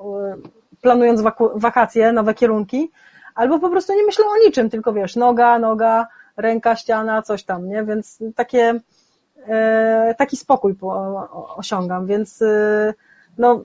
planując 0.82 1.22
wakacje, 1.54 2.12
nowe 2.12 2.34
kierunki, 2.34 2.90
albo 3.39 3.59
po 3.59 3.70
prostu 3.70 3.95
nie 3.95 4.05
myślę 4.05 4.24
o 4.24 4.47
niczym, 4.47 4.70
tylko 4.70 4.93
wiesz, 4.93 5.16
noga, 5.16 5.59
noga, 5.59 6.07
ręka, 6.36 6.76
ściana, 6.76 7.22
coś 7.22 7.45
tam, 7.45 7.68
nie? 7.68 7.84
Więc 7.84 8.18
takie, 8.34 8.80
e, 9.49 10.14
taki 10.18 10.36
spokój 10.36 10.74
osiągam, 11.57 12.07
więc 12.07 12.43
e, 12.43 12.95
no, 13.39 13.64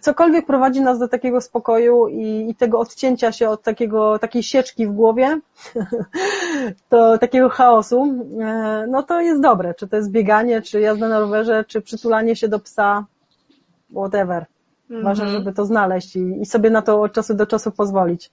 cokolwiek 0.00 0.46
prowadzi 0.46 0.80
nas 0.80 0.98
do 0.98 1.08
takiego 1.08 1.40
spokoju 1.40 2.08
i, 2.08 2.50
i, 2.50 2.54
tego 2.54 2.78
odcięcia 2.78 3.32
się 3.32 3.48
od 3.48 3.62
takiego, 3.62 4.18
takiej 4.18 4.42
sieczki 4.42 4.86
w 4.86 4.92
głowie, 4.92 5.40
to 6.88 7.18
takiego 7.18 7.48
chaosu, 7.48 8.26
e, 8.40 8.86
no 8.90 9.02
to 9.02 9.20
jest 9.20 9.40
dobre. 9.40 9.74
Czy 9.74 9.88
to 9.88 9.96
jest 9.96 10.10
bieganie, 10.10 10.62
czy 10.62 10.80
jazda 10.80 11.08
na 11.08 11.18
rowerze, 11.18 11.64
czy 11.64 11.80
przytulanie 11.80 12.36
się 12.36 12.48
do 12.48 12.58
psa, 12.58 13.04
whatever. 13.92 14.46
Ważne, 14.90 15.24
mhm. 15.24 15.30
żeby 15.30 15.52
to 15.52 15.64
znaleźć 15.64 16.16
i, 16.16 16.40
i 16.40 16.46
sobie 16.46 16.70
na 16.70 16.82
to 16.82 17.02
od 17.02 17.12
czasu 17.12 17.34
do 17.34 17.46
czasu 17.46 17.70
pozwolić. 17.70 18.30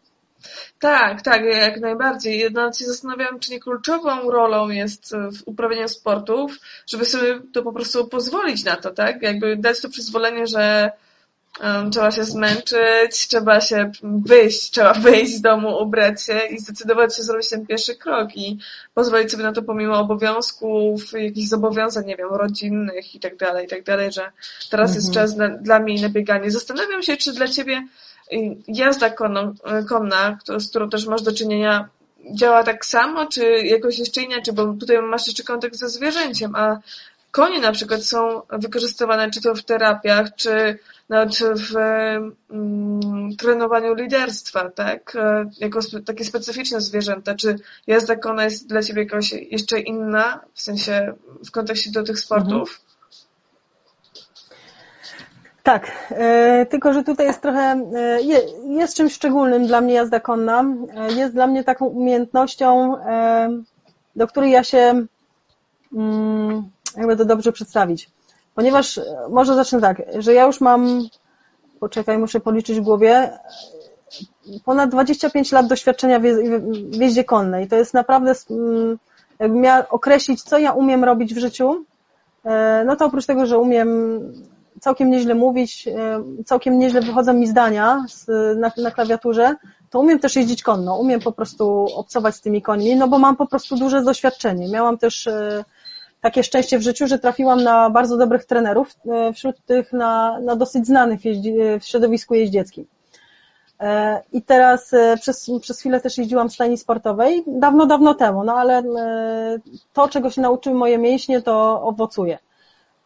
Tak, 0.80 1.22
tak, 1.22 1.42
jak 1.46 1.80
najbardziej. 1.80 2.40
Jednak 2.40 2.76
się 2.76 2.86
zastanawiam, 2.86 3.40
czy 3.40 3.52
nie 3.52 3.60
kluczową 3.60 4.32
rolą 4.32 4.70
jest 4.70 5.16
w 5.16 5.42
uprawianiu 5.46 5.88
sportów, 5.88 6.60
żeby 6.88 7.06
sobie 7.06 7.40
to 7.54 7.64
po 7.64 7.74
prostu 7.74 8.08
pozwolić 8.08 8.64
na 8.64 8.76
to, 8.76 8.92
tak? 8.92 9.22
Jakby 9.22 9.58
dać 9.58 9.82
to 9.82 9.90
przyzwolenie, 9.90 10.48
że 10.48 10.92
um, 11.64 11.92
trzeba 11.92 12.12
się 12.12 12.24
zmęczyć, 12.24 13.28
trzeba 13.28 13.62
się 13.62 13.92
wyjść, 14.04 14.72
trzeba 14.72 14.94
wyjść 15.10 15.36
z 15.36 15.42
domu, 15.42 15.78
ubrać 15.82 16.24
się 16.24 16.40
i 16.40 16.60
zdecydować 16.60 17.16
się 17.16 17.24
zrobić 17.24 17.50
ten 17.50 17.66
pierwszy 17.68 17.96
krok 17.96 18.38
i 18.38 18.58
pozwolić 18.94 19.32
sobie 19.32 19.44
na 19.44 19.54
to 19.54 19.62
pomimo 19.62 20.00
obowiązków, 20.00 21.14
jakichś 21.14 21.48
zobowiązań, 21.48 22.06
nie 22.06 22.16
wiem, 22.16 22.30
rodzinnych 22.32 23.16
i 23.16 23.20
tak 23.20 23.38
dalej, 23.38 23.66
i 23.66 23.70
tak 23.70 23.84
dalej, 23.84 24.12
że 24.12 24.32
teraz 24.70 24.90
mhm. 24.90 24.96
jest 24.96 25.14
czas 25.14 25.36
dla, 25.36 25.50
dla 25.50 25.80
mnie 25.80 26.02
na 26.02 26.10
bieganie. 26.10 26.52
Zastanawiam 26.52 27.04
się, 27.04 27.18
czy 27.18 27.34
dla 27.34 27.48
Ciebie 27.48 27.88
jazda 28.68 29.10
konną, 29.10 29.54
konna, 29.90 30.38
z 30.58 30.70
którą 30.70 30.90
też 30.90 31.06
masz 31.06 31.22
do 31.22 31.34
czynienia, 31.34 31.90
działa 32.34 32.64
tak 32.64 32.86
samo, 32.86 33.26
czy 33.26 33.44
jakoś 33.58 34.00
jeszcze 34.00 34.22
inaczej, 34.22 34.54
bo 34.54 34.74
tutaj 34.74 35.02
masz 35.02 35.28
jeszcze 35.28 35.44
kontakt 35.44 35.76
ze 35.76 35.90
zwierzęciem, 35.90 36.56
a 36.56 36.80
konie 37.32 37.60
na 37.60 37.72
przykład 37.72 38.04
są 38.04 38.42
wykorzystywane 38.50 39.32
czy 39.32 39.42
to 39.42 39.56
w 39.56 39.64
terapiach, 39.64 40.36
czy 40.36 40.80
nawet 41.10 41.38
w 41.40 41.76
mm, 42.50 43.36
trenowaniu 43.38 43.94
liderstwa, 43.94 44.70
tak? 44.70 45.18
Jako 45.60 45.82
spe, 45.82 46.02
takie 46.02 46.26
specyficzne 46.26 46.82
zwierzęta. 46.82 47.36
Czy 47.36 47.56
jazda 47.88 48.16
konna 48.16 48.44
jest 48.44 48.68
dla 48.68 48.84
Ciebie 48.84 49.04
jakoś 49.04 49.32
jeszcze 49.32 49.80
inna, 49.80 50.40
w 50.54 50.62
sensie 50.62 51.14
w 51.48 51.52
kontekście 51.52 51.92
do 51.92 52.04
tych 52.04 52.20
sportów? 52.20 52.82
Tak, 55.64 55.92
e, 56.12 56.66
tylko 56.66 56.94
że 56.94 57.04
tutaj 57.04 57.26
jest 57.26 57.42
trochę, 57.42 57.86
e, 57.96 58.22
jest 58.68 58.96
czymś 58.96 59.14
szczególnym 59.14 59.68
dla 59.68 59.82
mnie 59.82 59.94
jazda 59.94 60.20
konna. 60.20 60.66
E, 60.96 61.14
jest 61.14 61.34
dla 61.34 61.48
mnie 61.48 61.64
taką 61.64 61.86
umiejętnością, 61.86 62.96
do 64.16 64.28
której 64.28 64.52
ja 64.52 64.64
się, 64.64 65.06
mm, 65.94 66.70
jakby 66.98 67.18
to 67.18 67.26
dobrze 67.26 67.52
przedstawić. 67.52 68.10
Ponieważ, 68.56 69.00
może 69.30 69.56
zacznę 69.56 69.82
tak, 69.82 70.02
że 70.20 70.34
ja 70.34 70.46
już 70.46 70.62
mam, 70.62 71.02
poczekaj, 71.80 72.18
muszę 72.18 72.40
policzyć 72.40 72.80
w 72.80 72.84
głowie, 72.84 73.40
ponad 74.66 74.90
25 74.90 75.52
lat 75.52 75.68
doświadczenia 75.68 76.20
w 76.20 76.24
jeździe 76.96 77.24
konnej. 77.24 77.68
To 77.68 77.76
jest 77.76 77.94
naprawdę, 77.94 78.34
mm, 78.50 78.98
jakbym 79.40 79.62
miała 79.62 79.90
określić, 79.90 80.44
co 80.44 80.58
ja 80.58 80.72
umiem 80.72 81.04
robić 81.04 81.34
w 81.34 81.38
życiu, 81.38 81.86
no 82.86 82.96
to 82.96 83.06
oprócz 83.06 83.26
tego, 83.26 83.46
że 83.46 83.60
umiem 83.60 84.20
całkiem 84.82 85.10
nieźle 85.10 85.36
mówić, 85.36 85.88
e, 85.88 86.24
całkiem 86.46 86.80
nieźle 86.80 87.02
wychodzą 87.02 87.34
mi 87.34 87.48
zdania 87.48 88.06
na, 88.56 88.72
na 88.78 88.92
klawiaturze, 88.92 89.56
to 89.90 90.00
umiem 90.00 90.20
też 90.20 90.36
jeździć 90.36 90.64
konno, 90.64 90.98
umiem 90.98 91.20
po 91.20 91.32
prostu 91.32 91.88
obcować 91.96 92.36
z 92.36 92.42
tymi 92.42 92.62
końmi, 92.62 92.96
no 92.96 93.08
bo 93.08 93.20
mam 93.20 93.36
po 93.36 93.48
prostu 93.48 93.76
duże 93.76 94.04
doświadczenie. 94.04 94.68
Miałam 94.70 94.98
też 94.98 95.28
e, 95.28 95.66
takie 96.22 96.44
szczęście 96.44 96.80
w 96.80 96.82
życiu, 96.82 97.08
że 97.08 97.20
trafiłam 97.20 97.64
na 97.64 97.90
bardzo 97.90 98.18
dobrych 98.18 98.46
trenerów, 98.46 98.96
e, 99.10 99.34
wśród 99.34 99.66
tych 99.66 99.94
na, 99.94 100.40
na 100.40 100.56
dosyć 100.56 100.88
znanych 100.88 101.26
jeździ, 101.26 101.54
w 101.80 101.86
środowisku 101.86 102.34
jeździeckim. 102.34 102.86
I 104.34 104.42
teraz 104.42 104.92
przez, 105.22 105.52
przez 105.62 105.80
chwilę 105.80 106.02
też 106.02 106.18
jeździłam 106.18 106.50
w 106.50 106.54
stajni 106.54 106.78
sportowej, 106.78 107.44
dawno, 107.48 107.86
dawno 107.86 108.14
temu, 108.14 108.44
no 108.44 108.54
ale 108.54 108.84
to, 109.94 110.08
czego 110.08 110.30
się 110.30 110.42
nauczyły 110.42 110.76
moje 110.76 110.98
mięśnie, 110.98 111.42
to 111.42 111.82
owocuje. 111.82 112.38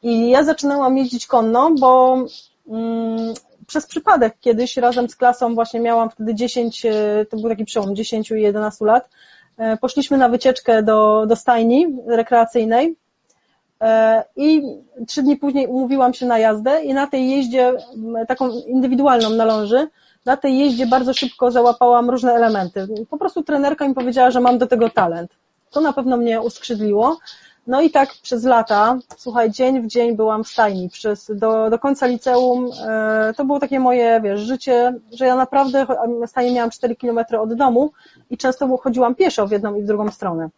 I 0.05 0.29
ja 0.29 0.43
zaczynałam 0.43 0.97
jeździć 0.97 1.27
konno, 1.27 1.71
bo 1.79 2.17
mm, 2.67 3.33
przez 3.67 3.85
przypadek 3.85 4.35
kiedyś 4.41 4.77
razem 4.77 5.09
z 5.09 5.15
klasą 5.15 5.55
właśnie 5.55 5.79
miałam 5.79 6.09
wtedy 6.09 6.35
10, 6.35 6.85
e, 6.85 6.91
to 7.29 7.37
był 7.37 7.49
taki 7.49 7.65
przełom 7.65 7.95
10 7.95 8.31
i 8.31 8.41
11 8.41 8.85
lat, 8.85 9.09
e, 9.57 9.77
poszliśmy 9.77 10.17
na 10.17 10.29
wycieczkę 10.29 10.83
do, 10.83 11.25
do 11.27 11.35
stajni 11.35 11.97
rekreacyjnej 12.07 12.95
e, 13.81 14.23
i 14.35 14.61
trzy 15.07 15.23
dni 15.23 15.37
później 15.37 15.67
umówiłam 15.67 16.13
się 16.13 16.25
na 16.25 16.39
jazdę 16.39 16.83
i 16.83 16.93
na 16.93 17.07
tej 17.07 17.29
jeździe, 17.29 17.73
taką 18.27 18.49
indywidualną 18.49 19.29
na 19.29 19.45
ląży, 19.45 19.87
na 20.25 20.37
tej 20.37 20.57
jeździe 20.57 20.87
bardzo 20.87 21.13
szybko 21.13 21.51
załapałam 21.51 22.09
różne 22.09 22.33
elementy. 22.33 22.87
Po 23.09 23.17
prostu 23.17 23.43
trenerka 23.43 23.87
mi 23.87 23.93
powiedziała, 23.93 24.31
że 24.31 24.41
mam 24.41 24.57
do 24.57 24.67
tego 24.67 24.89
talent. 24.89 25.31
To 25.71 25.81
na 25.81 25.93
pewno 25.93 26.17
mnie 26.17 26.41
uskrzydliło. 26.41 27.17
No 27.67 27.81
i 27.81 27.89
tak 27.89 28.09
przez 28.21 28.43
lata, 28.43 28.97
słuchaj, 29.17 29.51
dzień 29.51 29.81
w 29.81 29.87
dzień 29.87 30.15
byłam 30.15 30.43
w 30.43 30.47
stajni. 30.47 30.89
Przez, 30.89 31.31
do, 31.35 31.69
do 31.69 31.79
końca 31.79 32.07
liceum 32.07 32.71
e, 32.87 33.33
to 33.37 33.45
było 33.45 33.59
takie 33.59 33.79
moje, 33.79 34.21
wiesz, 34.23 34.41
życie, 34.41 34.93
że 35.11 35.25
ja 35.25 35.35
naprawdę 35.35 35.85
stajni 36.27 36.53
miałam 36.53 36.69
4 36.69 36.95
kilometry 36.95 37.39
od 37.39 37.53
domu 37.53 37.91
i 38.29 38.37
często 38.37 38.77
chodziłam 38.77 39.15
pieszo 39.15 39.47
w 39.47 39.51
jedną 39.51 39.75
i 39.75 39.83
w 39.83 39.85
drugą 39.85 40.11
stronę. 40.11 40.49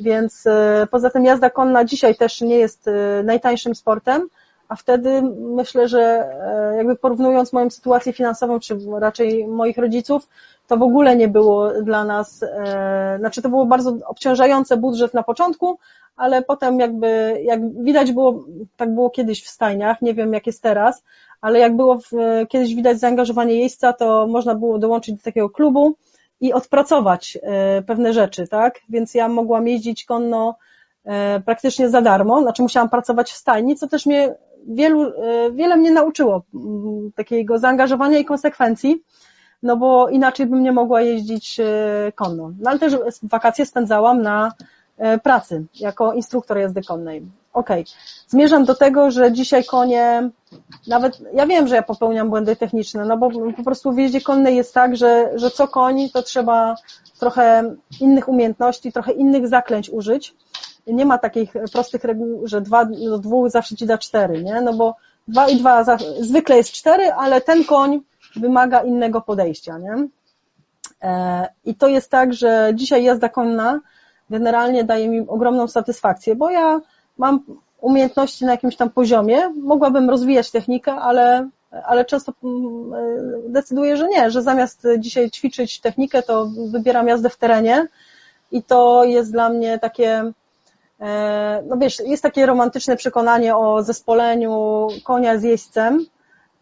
Więc 0.00 0.46
e, 0.46 0.86
poza 0.90 1.10
tym 1.10 1.24
jazda 1.24 1.50
konna 1.50 1.84
dzisiaj 1.84 2.14
też 2.14 2.40
nie 2.40 2.56
jest 2.56 2.88
e, 2.88 3.22
najtańszym 3.22 3.74
sportem, 3.74 4.28
a 4.70 4.76
wtedy 4.76 5.22
myślę, 5.38 5.88
że 5.88 6.00
e, 6.00 6.76
jakby 6.76 6.96
porównując 6.96 7.52
moją 7.52 7.70
sytuację 7.70 8.12
finansową, 8.12 8.60
czy 8.60 8.78
raczej 9.00 9.46
moich 9.46 9.78
rodziców, 9.78 10.28
to 10.66 10.76
w 10.76 10.82
ogóle 10.82 11.16
nie 11.16 11.28
było 11.28 11.82
dla 11.82 12.04
nas, 12.04 12.42
e, 12.42 13.16
znaczy 13.18 13.42
to 13.42 13.48
było 13.48 13.66
bardzo 13.66 13.96
obciążające 14.06 14.76
budżet 14.76 15.14
na 15.14 15.22
początku, 15.22 15.78
ale 16.16 16.42
potem 16.42 16.80
jakby, 16.80 17.40
jak 17.42 17.82
widać 17.82 18.12
było, 18.12 18.44
tak 18.76 18.94
było 18.94 19.10
kiedyś 19.10 19.44
w 19.44 19.48
stajniach, 19.48 20.02
nie 20.02 20.14
wiem 20.14 20.32
jak 20.32 20.46
jest 20.46 20.62
teraz, 20.62 21.04
ale 21.40 21.58
jak 21.58 21.76
było 21.76 21.98
w, 21.98 22.10
kiedyś 22.48 22.74
widać 22.74 23.00
zaangażowanie 23.00 23.54
jeźdźca, 23.54 23.92
to 23.92 24.26
można 24.26 24.54
było 24.54 24.78
dołączyć 24.78 25.14
do 25.14 25.22
takiego 25.22 25.50
klubu 25.50 25.94
i 26.40 26.52
odpracować 26.52 27.38
e, 27.42 27.82
pewne 27.82 28.12
rzeczy, 28.12 28.48
tak? 28.48 28.80
Więc 28.88 29.14
ja 29.14 29.28
mogłam 29.28 29.68
jeździć 29.68 30.04
konno 30.04 30.54
praktycznie 31.44 31.88
za 31.88 32.02
darmo, 32.02 32.42
znaczy 32.42 32.62
musiałam 32.62 32.88
pracować 32.88 33.30
w 33.30 33.36
stajni, 33.36 33.76
co 33.76 33.88
też 33.88 34.06
mnie 34.06 34.34
wielu, 34.68 35.02
e, 35.02 35.50
wiele 35.52 35.76
mnie 35.76 35.90
nauczyło 35.90 36.42
takiego 37.14 37.58
zaangażowania 37.58 38.18
i 38.18 38.24
konsekwencji, 38.24 39.02
no 39.62 39.76
bo 39.76 40.08
inaczej 40.08 40.46
bym 40.46 40.62
nie 40.62 40.72
mogła 40.72 41.02
jeździć 41.02 41.60
konno. 42.14 42.52
No 42.60 42.70
ale 42.70 42.78
też 42.78 42.96
wakacje 43.22 43.66
spędzałam 43.66 44.22
na 44.22 44.52
pracy 45.22 45.64
jako 45.80 46.12
instruktor 46.12 46.58
jazdy 46.58 46.82
konnej. 46.82 47.22
Okej. 47.52 47.80
Okay. 47.80 47.94
Zmierzam 48.28 48.64
do 48.64 48.74
tego, 48.74 49.10
że 49.10 49.32
dzisiaj 49.32 49.64
konie, 49.64 50.30
nawet 50.86 51.18
ja 51.34 51.46
wiem, 51.46 51.68
że 51.68 51.74
ja 51.74 51.82
popełniam 51.82 52.30
błędy 52.30 52.56
techniczne, 52.56 53.04
no 53.04 53.16
bo 53.16 53.30
po 53.56 53.62
prostu 53.62 53.92
w 53.92 53.98
jeździe 53.98 54.20
konnej 54.20 54.56
jest 54.56 54.74
tak, 54.74 54.96
że, 54.96 55.30
że 55.34 55.50
co 55.50 55.68
koń, 55.68 56.08
to 56.12 56.22
trzeba 56.22 56.74
trochę 57.20 57.74
innych 58.00 58.28
umiejętności, 58.28 58.92
trochę 58.92 59.12
innych 59.12 59.48
zaklęć 59.48 59.90
użyć. 59.90 60.34
Nie 60.92 61.06
ma 61.06 61.18
takich 61.18 61.52
prostych 61.72 62.04
reguł, 62.04 62.46
że 62.46 62.60
dwa 62.60 62.84
do 62.84 63.18
dwóch 63.18 63.50
zawsze 63.50 63.76
ci 63.76 63.86
da 63.86 63.98
cztery, 63.98 64.42
nie? 64.42 64.60
No 64.60 64.72
bo 64.72 64.94
dwa 65.28 65.48
i 65.48 65.56
dwa 65.56 65.84
zwykle 66.20 66.56
jest 66.56 66.72
cztery, 66.72 67.12
ale 67.12 67.40
ten 67.40 67.64
koń 67.64 68.00
wymaga 68.36 68.82
innego 68.82 69.20
podejścia, 69.20 69.78
nie? 69.78 70.08
E, 71.02 71.48
I 71.64 71.74
to 71.74 71.88
jest 71.88 72.10
tak, 72.10 72.34
że 72.34 72.72
dzisiaj 72.74 73.04
jazda 73.04 73.28
konna 73.28 73.80
generalnie 74.30 74.84
daje 74.84 75.08
mi 75.08 75.28
ogromną 75.28 75.68
satysfakcję, 75.68 76.34
bo 76.34 76.50
ja 76.50 76.80
mam 77.18 77.40
umiejętności 77.80 78.44
na 78.44 78.50
jakimś 78.50 78.76
tam 78.76 78.90
poziomie, 78.90 79.48
mogłabym 79.48 80.10
rozwijać 80.10 80.50
technikę, 80.50 80.92
ale, 80.92 81.48
ale 81.84 82.04
często 82.04 82.32
mm, 82.44 82.92
decyduję, 83.52 83.96
że 83.96 84.08
nie, 84.08 84.30
że 84.30 84.42
zamiast 84.42 84.86
dzisiaj 84.98 85.30
ćwiczyć 85.30 85.80
technikę, 85.80 86.22
to 86.22 86.46
wybieram 86.70 87.08
jazdę 87.08 87.28
w 87.28 87.36
terenie 87.36 87.86
i 88.52 88.62
to 88.62 89.04
jest 89.04 89.32
dla 89.32 89.48
mnie 89.48 89.78
takie, 89.78 90.10
e, 90.18 90.32
no 91.66 91.76
wiesz, 91.76 92.02
jest 92.06 92.22
takie 92.22 92.46
romantyczne 92.46 92.96
przekonanie 92.96 93.56
o 93.56 93.82
zespoleniu 93.82 94.88
konia 95.04 95.38
z 95.38 95.42
jeźdźcem, 95.42 96.06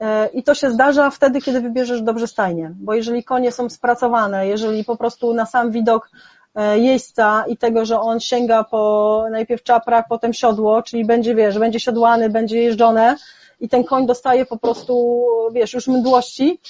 e, 0.01 0.27
i 0.27 0.43
to 0.43 0.55
się 0.55 0.71
zdarza 0.71 1.11
wtedy, 1.11 1.41
kiedy 1.41 1.61
wybierzesz 1.61 2.03
dobrze 2.03 2.27
stajnie, 2.27 2.73
bo 2.75 2.95
jeżeli 2.95 3.25
konie 3.25 3.53
są 3.53 3.71
spracowane, 3.71 4.47
jeżeli 4.47 4.85
po 4.85 4.97
prostu 4.97 5.35
na 5.35 5.47
sam 5.47 5.71
widok 5.71 6.11
E, 6.59 6.79
jeźdźca 6.79 7.45
i 7.49 7.57
tego, 7.57 7.85
że 7.85 8.01
on 8.01 8.21
sięga 8.21 8.65
po 8.65 9.25
najpierw 9.31 9.63
czaprak, 9.63 10.07
potem 10.09 10.33
siodło, 10.33 10.83
czyli 10.83 11.05
będzie, 11.05 11.35
wiesz, 11.35 11.59
będzie 11.59 11.81
siodłany, 11.81 12.31
będzie 12.31 12.63
jeżdżone 12.63 13.17
i 13.61 13.69
ten 13.69 13.85
koń 13.85 14.07
dostaje 14.07 14.47
po 14.47 14.57
prostu, 14.57 15.27
wiesz, 15.53 15.75
już 15.75 15.87
mdłości, 15.87 16.61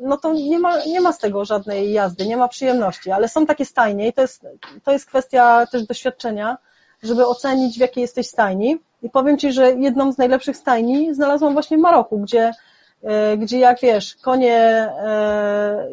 no 0.00 0.16
to 0.16 0.32
nie 0.32 0.58
ma, 0.58 0.84
nie 0.84 1.00
ma 1.00 1.12
z 1.12 1.18
tego 1.18 1.44
żadnej 1.44 1.92
jazdy, 1.92 2.26
nie 2.26 2.36
ma 2.36 2.48
przyjemności, 2.48 3.10
ale 3.10 3.28
są 3.28 3.46
takie 3.46 3.64
stajnie 3.64 4.08
i 4.08 4.12
to 4.12 4.22
jest, 4.22 4.46
to 4.84 4.92
jest 4.92 5.06
kwestia 5.06 5.66
też 5.66 5.86
doświadczenia, 5.86 6.58
żeby 7.06 7.26
ocenić 7.26 7.76
w 7.76 7.80
jakiej 7.80 8.02
jesteś 8.02 8.26
stajni. 8.26 8.78
I 9.02 9.10
powiem 9.10 9.38
Ci, 9.38 9.52
że 9.52 9.72
jedną 9.72 10.12
z 10.12 10.18
najlepszych 10.18 10.56
stajni 10.56 11.14
znalazłam 11.14 11.52
właśnie 11.52 11.78
w 11.78 11.80
Maroku, 11.80 12.18
gdzie 12.18 12.52
gdzie 13.38 13.58
jak 13.58 13.80
wiesz, 13.80 14.14
konie, 14.14 14.58
e, 14.98 15.88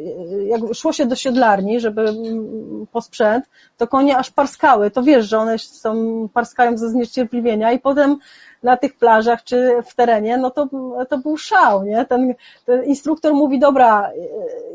jak 0.48 0.62
szło 0.74 0.94
się 0.94 1.06
do 1.06 1.16
siedlarni, 1.16 1.80
żeby 1.80 2.02
mm, 2.02 2.88
po 2.92 3.02
sprzęt, 3.02 3.46
to 3.78 3.88
konie 3.88 4.18
aż 4.18 4.32
parskały, 4.32 4.92
to 4.92 5.04
wiesz, 5.04 5.26
że 5.26 5.38
one 5.38 5.60
są, 5.60 6.28
parskają 6.34 6.78
ze 6.78 6.90
zniecierpliwienia 6.90 7.72
i 7.72 7.80
potem 7.80 8.18
na 8.64 8.78
tych 8.78 8.98
plażach 8.98 9.44
czy 9.44 9.74
w 9.86 9.96
terenie, 9.96 10.38
no 10.38 10.52
to, 10.52 10.70
to 11.10 11.18
był 11.18 11.38
szał, 11.38 11.84
nie? 11.84 12.06
Ten, 12.06 12.34
ten 12.66 12.84
instruktor 12.84 13.34
mówi, 13.34 13.60
dobra, 13.60 14.10
e, 14.10 14.12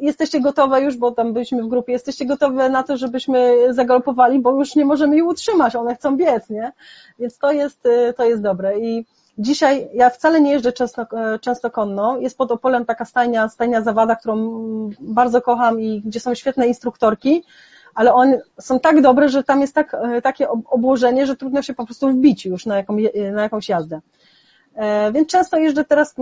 jesteście 0.01 0.41
gotowe 0.41 0.81
już, 0.81 0.97
bo 0.97 1.11
tam 1.12 1.33
byliśmy 1.33 1.62
w 1.62 1.68
grupie, 1.68 1.93
jesteście 1.93 2.26
gotowe 2.26 2.68
na 2.68 2.83
to, 2.83 2.97
żebyśmy 2.97 3.57
zagalopowali, 3.74 4.39
bo 4.41 4.59
już 4.59 4.74
nie 4.76 4.85
możemy 4.85 5.16
ich 5.16 5.26
utrzymać, 5.26 5.76
one 5.76 5.95
chcą 5.95 6.16
biec, 6.16 6.51
nie? 6.51 6.72
Więc 7.18 7.39
to 7.39 7.53
jest, 7.53 7.89
to 8.16 8.24
jest 8.24 8.43
dobre 8.43 8.79
i 8.79 9.05
Dzisiaj 9.39 9.89
ja 9.95 10.11
wcale 10.11 10.41
nie 10.41 10.53
jeżdżę 10.53 10.72
często, 10.72 11.03
e, 11.03 11.39
często 11.39 11.70
konno. 11.70 12.18
Jest 12.18 12.39
pod 12.39 12.53
Opolem 12.53 12.84
taka 12.84 13.05
stajnia, 13.05 13.49
stajnia 13.49 13.82
Zawada, 13.82 14.16
którą 14.16 14.36
bardzo 15.01 15.43
kocham 15.43 15.80
i 15.80 16.03
gdzie 16.03 16.20
są 16.20 16.34
świetne 16.34 16.66
instruktorki, 16.66 17.45
ale 17.95 18.14
one 18.14 18.41
są 18.61 18.80
tak 18.80 19.01
dobre, 19.01 19.28
że 19.28 19.45
tam 19.45 19.61
jest 19.61 19.74
tak, 19.74 19.95
e, 19.95 20.22
takie 20.22 20.49
obłożenie, 20.49 21.26
że 21.26 21.36
trudno 21.36 21.62
się 21.62 21.74
po 21.74 21.84
prostu 21.84 22.09
wbić 22.09 22.47
już 22.47 22.66
na, 22.66 22.76
jaką, 22.76 22.97
na 23.32 23.43
jakąś 23.43 23.68
jazdę. 23.68 24.01
E, 24.74 25.12
więc 25.12 25.28
często 25.28 25.59
jeżdżę 25.59 25.84
teraz 25.84 26.14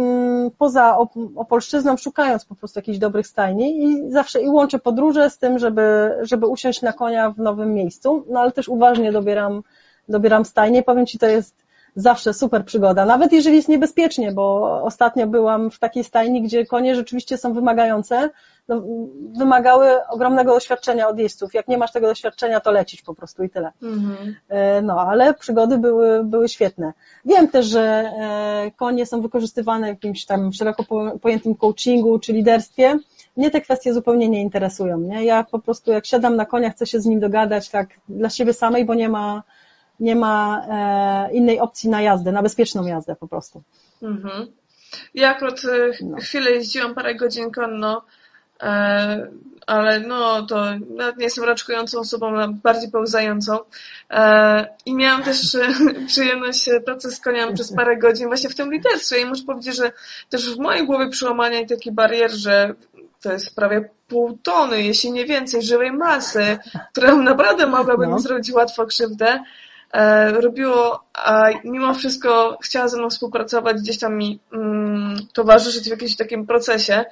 poza 0.59 0.99
Opolszczyzną, 1.37 1.97
szukając 1.97 2.45
po 2.45 2.55
prostu 2.55 2.79
jakichś 2.79 2.99
dobrych 2.99 3.27
stajni 3.27 3.85
i 3.85 4.13
zawsze 4.13 4.43
i 4.43 4.49
łączę 4.49 4.79
podróże 4.79 5.31
z 5.31 5.39
tym, 5.39 5.59
żeby, 5.59 6.15
żeby 6.23 6.47
usiąść 6.47 6.83
na 6.83 6.93
konia 6.93 7.31
w 7.31 7.39
nowym 7.39 7.75
miejscu, 7.75 8.25
no 8.31 8.41
ale 8.41 8.53
też 8.53 8.69
uważnie 8.69 9.13
dobieram, 9.13 9.63
dobieram 10.09 10.45
stajnie. 10.45 10.83
Powiem 10.83 11.07
Ci, 11.07 11.19
to 11.19 11.27
jest 11.27 11.66
zawsze 11.97 12.35
super 12.35 12.65
przygoda, 12.65 13.05
nawet 13.05 13.33
jeżeli 13.33 13.57
jest 13.57 13.69
niebezpiecznie, 13.69 14.33
bo 14.33 14.63
ostatnio 14.83 15.27
byłam 15.27 15.71
w 15.71 15.79
takiej 15.79 16.05
stajni, 16.05 16.43
gdzie 16.43 16.67
konie 16.67 16.95
rzeczywiście 16.95 17.39
są 17.39 17.53
wymagające, 17.53 18.31
no, 18.69 18.83
wymagały 19.39 20.07
ogromnego 20.09 20.55
doświadczenia 20.55 21.09
od 21.09 21.19
jeźdźców. 21.19 21.55
Jak 21.55 21.69
nie 21.69 21.79
masz 21.79 21.93
tego 21.93 22.07
doświadczenia, 22.07 22.61
to 22.61 22.71
lecić 22.71 23.03
po 23.03 23.15
prostu 23.15 23.45
i 23.45 23.51
tyle. 23.51 23.73
Mhm. 23.83 24.37
E, 24.49 24.83
no, 24.83 25.01
ale 25.01 25.35
przygody 25.35 25.79
były, 25.79 26.25
były 26.25 26.49
świetne. 26.49 26.93
Wiem 27.25 27.49
też, 27.49 27.67
że 27.67 27.81
e, 27.81 28.71
konie 28.77 29.07
są 29.07 29.21
wykorzystywane 29.21 29.87
w 29.87 29.89
jakimś 29.89 30.25
tam 30.25 30.53
szeroko 30.53 30.85
pojętym 31.23 31.55
coachingu 31.55 32.19
czy 32.19 32.33
liderstwie. 32.33 32.99
Mnie 33.37 33.51
te 33.51 33.61
kwestie 33.61 33.95
zupełnie 33.95 34.29
nie 34.29 34.43
interesują. 34.43 34.99
Nie? 34.99 35.25
Ja 35.25 35.45
po 35.45 35.59
prostu 35.59 35.93
jak 35.93 36.07
siadam 36.07 36.37
na 36.37 36.47
konia, 36.47 36.71
chcę 36.71 36.87
się 36.87 37.01
z 37.01 37.07
nim 37.07 37.21
dogadać 37.21 37.69
tak 37.69 37.89
dla 38.09 38.31
siebie 38.31 38.53
samej, 38.53 38.85
bo 38.85 38.95
nie 38.95 39.09
ma 39.09 39.43
nie 40.01 40.17
ma 40.17 40.67
e, 40.71 41.33
innej 41.33 41.61
opcji 41.61 41.91
na 41.91 42.03
jazdę, 42.03 42.33
na 42.33 42.43
bezpieczną 42.43 42.87
jazdę 42.87 43.17
po 43.17 43.29
prostu. 43.29 43.63
Mhm. 44.03 44.47
Ja 45.15 45.31
akurat 45.31 45.65
e, 45.65 46.05
no. 46.05 46.17
chwilę 46.17 46.51
jeździłam, 46.51 46.95
parę 46.95 47.15
godzin 47.15 47.51
konno, 47.51 48.03
e, 48.63 49.31
ale 49.67 50.01
no 50.01 50.47
to 50.47 50.65
nawet 50.97 51.17
nie 51.17 51.25
jestem 51.25 51.45
raczkującą 51.45 51.99
osobą, 51.99 52.55
bardziej 52.63 52.91
pełzającą. 52.91 53.59
I 54.87 54.95
miałam 54.95 55.23
też 55.23 55.57
przyjemność 56.09 56.71
pracy 56.85 57.11
z 57.11 57.21
koniami 57.21 57.55
przez 57.55 57.73
parę 57.73 57.97
godzin 57.97 58.27
właśnie 58.27 58.51
w 58.51 58.55
tym 58.55 58.73
liderstwie 58.73 59.21
i 59.21 59.25
muszę 59.25 59.45
powiedzieć, 59.45 59.77
że 59.77 59.93
też 60.29 60.55
w 60.55 60.59
mojej 60.59 60.87
głowie 60.87 61.09
przełamania 61.09 61.67
taki 61.67 61.93
barier, 61.93 62.31
że 62.31 62.75
to 63.23 63.33
jest 63.33 63.55
prawie 63.55 63.89
pół 64.09 64.39
tony, 64.43 64.83
jeśli 64.83 65.13
nie 65.13 65.25
więcej, 65.25 65.63
żywej 65.63 65.93
masy, 65.93 66.59
która 66.93 67.15
naprawdę 67.17 67.67
mogłaby 67.67 68.07
no. 68.07 68.19
zrobić 68.19 68.53
łatwo 68.53 68.87
krzywdę. 68.87 69.45
E, 69.93 70.33
robiło, 70.33 71.05
a 71.15 71.49
mimo 71.65 71.95
wszystko 71.95 72.59
chciała 72.63 72.89
ze 72.89 72.99
mną 72.99 73.11
współpracować, 73.11 73.77
gdzieś 73.77 73.99
tam 73.99 74.17
mi 74.17 74.41
mm, 74.53 75.17
towarzyszyć 75.33 75.85
w 75.85 75.91
jakimś 75.91 76.17
takim 76.17 76.47
procesie, 76.47 77.05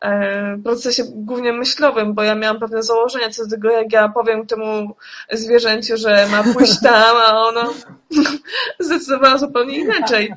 e, 0.00 0.58
procesie 0.64 1.02
głównie 1.06 1.52
myślowym, 1.52 2.14
bo 2.14 2.22
ja 2.22 2.34
miałam 2.34 2.60
pewne 2.60 2.82
założenia 2.82 3.30
co 3.30 3.44
do 3.44 3.50
tego, 3.50 3.70
jak 3.70 3.92
ja 3.92 4.08
powiem 4.08 4.46
temu 4.46 4.94
zwierzęciu, 5.32 5.96
że 5.96 6.26
ma 6.30 6.52
pójść 6.52 6.80
tam, 6.90 7.16
a 7.16 7.48
ono 7.48 7.74
zdecydowało 8.80 9.38
zupełnie 9.38 9.78
inaczej. 9.78 10.34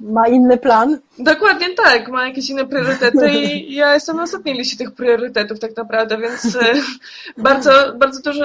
Ma 0.00 0.28
inny 0.28 0.58
plan? 0.58 0.98
Dokładnie 1.18 1.74
tak, 1.74 2.08
ma 2.08 2.26
jakieś 2.26 2.50
inne 2.50 2.66
priorytety 2.66 3.30
i 3.30 3.74
ja 3.74 3.94
jestem 3.94 4.16
na 4.16 4.22
ostatniej 4.22 4.54
liście 4.54 4.76
tych 4.76 4.92
priorytetów 4.92 5.60
tak 5.60 5.76
naprawdę, 5.76 6.18
więc 6.18 6.56
e, 6.56 6.74
bardzo, 7.42 7.94
bardzo 7.98 8.22
dużo 8.22 8.44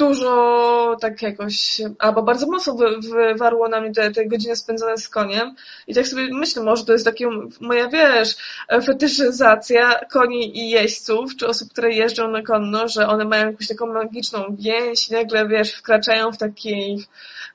dużo 0.00 0.96
tak 1.00 1.22
jakoś, 1.22 1.80
albo 1.98 2.22
bardzo 2.22 2.46
mocno 2.46 2.76
wywarło 3.00 3.68
na 3.68 3.80
mnie 3.80 3.92
te, 3.92 4.10
te 4.10 4.26
godziny 4.26 4.56
spędzone 4.56 4.98
z 4.98 5.08
koniem. 5.08 5.54
I 5.86 5.94
tak 5.94 6.06
sobie 6.06 6.28
myślę, 6.32 6.62
może 6.62 6.84
to 6.84 6.92
jest 6.92 7.04
taka 7.04 7.24
moja, 7.60 7.88
wiesz, 7.88 8.36
fetyszyzacja 8.86 10.00
koni 10.12 10.58
i 10.58 10.70
jeźdźców, 10.70 11.36
czy 11.36 11.46
osób, 11.46 11.70
które 11.70 11.92
jeżdżą 11.92 12.30
na 12.30 12.42
konno, 12.42 12.88
że 12.88 13.08
one 13.08 13.24
mają 13.24 13.46
jakąś 13.46 13.68
taką 13.68 13.86
magiczną 13.86 14.56
więź 14.58 15.08
i 15.08 15.12
nagle, 15.12 15.48
wiesz, 15.48 15.74
wkraczają 15.74 16.32
w 16.32 16.38
takich, 16.38 17.06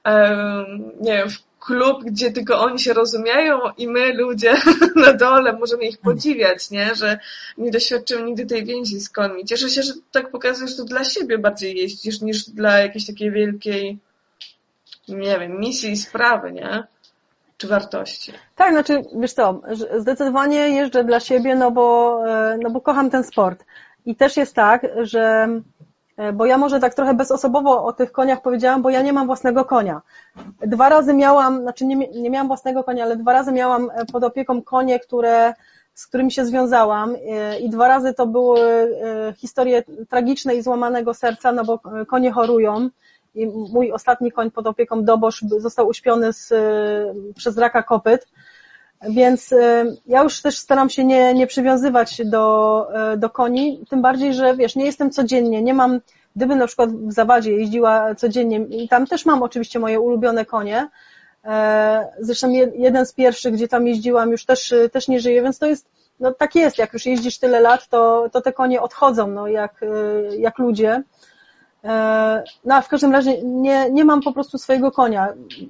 um, 0.05 0.91
nie 1.01 1.13
wiem, 1.17 1.27
klub, 1.65 2.03
gdzie 2.03 2.31
tylko 2.31 2.59
oni 2.59 2.79
się 2.79 2.93
rozumieją 2.93 3.59
i 3.77 3.87
my, 3.87 4.13
ludzie 4.13 4.53
na 5.05 5.13
dole, 5.13 5.53
możemy 5.53 5.85
ich 5.85 5.97
podziwiać, 5.97 6.71
nie? 6.71 6.95
że 6.95 7.19
nie 7.57 7.71
doświadczymy 7.71 8.23
nigdy 8.23 8.45
tej 8.45 8.65
więzi 8.65 8.99
z 8.99 9.09
konmi. 9.09 9.45
Cieszę 9.45 9.69
się, 9.69 9.83
że 9.83 9.93
tak 10.11 10.31
pokazujesz, 10.31 10.77
to 10.77 10.83
dla 10.83 11.03
siebie 11.03 11.37
bardziej 11.37 11.77
jeździsz 11.77 12.21
niż 12.21 12.49
dla 12.49 12.79
jakiejś 12.79 13.07
takiej 13.07 13.31
wielkiej, 13.31 13.97
nie 15.07 15.39
wiem, 15.39 15.59
misji 15.59 15.91
i 15.91 15.97
sprawy, 15.97 16.51
nie? 16.51 16.83
czy 17.57 17.67
wartości? 17.67 18.33
Tak, 18.55 18.71
znaczy, 18.71 19.03
wiesz 19.15 19.33
co, 19.33 19.61
zdecydowanie 19.97 20.57
jeżdżę 20.57 21.03
dla 21.03 21.19
siebie, 21.19 21.55
no 21.55 21.71
bo, 21.71 22.19
e, 22.27 22.57
no 22.61 22.69
bo 22.69 22.81
kocham 22.81 23.09
ten 23.09 23.23
sport. 23.23 23.65
I 24.05 24.15
też 24.15 24.37
jest 24.37 24.55
tak, 24.55 24.87
że 25.01 25.47
bo 26.33 26.45
ja 26.45 26.57
może 26.57 26.79
tak 26.79 26.93
trochę 26.93 27.13
bezosobowo 27.13 27.85
o 27.85 27.93
tych 27.93 28.11
koniach 28.11 28.41
powiedziałam, 28.41 28.81
bo 28.81 28.89
ja 28.89 29.01
nie 29.01 29.13
mam 29.13 29.27
własnego 29.27 29.65
konia. 29.65 30.01
Dwa 30.61 30.89
razy 30.89 31.13
miałam, 31.13 31.61
znaczy 31.61 31.85
nie, 31.85 31.95
nie 31.95 32.29
miałam 32.29 32.47
własnego 32.47 32.83
konia, 32.83 33.03
ale 33.03 33.15
dwa 33.15 33.33
razy 33.33 33.51
miałam 33.51 33.89
e, 33.93 34.05
pod 34.05 34.23
opieką 34.23 34.61
konie, 34.61 34.99
które, 34.99 35.53
z 35.93 36.07
którymi 36.07 36.31
się 36.31 36.45
związałam 36.45 37.15
i 37.61 37.69
dwa 37.69 37.87
razy 37.87 38.13
to 38.13 38.27
były 38.27 38.59
historie 39.37 39.83
tragiczne 40.09 40.55
i 40.55 40.61
złamanego 40.61 41.13
serca, 41.13 41.51
no 41.51 41.65
bo 41.65 41.79
konie 42.07 42.31
chorują 42.31 42.89
i 43.35 43.47
mój 43.47 43.91
ostatni 43.91 44.31
koń 44.31 44.51
pod 44.51 44.67
opieką 44.67 45.03
Dobosz 45.03 45.41
został 45.41 45.87
uśpiony 45.87 46.33
z, 46.33 46.53
przez 47.35 47.57
raka 47.57 47.83
kopyt, 47.83 48.27
więc 49.09 49.51
y, 49.51 49.97
ja 50.05 50.23
już 50.23 50.41
też 50.41 50.57
staram 50.57 50.89
się 50.89 51.03
nie, 51.05 51.33
nie 51.33 51.47
przywiązywać 51.47 52.21
do, 52.25 52.87
y, 53.13 53.17
do 53.17 53.29
koni, 53.29 53.85
tym 53.89 54.01
bardziej, 54.01 54.33
że 54.33 54.55
wiesz, 54.55 54.75
nie 54.75 54.85
jestem 54.85 55.11
codziennie, 55.11 55.61
nie 55.61 55.73
mam, 55.73 56.01
gdybym 56.35 56.57
na 56.57 56.67
przykład 56.67 56.91
w 56.91 57.13
Zawadzie 57.13 57.51
jeździła 57.51 58.15
codziennie 58.15 58.57
i 58.57 58.89
tam 58.89 59.07
też 59.07 59.25
mam 59.25 59.43
oczywiście 59.43 59.79
moje 59.79 59.99
ulubione 59.99 60.45
konie, 60.45 60.89
e, 61.45 62.07
zresztą 62.19 62.49
jeden 62.75 63.05
z 63.05 63.13
pierwszych, 63.13 63.53
gdzie 63.53 63.67
tam 63.67 63.87
jeździłam 63.87 64.31
już 64.31 64.45
też, 64.45 64.73
też 64.91 65.07
nie 65.07 65.19
żyje, 65.19 65.41
więc 65.41 65.59
to 65.59 65.65
jest, 65.65 65.87
no 66.19 66.31
tak 66.31 66.55
jest, 66.55 66.77
jak 66.77 66.93
już 66.93 67.05
jeździsz 67.05 67.39
tyle 67.39 67.59
lat, 67.59 67.87
to, 67.87 68.29
to 68.31 68.41
te 68.41 68.53
konie 68.53 68.81
odchodzą, 68.81 69.27
no 69.27 69.47
jak, 69.47 69.83
y, 69.83 70.37
jak 70.37 70.59
ludzie, 70.59 71.03
no 72.65 72.75
a 72.75 72.81
w 72.81 72.87
każdym 72.87 73.11
razie 73.11 73.43
nie, 73.43 73.89
nie 73.91 74.05
mam 74.05 74.21
po 74.21 74.33
prostu 74.33 74.57
swojego 74.57 74.91
konia. 74.91 75.27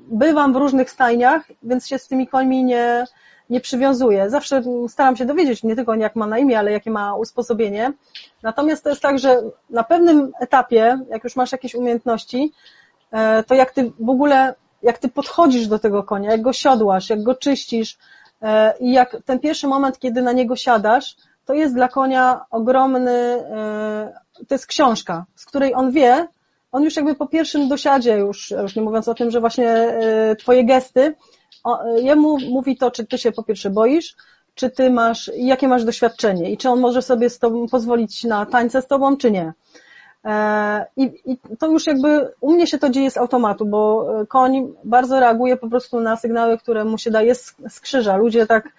Bywam 0.08 0.54
w 0.54 0.56
różnych 0.56 0.92
stajniach, 0.92 1.48
więc 1.64 1.88
się 1.88 2.00
z 2.00 2.08
tymi 2.08 2.28
końmi 2.28 2.64
nie, 2.64 3.06
nie 3.50 3.62
przywiązuję. 3.62 4.30
Zawsze 4.30 4.64
staram 4.88 5.16
się 5.16 5.26
dowiedzieć 5.26 5.64
nie 5.64 5.76
tylko 5.76 5.96
jak 5.96 6.16
ma 6.16 6.28
na 6.28 6.40
imię, 6.40 6.60
ale 6.60 6.72
jakie 6.72 6.92
ma 6.92 7.16
usposobienie. 7.16 7.94
Natomiast 8.44 8.84
to 8.84 8.90
jest 8.90 9.02
tak, 9.02 9.20
że 9.20 9.42
na 9.70 9.84
pewnym 9.84 10.32
etapie, 10.40 11.00
jak 11.10 11.24
już 11.24 11.36
masz 11.36 11.52
jakieś 11.52 11.76
umiejętności, 11.76 12.52
e, 13.12 13.44
to 13.44 13.56
jak 13.56 13.72
ty 13.72 13.92
w 14.00 14.10
ogóle, 14.10 14.54
jak 14.84 14.98
ty 14.98 15.10
podchodzisz 15.10 15.68
do 15.68 15.80
tego 15.80 16.04
konia, 16.04 16.32
jak 16.32 16.42
go 16.42 16.54
siodłasz, 16.54 17.10
jak 17.10 17.24
go 17.24 17.36
czyścisz 17.36 17.98
e, 18.42 18.74
i 18.80 18.92
jak 18.92 19.18
ten 19.26 19.40
pierwszy 19.40 19.68
moment, 19.68 20.00
kiedy 20.00 20.22
na 20.22 20.32
niego 20.32 20.56
siadasz, 20.56 21.16
to 21.46 21.54
jest 21.54 21.74
dla 21.74 21.88
konia 21.88 22.46
ogromny, 22.52 23.44
to 24.48 24.56
jest 24.56 24.68
książka, 24.68 25.26
z 25.36 25.46
której 25.46 25.74
on 25.74 25.92
wie, 25.92 26.28
on 26.72 26.84
już 26.84 26.96
jakby 26.96 27.16
po 27.16 27.28
pierwszym 27.28 27.70
dosiadzie, 27.70 28.18
już, 28.18 28.52
już 28.52 28.76
nie 28.76 28.82
mówiąc 28.82 29.08
o 29.08 29.14
tym, 29.14 29.32
że 29.32 29.40
właśnie 29.40 29.70
e, 29.70 30.36
twoje 30.36 30.66
gesty, 30.66 31.16
jemu 32.02 32.40
mówi 32.40 32.78
to, 32.78 32.92
czy 32.92 33.06
ty 33.06 33.18
się 33.18 33.32
po 33.32 33.44
pierwsze 33.44 33.70
boisz, 33.70 34.16
czy 34.56 34.70
ty 34.70 34.90
masz, 34.90 35.32
jakie 35.38 35.68
masz 35.68 35.84
doświadczenie 35.84 36.52
i 36.52 36.58
czy 36.58 36.70
on 36.70 36.80
może 36.80 37.02
sobie 37.02 37.30
z 37.30 37.40
tobą 37.40 37.68
pozwolić 37.68 38.24
na 38.24 38.46
tańce 38.46 38.82
z 38.82 38.88
tobą, 38.88 39.18
czy 39.18 39.32
nie. 39.32 39.54
E, 40.26 40.86
I, 40.98 41.04
I, 41.26 41.38
to 41.60 41.68
już 41.68 41.88
jakby 41.88 42.34
u 42.42 42.54
mnie 42.54 42.68
się 42.68 42.78
to 42.78 42.90
dzieje 42.90 43.12
z 43.12 43.18
automatu, 43.18 43.66
bo 43.66 44.10
e, 44.22 44.26
koń 44.26 44.74
bardzo 44.84 45.20
reaguje 45.20 45.58
po 45.58 45.70
prostu 45.70 46.00
na 46.00 46.16
sygnały, 46.16 46.58
które 46.58 46.86
mu 46.86 46.98
się 46.98 47.12
daje 47.12 47.36
z, 47.36 47.80
krzyża. 47.82 48.18
Ludzie 48.18 48.48
tak, 48.48 48.70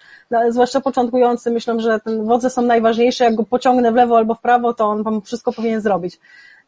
zwłaszcza 0.49 0.81
początkujący, 0.81 1.51
myślą, 1.51 1.79
że 1.79 1.99
ten 1.99 2.25
wodze 2.25 2.49
są 2.49 2.61
najważniejsze, 2.61 3.23
jak 3.23 3.35
go 3.35 3.43
pociągnę 3.43 3.91
w 3.91 3.95
lewo 3.95 4.17
albo 4.17 4.35
w 4.35 4.41
prawo, 4.41 4.73
to 4.73 4.85
on 4.85 5.21
wszystko 5.21 5.53
powinien 5.53 5.81
zrobić. 5.81 6.19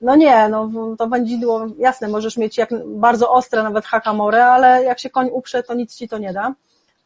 No 0.01 0.15
nie, 0.15 0.49
no 0.49 0.69
to 0.97 1.07
wędzidło, 1.07 1.65
jasne, 1.77 2.07
możesz 2.07 2.38
mieć 2.38 2.57
jak 2.57 2.69
bardzo 2.86 3.32
ostre 3.32 3.63
nawet 3.63 3.86
hakamore, 3.86 4.45
ale 4.45 4.84
jak 4.84 4.99
się 4.99 5.09
koń 5.09 5.30
uprze, 5.32 5.63
to 5.63 5.73
nic 5.73 5.95
ci 5.95 6.07
to 6.07 6.17
nie 6.17 6.34
da. 6.34 6.53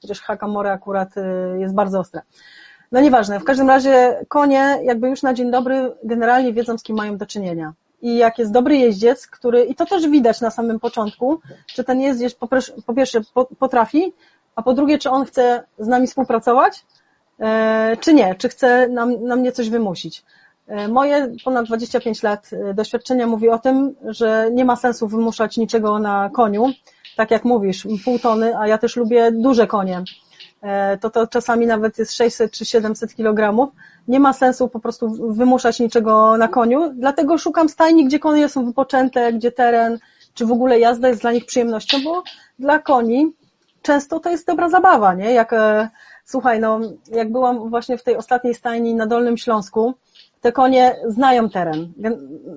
Chociaż 0.02 0.22
hakamore 0.22 0.72
akurat 0.72 1.18
y, 1.18 1.22
jest 1.60 1.74
bardzo 1.74 2.00
ostre. 2.00 2.22
No 2.94 3.02
nieważne, 3.02 3.40
w 3.40 3.44
każdym 3.44 3.68
razie 3.68 4.26
konie 4.28 4.80
jakby 4.84 5.10
już 5.10 5.24
na 5.24 5.34
dzień 5.34 5.52
dobry 5.52 5.92
generalnie 6.04 6.54
wiedzą, 6.54 6.78
z 6.78 6.84
kim 6.84 6.96
mają 6.96 7.18
do 7.18 7.26
czynienia. 7.26 7.74
I 8.02 8.18
jak 8.18 8.40
jest 8.40 8.52
dobry 8.52 8.78
jeździec, 8.78 9.28
który, 9.28 9.64
i 9.64 9.76
to 9.76 9.86
też 9.86 10.08
widać 10.08 10.42
na 10.42 10.52
samym 10.52 10.80
początku, 10.80 11.40
czy 11.68 11.84
ten 11.84 12.02
jeździec 12.02 12.34
po, 12.86 12.94
pierwsze 12.96 13.22
potrafi, 13.60 14.14
a 14.56 14.62
po 14.62 14.74
drugie, 14.74 14.98
czy 14.98 15.10
on 15.10 15.26
chce 15.26 15.64
z 15.80 15.88
nami 15.88 16.08
współpracować, 16.08 16.86
e, 17.40 17.98
czy 18.00 18.14
nie, 18.14 18.36
czy 18.36 18.50
chce 18.50 18.88
nam, 18.88 19.24
na 19.24 19.36
mnie 19.36 19.52
coś 19.52 19.70
wymusić. 19.70 20.24
E, 20.68 20.88
moje 20.88 21.32
ponad 21.46 21.66
25 21.66 22.24
lat 22.24 22.50
e, 22.54 22.74
doświadczenia 22.74 23.28
mówi 23.28 23.50
o 23.50 23.60
tym, 23.60 23.96
że 24.06 24.50
nie 24.52 24.66
ma 24.66 24.76
sensu 24.76 25.08
wymuszać 25.08 25.58
niczego 25.58 26.00
na 26.00 26.30
koniu. 26.34 26.66
Tak 27.18 27.32
jak 27.32 27.46
mówisz, 27.46 27.88
pół 28.06 28.20
tony, 28.20 28.58
a 28.58 28.68
ja 28.68 28.78
też 28.78 28.96
lubię 28.96 29.32
duże 29.32 29.68
konie. 29.68 30.04
E, 30.64 30.98
to 30.98 31.10
to 31.10 31.28
czasami 31.28 31.66
nawet 31.66 31.98
jest 31.98 32.14
600 32.14 32.52
czy 32.52 32.66
700 32.66 33.16
kg. 33.16 33.72
Nie 34.08 34.20
ma 34.20 34.34
sensu 34.34 34.68
po 34.68 34.80
prostu 34.80 35.34
wymuszać 35.34 35.80
niczego 35.80 36.38
na 36.38 36.48
koniu, 36.48 36.94
dlatego 36.96 37.38
szukam 37.38 37.70
stajni, 37.70 38.06
gdzie 38.06 38.20
konie 38.20 38.50
są 38.50 38.66
wypoczęte, 38.66 39.34
gdzie 39.34 39.52
teren, 39.52 40.00
czy 40.34 40.46
w 40.46 40.52
ogóle 40.52 40.80
jazda 40.80 41.08
jest 41.08 41.22
dla 41.22 41.32
nich 41.32 41.46
przyjemnością, 41.46 41.98
bo 42.04 42.24
dla 42.60 42.80
koni 42.80 43.34
często 43.82 44.20
to 44.20 44.30
jest 44.30 44.48
dobra 44.48 44.70
zabawa, 44.70 45.14
nie? 45.14 45.34
Jak, 45.34 45.54
e, 45.54 45.90
słuchaj, 46.26 46.60
no, 46.60 46.80
jak 47.08 47.32
byłam 47.32 47.70
właśnie 47.70 47.98
w 47.98 48.04
tej 48.04 48.18
ostatniej 48.18 48.54
stajni 48.54 48.96
na 48.96 49.08
Dolnym 49.08 49.38
Śląsku, 49.38 49.94
te 50.42 50.52
konie 50.52 50.96
znają 51.08 51.50
teren. 51.50 51.94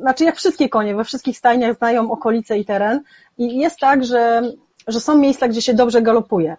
Znaczy, 0.00 0.24
jak 0.24 0.36
wszystkie 0.36 0.68
konie, 0.68 0.94
we 0.94 1.04
wszystkich 1.04 1.38
stajniach 1.38 1.76
znają 1.76 2.10
okolice 2.10 2.58
i 2.58 2.64
teren 2.64 3.00
i 3.38 3.58
jest 3.58 3.78
tak, 3.78 4.04
że, 4.04 4.42
że 4.88 5.00
są 5.00 5.18
miejsca, 5.18 5.48
gdzie 5.48 5.62
się 5.62 5.74
dobrze 5.74 6.02
galopuje 6.02 6.56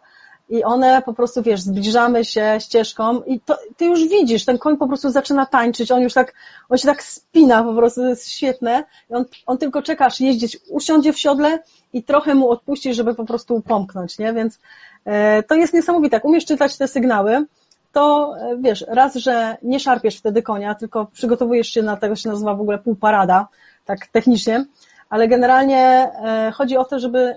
i 0.50 0.64
one 0.64 1.02
po 1.02 1.14
prostu, 1.14 1.44
wiesz, 1.44 1.62
zbliżamy 1.62 2.26
się 2.26 2.58
ścieżką 2.60 3.22
i 3.22 3.40
to, 3.40 3.58
ty 3.78 3.86
już 3.86 4.08
widzisz, 4.08 4.46
ten 4.46 4.58
koń 4.58 4.78
po 4.78 4.88
prostu 4.88 5.10
zaczyna 5.10 5.46
tańczyć, 5.46 5.92
on 5.92 6.02
już 6.02 6.14
tak, 6.14 6.34
on 6.70 6.78
się 6.78 6.88
tak 6.88 7.04
spina 7.04 7.64
po 7.64 7.74
prostu, 7.74 8.02
to 8.02 8.10
jest 8.10 8.30
świetne. 8.30 8.84
I 9.10 9.14
on, 9.14 9.26
on 9.46 9.58
tylko 9.58 9.82
czeka, 9.82 10.06
aż 10.06 10.20
jeździć, 10.20 10.58
usiądzie 10.70 11.14
w 11.14 11.20
siodle 11.20 11.60
i 11.94 12.04
trochę 12.04 12.36
mu 12.36 12.50
odpuści, 12.50 12.94
żeby 12.94 13.16
po 13.16 13.26
prostu 13.26 13.62
pomknąć, 13.62 14.20
nie? 14.20 14.34
Więc 14.34 14.60
e, 15.06 15.44
to 15.44 15.56
jest 15.56 15.74
niesamowite. 15.74 16.16
Jak 16.16 16.26
umiesz 16.26 16.46
czytać 16.46 16.78
te 16.78 16.88
sygnały, 16.88 17.46
to 17.92 18.34
e, 18.38 18.58
wiesz, 18.60 18.86
raz, 18.88 19.16
że 19.16 19.58
nie 19.64 19.80
szarpiesz 19.80 20.18
wtedy 20.18 20.42
konia, 20.42 20.76
tylko 20.76 21.06
przygotowujesz 21.06 21.68
się 21.68 21.82
na 21.82 21.98
tego, 21.98 22.16
się 22.16 22.30
nazywa 22.30 22.56
w 22.56 22.62
ogóle 22.62 22.78
półparada, 22.78 23.48
tak 23.86 24.08
technicznie, 24.08 24.66
ale 25.10 25.28
generalnie 25.28 25.78
e, 25.78 26.52
chodzi 26.52 26.78
o 26.78 26.86
to, 26.86 27.00
żeby 27.00 27.36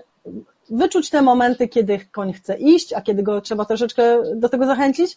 wyczuć 0.69 1.09
te 1.09 1.21
momenty, 1.21 1.67
kiedy 1.67 1.99
koń 2.11 2.33
chce 2.33 2.57
iść, 2.57 2.93
a 2.93 3.01
kiedy 3.01 3.23
go 3.23 3.41
trzeba 3.41 3.65
troszeczkę 3.65 4.17
do 4.35 4.49
tego 4.49 4.65
zachęcić, 4.65 5.15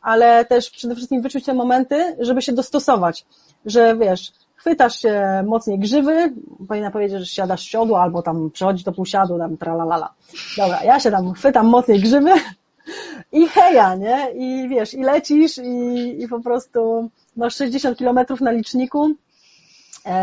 ale 0.00 0.44
też 0.44 0.70
przede 0.70 0.94
wszystkim 0.94 1.22
wyczuć 1.22 1.44
te 1.44 1.54
momenty, 1.54 2.16
żeby 2.18 2.42
się 2.42 2.52
dostosować, 2.52 3.26
że 3.66 3.96
wiesz, 3.96 4.32
chwytasz 4.56 5.00
się 5.00 5.44
mocniej 5.46 5.78
grzywy, 5.78 6.32
powinna 6.68 6.90
powiedzieć, 6.90 7.18
że 7.18 7.26
siadasz 7.26 7.60
w 7.66 7.70
siodło 7.70 8.02
albo 8.02 8.22
tam 8.22 8.50
przechodzi 8.50 8.84
do 8.84 8.92
półsiadu, 8.92 9.38
tam 9.38 9.56
tralalala. 9.56 10.14
Dobra, 10.56 10.84
ja 10.84 11.00
się 11.00 11.10
tam 11.10 11.32
chwytam 11.32 11.66
mocniej 11.66 12.00
grzywy 12.00 12.30
i 13.32 13.48
heja, 13.48 13.94
nie? 13.94 14.30
I 14.34 14.68
wiesz, 14.68 14.94
i 14.94 15.02
lecisz 15.02 15.58
i, 15.58 16.22
i 16.22 16.28
po 16.28 16.40
prostu 16.40 17.10
masz 17.36 17.56
60 17.56 17.98
kilometrów 17.98 18.40
na 18.40 18.50
liczniku 18.50 19.14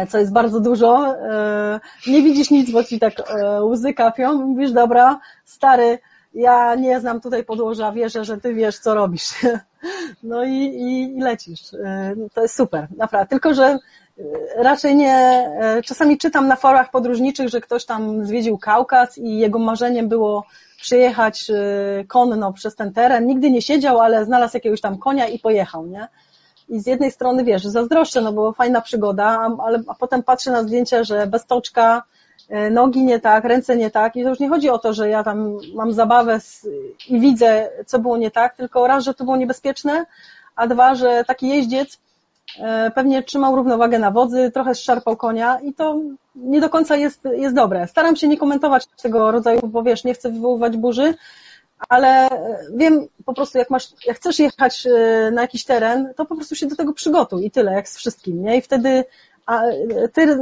co 0.09 0.17
jest 0.17 0.33
bardzo 0.33 0.59
dużo. 0.59 1.15
E, 1.17 1.79
nie 2.07 2.21
widzisz 2.21 2.51
nic, 2.51 2.71
bo 2.71 2.83
ci 2.83 2.99
tak 2.99 3.13
e, 3.19 3.63
łzy 3.63 3.93
kapią. 3.93 4.33
Mówisz, 4.33 4.71
dobra, 4.71 5.19
stary, 5.45 5.99
ja 6.33 6.75
nie 6.75 6.99
znam 6.99 7.21
tutaj 7.21 7.43
podłoża, 7.43 7.91
wierzę, 7.91 8.25
że 8.25 8.37
ty 8.37 8.53
wiesz, 8.53 8.79
co 8.79 8.93
robisz. 8.93 9.29
No 10.23 10.43
i, 10.43 10.53
i, 10.53 11.17
i 11.17 11.21
lecisz. 11.21 11.61
To 12.33 12.41
jest 12.41 12.55
super, 12.55 12.87
naprawdę. 12.97 13.29
Tylko, 13.29 13.53
że 13.53 13.79
raczej 14.55 14.95
nie, 14.95 15.49
czasami 15.85 16.17
czytam 16.17 16.47
na 16.47 16.55
forach 16.55 16.91
podróżniczych, 16.91 17.49
że 17.49 17.61
ktoś 17.61 17.85
tam 17.85 18.25
zwiedził 18.25 18.57
Kaukaz 18.57 19.17
i 19.17 19.37
jego 19.37 19.59
marzeniem 19.59 20.09
było 20.09 20.45
przyjechać 20.81 21.51
konno 22.07 22.53
przez 22.53 22.75
ten 22.75 22.93
teren. 22.93 23.27
Nigdy 23.27 23.51
nie 23.51 23.61
siedział, 23.61 23.99
ale 23.99 24.25
znalazł 24.25 24.57
jakiegoś 24.57 24.81
tam 24.81 24.97
konia 24.97 25.27
i 25.27 25.39
pojechał, 25.39 25.87
nie? 25.87 26.07
I 26.69 26.79
z 26.79 26.87
jednej 26.87 27.11
strony 27.11 27.43
wiesz, 27.43 27.63
zazdroszczę, 27.63 28.21
no 28.21 28.33
bo 28.33 28.53
fajna 28.53 28.81
przygoda, 28.81 29.49
ale 29.63 29.83
a 29.87 29.93
potem 29.93 30.23
patrzę 30.23 30.51
na 30.51 30.63
zdjęcia, 30.63 31.03
że 31.03 31.27
bez 31.27 31.45
toczka, 31.45 32.03
e, 32.49 32.69
nogi 32.69 33.03
nie 33.03 33.19
tak, 33.19 33.43
ręce 33.43 33.75
nie 33.75 33.91
tak 33.91 34.15
i 34.15 34.23
to 34.23 34.29
już 34.29 34.39
nie 34.39 34.49
chodzi 34.49 34.69
o 34.69 34.79
to, 34.79 34.93
że 34.93 35.09
ja 35.09 35.23
tam 35.23 35.57
mam 35.75 35.93
zabawę 35.93 36.39
i 37.09 37.19
widzę, 37.19 37.69
co 37.85 37.99
było 37.99 38.17
nie 38.17 38.31
tak, 38.31 38.55
tylko 38.55 38.87
raz, 38.87 39.03
że 39.03 39.13
to 39.13 39.23
było 39.23 39.37
niebezpieczne, 39.37 40.05
a 40.55 40.67
dwa, 40.67 40.95
że 40.95 41.23
taki 41.27 41.47
jeździec 41.47 41.99
e, 42.59 42.91
pewnie 42.91 43.23
trzymał 43.23 43.55
równowagę 43.55 43.99
na 43.99 44.11
wodzy, 44.11 44.51
trochę 44.53 44.75
szarpał 44.75 45.17
konia 45.17 45.59
i 45.59 45.73
to 45.73 45.97
nie 46.35 46.61
do 46.61 46.69
końca 46.69 46.95
jest, 46.95 47.23
jest 47.37 47.55
dobre. 47.55 47.87
Staram 47.87 48.15
się 48.15 48.27
nie 48.27 48.37
komentować 48.37 48.85
tego 48.85 49.31
rodzaju, 49.31 49.59
bo 49.63 49.83
wiesz, 49.83 50.03
nie 50.03 50.13
chcę 50.13 50.31
wywoływać 50.31 50.77
burzy, 50.77 51.13
ale 51.89 52.29
wiem 52.75 53.07
po 53.25 53.33
prostu, 53.33 53.57
jak 53.57 53.69
masz, 53.69 53.89
jak 54.05 54.17
chcesz 54.17 54.39
jechać 54.39 54.87
e, 54.87 55.31
na 55.31 55.41
jakiś 55.41 55.65
teren, 55.65 56.13
to 56.15 56.25
po 56.25 56.35
prostu 56.35 56.55
się 56.55 56.67
do 56.67 56.75
tego 56.75 56.93
przygotuj 56.93 57.45
i 57.45 57.51
tyle, 57.51 57.73
jak 57.73 57.89
z 57.89 57.97
wszystkim, 57.97 58.43
nie? 58.43 58.57
I 58.57 58.61
wtedy 58.61 59.03
a, 59.45 59.61
ty, 60.13 60.37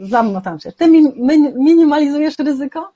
zamknąłem 0.00 0.60
się, 0.60 0.72
ty 0.72 0.88
minimalizujesz 1.54 2.38
ryzyko 2.38 2.92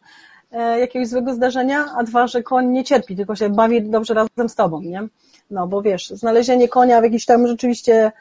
e, 0.52 0.80
jakiegoś 0.80 1.08
złego 1.08 1.34
zdarzenia, 1.34 1.84
a 1.96 2.02
dwa, 2.02 2.26
że 2.26 2.42
koń 2.42 2.66
nie 2.66 2.84
cierpi, 2.84 3.16
tylko 3.16 3.36
się 3.36 3.48
bawi 3.48 3.82
dobrze 3.82 4.14
razem 4.14 4.48
z 4.48 4.54
tobą, 4.54 4.80
nie? 4.80 5.08
No 5.50 5.66
bo 5.66 5.82
wiesz, 5.82 6.08
znalezienie 6.08 6.68
konia 6.68 7.00
w 7.00 7.04
jakiś 7.04 7.26
tam 7.26 7.46
rzeczywiście 7.46 8.12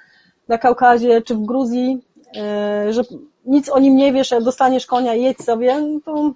na 0.47 0.57
Kaukazie 0.57 1.21
czy 1.21 1.35
w 1.35 1.45
Gruzji, 1.45 2.01
e, 2.37 2.93
że 2.93 3.01
nic 3.45 3.69
o 3.69 3.79
nim 3.79 3.95
nie 3.95 4.13
wiesz, 4.13 4.33
dostaniesz 4.41 4.85
konia 4.85 5.15
i 5.15 5.23
jedź 5.23 5.41
sobie, 5.41 5.81
no 5.81 5.99
to, 6.05 6.33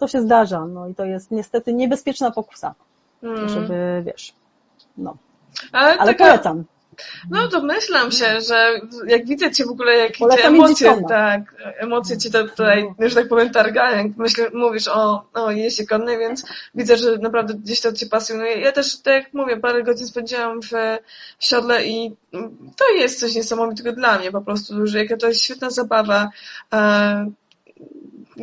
to 0.00 0.08
się 0.08 0.20
zdarza. 0.20 0.66
No 0.66 0.88
i 0.88 0.94
to 0.94 1.04
jest 1.04 1.30
niestety 1.30 1.72
niebezpieczna 1.72 2.30
pokusa, 2.30 2.74
mm. 3.22 3.48
żeby, 3.48 4.02
wiesz, 4.06 4.32
no. 4.96 5.16
Ale, 5.72 5.98
Ale 5.98 6.14
taka... 6.14 6.24
polecam. 6.24 6.64
No 7.30 7.48
domyślam 7.48 8.12
się, 8.12 8.40
że 8.40 8.80
jak 9.06 9.26
widzę 9.26 9.50
Cię 9.50 9.64
w 9.64 9.70
ogóle, 9.70 9.96
jak 9.96 10.12
te 10.16 10.46
emocje, 10.46 11.02
tak, 11.08 11.54
emocje 11.78 12.18
Cię 12.18 12.30
tutaj, 12.30 12.94
no. 12.98 13.08
że 13.08 13.14
tak 13.14 13.28
powiem, 13.28 13.50
targają, 13.50 14.12
myślę, 14.16 14.50
mówisz 14.54 14.88
o, 14.88 15.24
o 15.34 15.50
jeździe 15.50 15.86
konnej, 15.86 16.18
więc 16.18 16.44
widzę, 16.74 16.96
że 16.96 17.18
naprawdę 17.18 17.54
gdzieś 17.54 17.80
to 17.80 17.92
Cię 17.92 18.06
pasjonuje. 18.06 18.60
Ja 18.60 18.72
też, 18.72 19.02
tak 19.02 19.14
jak 19.14 19.34
mówię, 19.34 19.56
parę 19.56 19.82
godzin 19.82 20.06
spędziłam 20.06 20.62
w, 20.62 20.70
w 21.38 21.44
siodle 21.44 21.86
i 21.86 22.16
to 22.76 22.94
jest 22.96 23.20
coś 23.20 23.34
niesamowitego 23.34 23.92
dla 23.92 24.18
mnie 24.18 24.32
po 24.32 24.40
prostu, 24.40 24.86
że 24.86 24.98
jaka 24.98 25.16
to 25.16 25.28
jest 25.28 25.40
świetna 25.40 25.70
zabawa, 25.70 26.28
e, 26.72 27.30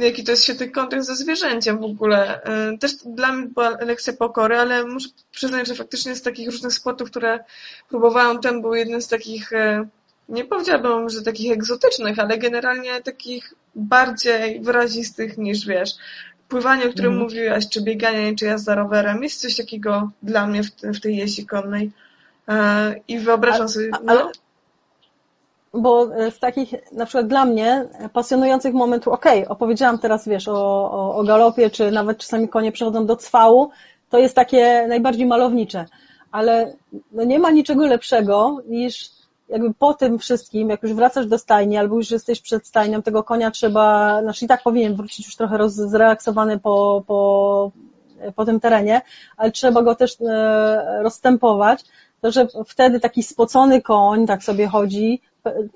jaki 0.06 0.24
to 0.24 0.32
jest 0.32 0.44
świetny 0.44 0.70
kontakt 0.70 1.04
ze 1.04 1.16
zwierzęciem 1.16 1.78
w 1.78 1.84
ogóle. 1.84 2.44
E, 2.44 2.78
też 2.78 2.96
dla 2.96 3.32
mnie 3.32 3.48
była 3.48 3.70
lekcja 3.70 4.14
pokory, 4.14 4.58
ale 4.58 4.86
muszę 4.86 5.10
przyznać, 5.32 5.68
że 5.68 5.76
faktycznie 5.76 6.16
z 6.16 6.22
takich 6.22 6.52
różnych 6.52 6.74
sportów, 6.74 7.12
które 7.12 7.40
próbowałam, 7.90 8.42
ten 8.42 8.62
był 8.62 8.76
jeden 8.76 9.02
z 9.02 9.08
takich, 9.08 9.54
e, 9.54 9.88
nie 10.30 10.46
powiedziałabym, 10.46 11.10
że 11.10 11.22
takich 11.22 11.52
egzotycznych, 11.52 12.20
ale 12.20 12.38
generalnie 12.38 13.02
takich 13.02 13.54
bardziej 13.76 14.62
wyrazistych 14.62 15.38
niż, 15.38 15.66
wiesz, 15.66 15.92
pływanie, 16.48 16.86
o 16.86 16.92
którym 16.92 17.12
mm. 17.12 17.24
mówiłaś, 17.24 17.70
czy 17.70 17.82
bieganie, 17.82 18.36
czy 18.36 18.46
jazda 18.46 18.76
rowerem. 18.76 19.24
Jest 19.24 19.42
coś 19.42 19.56
takiego 19.56 20.12
dla 20.24 20.48
mnie 20.48 20.64
w, 20.64 20.72
w 20.84 21.00
tej 21.00 21.18
jeździ 21.18 21.46
konnej. 21.46 21.92
E, 22.48 22.96
I 23.08 23.20
wyobrażam 23.20 23.66
a, 23.66 23.68
sobie... 23.68 23.90
No, 24.04 24.32
bo 25.74 26.16
e, 26.16 26.32
w 26.32 26.40
takich, 26.40 26.74
na 26.92 27.06
przykład 27.06 27.28
dla 27.28 27.46
mnie, 27.46 27.86
pasjonujących 28.14 28.74
momentów, 28.74 29.14
okej, 29.14 29.40
okay, 29.40 29.50
opowiedziałam 29.50 30.00
teraz, 30.00 30.28
wiesz, 30.28 30.48
o, 30.48 30.92
o, 30.92 31.16
o 31.16 31.24
galopie, 31.24 31.70
czy 31.70 31.92
nawet 31.92 32.18
czasami 32.18 32.50
konie 32.50 32.72
przechodzą 32.72 33.06
do 33.06 33.16
cwału, 33.16 33.70
to 34.10 34.18
jest 34.18 34.36
takie 34.36 34.86
najbardziej 34.88 35.26
malownicze, 35.26 35.86
ale 36.32 36.74
no 37.12 37.24
nie 37.24 37.40
ma 37.40 37.52
niczego 37.52 37.86
lepszego 37.86 38.58
niż 38.68 39.18
jakby 39.50 39.74
po 39.74 39.94
tym 39.94 40.20
wszystkim, 40.20 40.70
jak 40.70 40.84
już 40.84 40.94
wracasz 40.94 41.28
do 41.28 41.38
stajni, 41.38 41.78
albo 41.78 41.96
już 41.96 42.12
jesteś 42.12 42.42
przed 42.42 42.68
stajnią, 42.68 43.02
tego 43.02 43.24
konia 43.24 43.52
trzeba, 43.52 44.22
znaczy 44.22 44.46
i 44.46 44.48
tak 44.48 44.64
powinien 44.64 44.96
wrócić 44.96 45.26
już 45.26 45.36
trochę 45.36 45.58
roz, 45.58 45.74
zrelaksowany 45.74 46.60
po, 46.60 47.04
po, 47.08 47.72
po 48.36 48.46
tym 48.46 48.60
terenie, 48.60 49.02
ale 49.38 49.52
trzeba 49.52 49.82
go 49.82 49.96
też 49.96 50.18
e, 50.22 51.00
rozstępować, 51.04 51.86
to 52.22 52.32
że 52.32 52.48
wtedy 52.68 53.00
taki 53.00 53.24
spocony 53.24 53.82
koń 53.82 54.28
tak 54.28 54.44
sobie 54.44 54.68
chodzi, 54.68 55.22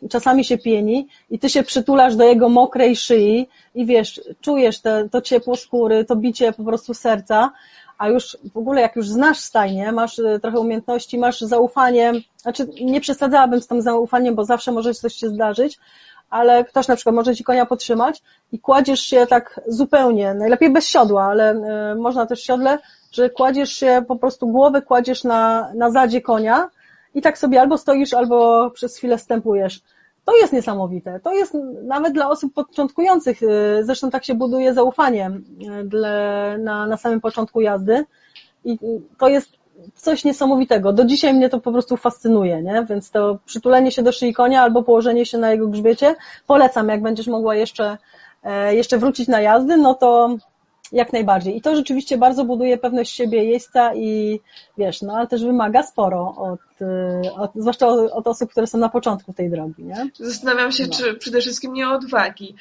czasami 0.10 0.46
się 0.46 0.58
pieni 0.58 1.08
i 1.30 1.40
ty 1.40 1.50
się 1.50 1.64
przytulasz 1.64 2.16
do 2.16 2.24
jego 2.24 2.50
mokrej 2.50 2.96
szyi 2.96 3.48
i 3.76 3.86
wiesz, 3.86 4.22
czujesz 4.42 4.80
te, 4.80 5.10
to 5.10 5.22
ciepło 5.22 5.56
skóry, 5.56 6.06
to 6.06 6.16
bicie 6.16 6.54
po 6.54 6.64
prostu 6.64 6.94
serca, 6.94 7.52
a 7.98 8.10
już 8.10 8.38
w 8.54 8.58
ogóle 8.58 8.82
jak 8.82 8.96
już 8.96 9.10
znasz 9.10 9.40
stajnię, 9.40 9.92
masz 9.92 10.20
e, 10.20 10.40
trochę 10.40 10.60
umiejętności, 10.60 11.18
masz 11.18 11.42
zaufanie, 11.42 12.14
znaczy 12.38 12.68
nie 12.82 13.02
przesadzałabym 13.02 13.62
z 13.62 13.68
tym 13.68 13.82
zaufaniem, 13.82 14.36
bo 14.36 14.46
zawsze 14.46 14.72
może 14.72 14.94
coś 14.94 15.16
się 15.16 15.30
zdarzyć, 15.30 15.80
ale 16.30 16.66
ktoś 16.66 16.88
na 16.88 16.96
przykład 16.96 17.16
może 17.16 17.36
ci 17.36 17.44
konia 17.44 17.66
potrzymać 17.66 18.22
i 18.52 18.60
kładziesz 18.60 19.02
się 19.02 19.28
tak 19.28 19.62
zupełnie, 19.68 20.34
najlepiej 20.34 20.74
bez 20.74 20.88
siodła, 20.88 21.24
ale 21.24 21.52
e, 21.52 21.96
można 21.96 22.26
też 22.26 22.44
siodle, 22.44 22.80
że 23.12 23.30
kładziesz 23.30 23.74
się, 23.74 24.04
po 24.08 24.16
prostu 24.16 24.48
głowę 24.48 24.82
kładziesz 24.82 25.24
na, 25.24 25.72
na 25.76 25.92
zadzie 25.92 26.22
konia 26.22 26.70
i 27.16 27.22
tak 27.22 27.38
sobie 27.38 27.62
albo 27.62 27.78
stoisz, 27.78 28.14
albo 28.14 28.70
przez 28.72 28.98
chwilę 28.98 29.18
stępujesz. 29.18 29.82
To 30.26 30.38
jest 30.38 30.54
niesamowite. 30.54 31.20
To 31.20 31.34
jest 31.34 31.58
nawet 31.84 32.14
dla 32.14 32.30
osób 32.30 32.54
początkujących, 32.54 33.44
y, 33.44 33.48
zresztą 33.82 34.10
tak 34.10 34.26
się 34.26 34.36
buduje 34.36 34.74
zaufanie 34.74 35.32
y, 35.32 36.58
na, 36.60 36.88
na 36.88 36.98
samym 36.98 37.22
początku 37.22 37.62
jazdy 37.62 38.06
i 38.66 38.80
to 39.18 39.28
jest 39.28 39.50
coś 39.96 40.24
niesamowitego. 40.24 40.94
Do 40.94 41.06
dzisiaj 41.06 41.34
mnie 41.34 41.50
to 41.50 41.60
po 41.60 41.72
prostu 41.72 41.98
fascynuje, 41.98 42.62
nie? 42.62 42.86
Więc 42.90 43.12
to 43.12 43.38
przytulenie 43.46 43.92
się 43.92 44.04
do 44.04 44.12
szyi 44.12 44.34
konia 44.34 44.62
albo 44.62 44.84
położenie 44.84 45.26
się 45.26 45.38
na 45.38 45.52
jego 45.52 45.68
grzbiecie 45.68 46.16
polecam, 46.48 46.90
jak 46.90 47.02
będziesz 47.02 47.28
mogła 47.28 47.56
jeszcze, 47.56 47.98
e, 48.44 48.76
jeszcze 48.76 48.98
wrócić 48.98 49.28
na 49.28 49.42
jazdy, 49.42 49.78
no 49.78 49.94
to 49.94 50.36
jak 50.92 51.14
najbardziej. 51.14 51.58
I 51.58 51.62
to 51.62 51.76
rzeczywiście 51.76 52.18
bardzo 52.18 52.46
buduje 52.46 52.78
pewność 52.78 53.16
siebie 53.16 53.44
jeźdźca 53.44 53.96
i 53.96 54.40
wiesz, 54.78 55.02
no 55.02 55.14
ale 55.14 55.28
też 55.28 55.44
wymaga 55.44 55.84
sporo 55.84 56.36
od, 56.38 56.82
y, 56.82 57.34
od 57.34 57.52
zwłaszcza 57.56 57.88
od, 57.88 58.12
od, 58.12 58.28
osób, 58.28 58.52
które 58.52 58.68
są 58.68 58.78
na 58.78 58.90
początku 58.90 59.34
tej 59.34 59.50
drogi, 59.50 59.84
nie? 59.84 60.10
Zastanawiam 60.14 60.72
się, 60.72 60.84
no. 60.88 60.94
czy 60.94 61.14
przede 61.14 61.42
wszystkim 61.42 61.74
nie 61.74 61.90
odwagi. 61.90 62.56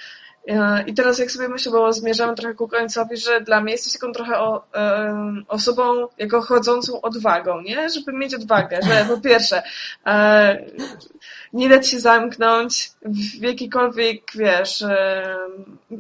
E, 0.49 0.85
I 0.87 0.95
teraz 0.95 1.19
jak 1.19 1.31
sobie 1.31 1.49
myślę, 1.49 1.73
bo 1.73 1.93
zmierzamy 1.93 2.35
trochę 2.35 2.55
ku 2.55 2.69
końcowi, 2.69 3.17
że 3.17 3.41
dla 3.41 3.61
mnie 3.61 3.73
jesteś 3.73 3.93
taką 3.93 4.13
trochę 4.13 4.39
o, 4.39 4.65
osobą 5.49 6.09
jako 6.19 6.41
chodzącą 6.41 7.01
odwagą, 7.01 7.61
nie? 7.61 7.89
Żeby 7.91 8.13
mieć 8.13 8.35
odwagę, 8.35 8.81
że 8.83 9.05
po 9.09 9.21
pierwsze 9.21 9.63
e, 10.07 10.65
nie 11.53 11.69
dać 11.69 11.89
się 11.89 12.01
zamknąć 12.01 12.91
w 13.41 13.43
jakikolwiek, 13.43 14.23
wiesz, 14.35 14.83
e, 14.83 15.37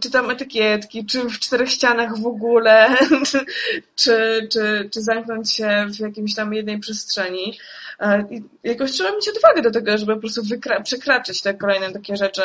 czy 0.01 0.11
tam 0.11 0.31
etykietki, 0.31 1.07
czy 1.07 1.23
w 1.23 1.39
czterech 1.39 1.71
ścianach 1.71 2.19
w 2.19 2.27
ogóle, 2.27 2.97
czy, 4.01 4.49
czy, 4.53 4.89
czy 4.93 5.03
zamknąć 5.03 5.53
się 5.53 5.87
w 5.95 6.01
jakimś 6.01 6.35
tam 6.35 6.55
jednej 6.55 6.79
przestrzeni. 6.79 7.59
E, 8.01 8.25
I 8.31 8.43
jakoś 8.65 8.93
trzeba 8.93 9.13
mieć 9.13 9.29
odwagę 9.29 9.63
do 9.63 9.71
tego, 9.71 9.99
żeby 9.99 10.15
po 10.15 10.21
prostu 10.21 10.43
przekraczać 10.85 11.43
te 11.43 11.55
kolejne 11.55 11.93
takie 11.93 12.17
rzeczy 12.17 12.43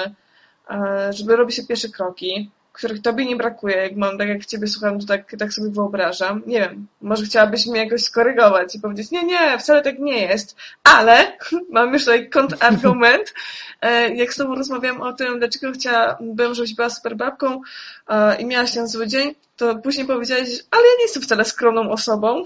żeby 1.10 1.36
robić 1.36 1.56
się 1.56 1.64
pierwsze 1.64 1.90
kroki, 1.90 2.52
których 2.76 3.02
tobie 3.02 3.26
nie 3.26 3.36
brakuje, 3.36 3.76
jak 3.76 3.96
mam, 3.96 4.18
tak 4.18 4.28
jak 4.28 4.46
ciebie 4.46 4.68
słucham, 4.68 5.00
to 5.00 5.06
tak, 5.06 5.36
tak 5.40 5.54
sobie 5.54 5.70
wyobrażam. 5.70 6.42
Nie 6.46 6.60
wiem, 6.60 6.88
może 7.02 7.26
chciałabyś 7.26 7.68
mnie 7.68 7.80
jakoś 7.84 8.04
skorygować 8.04 8.76
i 8.76 8.80
powiedzieć, 8.80 9.12
nie, 9.12 9.24
nie, 9.24 9.60
wcale 9.60 9.82
tak 9.82 10.00
nie 10.00 10.22
jest, 10.22 10.56
ale 10.84 11.38
mam 11.70 11.94
już 11.94 12.06
tutaj 12.06 12.30
kontrargument. 12.30 13.34
E, 13.82 14.16
jak 14.16 14.34
z 14.34 14.38
tobą 14.38 14.56
rozmawiam 14.56 15.02
o 15.02 15.14
tym, 15.14 15.40
dlaczego 15.40 15.72
chciałabym, 15.72 16.54
żebyś 16.54 16.76
była 16.76 16.90
super 16.90 17.16
babką 17.16 17.62
e, 18.08 18.42
i 18.42 18.46
miałaś 18.46 18.74
ten 18.74 18.88
zły 18.88 19.08
dzień, 19.08 19.36
to 19.58 19.76
później 19.76 20.08
powiedziałeś, 20.08 20.50
ale 20.72 20.84
ja 20.84 20.98
nie 20.98 21.04
jestem 21.04 21.24
wcale 21.24 21.46
skromną 21.46 21.92
osobą, 21.92 22.44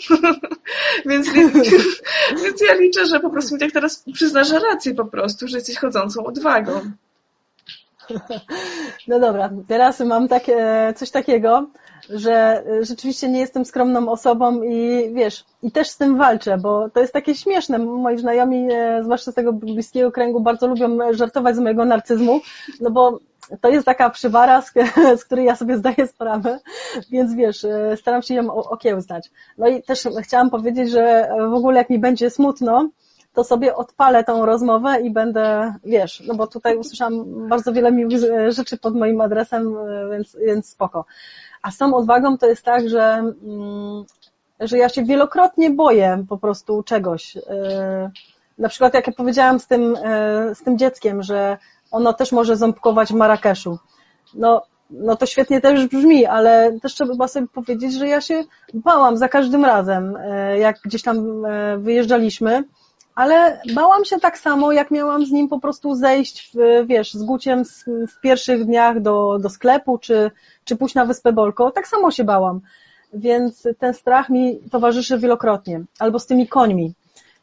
więc, 1.09 1.27
więc 2.43 2.61
ja 2.61 2.73
liczę, 2.73 3.05
że 3.05 3.19
po 3.19 3.29
prostu 3.29 3.53
mi 3.53 3.59
tak 3.59 3.71
teraz 3.71 4.03
przyznasz 4.13 4.51
rację 4.51 4.95
po 4.95 5.05
prostu, 5.05 5.47
że 5.47 5.57
jesteś 5.57 5.77
chodzącą 5.77 6.25
odwagą. 6.25 6.91
No 9.07 9.19
dobra, 9.19 9.49
teraz 9.67 9.99
mam 9.99 10.27
takie, 10.27 10.93
coś 10.95 11.11
takiego, 11.11 11.67
że 12.09 12.63
rzeczywiście 12.81 13.29
nie 13.29 13.39
jestem 13.39 13.65
skromną 13.65 14.09
osobą 14.09 14.63
i 14.63 15.09
wiesz, 15.13 15.45
i 15.63 15.71
też 15.71 15.89
z 15.89 15.97
tym 15.97 16.17
walczę, 16.17 16.57
bo 16.57 16.89
to 16.89 16.99
jest 16.99 17.13
takie 17.13 17.35
śmieszne. 17.35 17.77
Moi 17.79 18.17
znajomi, 18.17 18.67
e, 18.71 19.03
zwłaszcza 19.03 19.31
z 19.31 19.35
tego 19.35 19.53
bliskiego 19.53 20.11
kręgu, 20.11 20.39
bardzo 20.39 20.67
lubią 20.67 20.97
żartować 21.11 21.55
z 21.55 21.59
mojego 21.59 21.85
narcyzmu, 21.85 22.41
no 22.81 22.91
bo 22.91 23.19
to 23.61 23.69
jest 23.69 23.85
taka 23.85 24.09
przywara, 24.09 24.61
z, 24.61 24.73
z 25.19 25.25
której 25.25 25.45
ja 25.45 25.55
sobie 25.55 25.77
zdaję 25.77 26.07
sprawę, 26.07 26.59
więc 27.11 27.35
wiesz, 27.35 27.65
e, 27.65 27.97
staram 27.97 28.21
się 28.21 28.33
ją 28.33 28.53
okiełznać. 28.53 29.31
No 29.57 29.67
i 29.67 29.83
też 29.83 30.07
chciałam 30.23 30.49
powiedzieć, 30.49 30.91
że 30.91 31.29
w 31.51 31.53
ogóle 31.53 31.77
jak 31.77 31.89
mi 31.89 31.99
będzie 31.99 32.29
smutno, 32.29 32.89
to 33.33 33.43
sobie 33.43 33.75
odpalę 33.75 34.23
tą 34.23 34.45
rozmowę 34.45 35.01
i 35.01 35.11
będę, 35.11 35.73
wiesz, 35.85 36.23
no 36.27 36.35
bo 36.35 36.47
tutaj 36.47 36.77
usłyszałam 36.77 37.47
bardzo 37.49 37.73
wiele 37.73 37.91
miłych 37.91 38.21
rzeczy 38.49 38.77
pod 38.77 38.95
moim 38.95 39.21
adresem, 39.21 39.75
więc, 40.11 40.37
więc 40.45 40.69
spoko. 40.69 41.05
A 41.61 41.71
z 41.71 41.77
tą 41.77 41.95
odwagą 41.95 42.37
to 42.37 42.47
jest 42.47 42.63
tak, 42.63 42.89
że, 42.89 43.03
mm, 43.03 44.03
że 44.59 44.77
ja 44.77 44.89
się 44.89 45.03
wielokrotnie 45.03 45.69
boję 45.69 46.25
po 46.29 46.37
prostu 46.37 46.83
czegoś. 46.83 47.35
Y, 47.35 47.41
na 48.57 48.69
przykład 48.69 48.93
jak 48.93 49.07
ja 49.07 49.13
powiedziałam 49.13 49.59
z 49.59 49.67
tym, 49.67 49.95
y, 49.95 50.55
z 50.55 50.63
tym 50.63 50.77
dzieckiem, 50.77 51.23
że 51.23 51.57
ono 51.91 52.13
też 52.13 52.31
może 52.31 52.57
ząbkować 52.57 53.09
w 53.09 53.15
Marrakeszu. 53.15 53.77
No, 54.33 54.61
no 54.89 55.15
to 55.15 55.25
świetnie 55.25 55.61
też 55.61 55.87
brzmi, 55.87 56.25
ale 56.25 56.79
też 56.81 56.93
trzeba 56.93 57.27
sobie 57.27 57.47
powiedzieć, 57.47 57.93
że 57.93 58.07
ja 58.07 58.21
się 58.21 58.43
bałam 58.73 59.17
za 59.17 59.29
każdym 59.29 59.65
razem, 59.65 60.17
jak 60.59 60.79
gdzieś 60.85 61.01
tam 61.01 61.43
wyjeżdżaliśmy, 61.77 62.63
ale 63.19 63.61
bałam 63.75 64.05
się 64.05 64.19
tak 64.19 64.37
samo, 64.37 64.71
jak 64.71 64.91
miałam 64.91 65.25
z 65.25 65.31
nim 65.31 65.47
po 65.47 65.59
prostu 65.59 65.95
zejść, 65.95 66.51
w, 66.53 66.87
wiesz, 66.87 67.13
z 67.13 67.23
Guciem 67.23 67.63
w 68.07 68.21
pierwszych 68.21 68.65
dniach 68.65 69.01
do, 69.01 69.39
do 69.39 69.49
sklepu, 69.49 69.97
czy, 69.97 70.31
czy 70.63 70.75
pójść 70.75 70.95
na 70.95 71.05
Wyspę 71.05 71.33
Bolko, 71.33 71.71
tak 71.71 71.87
samo 71.87 72.11
się 72.11 72.23
bałam. 72.23 72.61
Więc 73.13 73.67
ten 73.79 73.93
strach 73.93 74.29
mi 74.29 74.59
towarzyszy 74.71 75.17
wielokrotnie. 75.17 75.83
Albo 75.99 76.19
z 76.19 76.25
tymi 76.25 76.47
końmi. 76.47 76.93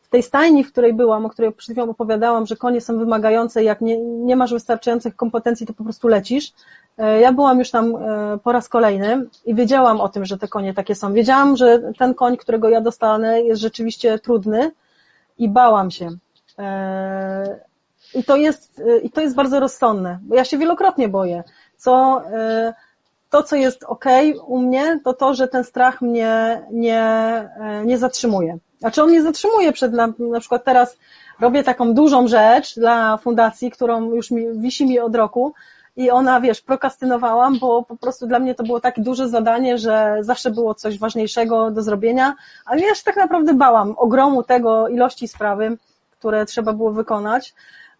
w 0.02 0.08
tej 0.08 0.22
stajni, 0.22 0.64
w 0.64 0.72
której 0.72 0.94
byłam, 0.94 1.26
o 1.26 1.30
której 1.30 1.52
przed 1.52 1.72
chwilą 1.72 1.90
opowiadałam, 1.90 2.46
że 2.46 2.56
konie 2.56 2.80
są 2.80 2.98
wymagające, 2.98 3.64
jak 3.64 3.80
nie, 3.80 3.98
nie 3.98 4.36
masz 4.36 4.52
wystarczających 4.52 5.16
kompetencji, 5.16 5.66
to 5.66 5.72
po 5.72 5.84
prostu 5.84 6.08
lecisz. 6.08 6.52
E, 6.98 7.20
ja 7.20 7.32
byłam 7.32 7.58
już 7.58 7.70
tam 7.70 7.96
e, 7.96 8.38
po 8.44 8.52
raz 8.52 8.68
kolejny 8.68 9.26
i 9.46 9.54
wiedziałam 9.54 10.00
o 10.00 10.08
tym, 10.08 10.24
że 10.24 10.38
te 10.38 10.48
konie 10.48 10.74
takie 10.74 10.94
są. 10.94 11.12
Wiedziałam, 11.12 11.56
że 11.56 11.92
ten 11.98 12.14
koń, 12.14 12.36
którego 12.36 12.68
ja 12.68 12.80
dostanę, 12.80 13.42
jest 13.42 13.60
rzeczywiście 13.60 14.18
trudny 14.18 14.70
i 15.38 15.48
bałam 15.48 15.90
się. 15.90 16.10
E, 16.58 17.60
I 18.14 18.24
to 18.24 18.36
jest, 18.36 18.82
i 19.02 19.10
to 19.10 19.20
jest 19.20 19.34
bardzo 19.34 19.60
rozsądne, 19.60 20.18
bo 20.22 20.34
ja 20.34 20.44
się 20.44 20.58
wielokrotnie 20.58 21.08
boję. 21.08 21.44
Co, 21.76 22.22
to, 23.30 23.42
co 23.42 23.56
jest 23.56 23.84
ok 23.84 24.04
u 24.46 24.58
mnie, 24.58 25.00
to 25.04 25.14
to, 25.14 25.34
że 25.34 25.48
ten 25.48 25.64
strach 25.64 26.02
mnie 26.02 26.62
nie, 26.70 27.48
nie 27.84 27.98
zatrzymuje. 27.98 28.58
Znaczy 28.78 29.02
on 29.02 29.08
mnie 29.08 29.22
zatrzymuje 29.22 29.72
przed, 29.72 29.92
na, 29.92 30.12
na 30.18 30.40
przykład 30.40 30.64
teraz 30.64 30.96
robię 31.40 31.64
taką 31.64 31.94
dużą 31.94 32.28
rzecz 32.28 32.74
dla 32.74 33.16
fundacji, 33.16 33.70
którą 33.70 34.10
już 34.14 34.30
mi, 34.30 34.60
wisi 34.60 34.86
mi 34.86 34.98
od 34.98 35.16
roku, 35.16 35.54
i 35.96 36.10
ona, 36.10 36.40
wiesz, 36.40 36.60
prokastynowałam, 36.60 37.58
bo 37.58 37.82
po 37.82 37.96
prostu 37.96 38.26
dla 38.26 38.38
mnie 38.38 38.54
to 38.54 38.64
było 38.64 38.80
takie 38.80 39.02
duże 39.02 39.28
zadanie, 39.28 39.78
że 39.78 40.16
zawsze 40.20 40.50
było 40.50 40.74
coś 40.74 40.98
ważniejszego 40.98 41.70
do 41.70 41.82
zrobienia, 41.82 42.34
ale 42.64 42.80
ja 42.80 42.94
się 42.94 43.04
tak 43.04 43.16
naprawdę 43.16 43.54
bałam 43.54 43.94
ogromu 43.96 44.42
tego 44.42 44.88
ilości 44.88 45.28
sprawy, 45.28 45.76
które 46.10 46.46
trzeba 46.46 46.72
było 46.72 46.92
wykonać, 46.92 47.54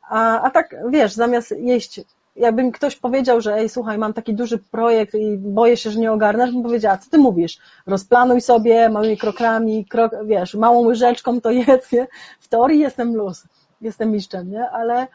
a, 0.08 0.40
a 0.40 0.50
tak, 0.50 0.76
wiesz, 0.90 1.12
zamiast 1.12 1.54
jeść 1.58 2.00
jakby 2.36 2.62
mi 2.62 2.72
ktoś 2.72 2.96
powiedział, 2.96 3.40
że 3.40 3.54
ej, 3.54 3.68
słuchaj, 3.68 3.98
mam 3.98 4.12
taki 4.12 4.34
duży 4.34 4.58
projekt 4.58 5.14
i 5.14 5.36
boję 5.38 5.76
się, 5.76 5.90
że 5.90 6.00
nie 6.00 6.12
ogarnę, 6.12 6.46
bym 6.46 6.62
powiedziała, 6.62 6.98
co 6.98 7.10
ty 7.10 7.18
mówisz? 7.18 7.58
Rozplanuj 7.86 8.40
sobie 8.40 8.88
małymi 8.88 9.18
krokami, 9.18 9.84
krok, 9.84 10.12
wiesz, 10.24 10.54
małą 10.54 10.86
łyżeczką 10.86 11.40
to 11.40 11.50
jedz, 11.50 11.92
nie? 11.92 12.06
W 12.40 12.48
teorii 12.48 12.80
jestem 12.80 13.16
luz, 13.16 13.44
jestem 13.80 14.10
mistrzem, 14.10 14.50
nie? 14.50 14.70
Ale, 14.70 15.06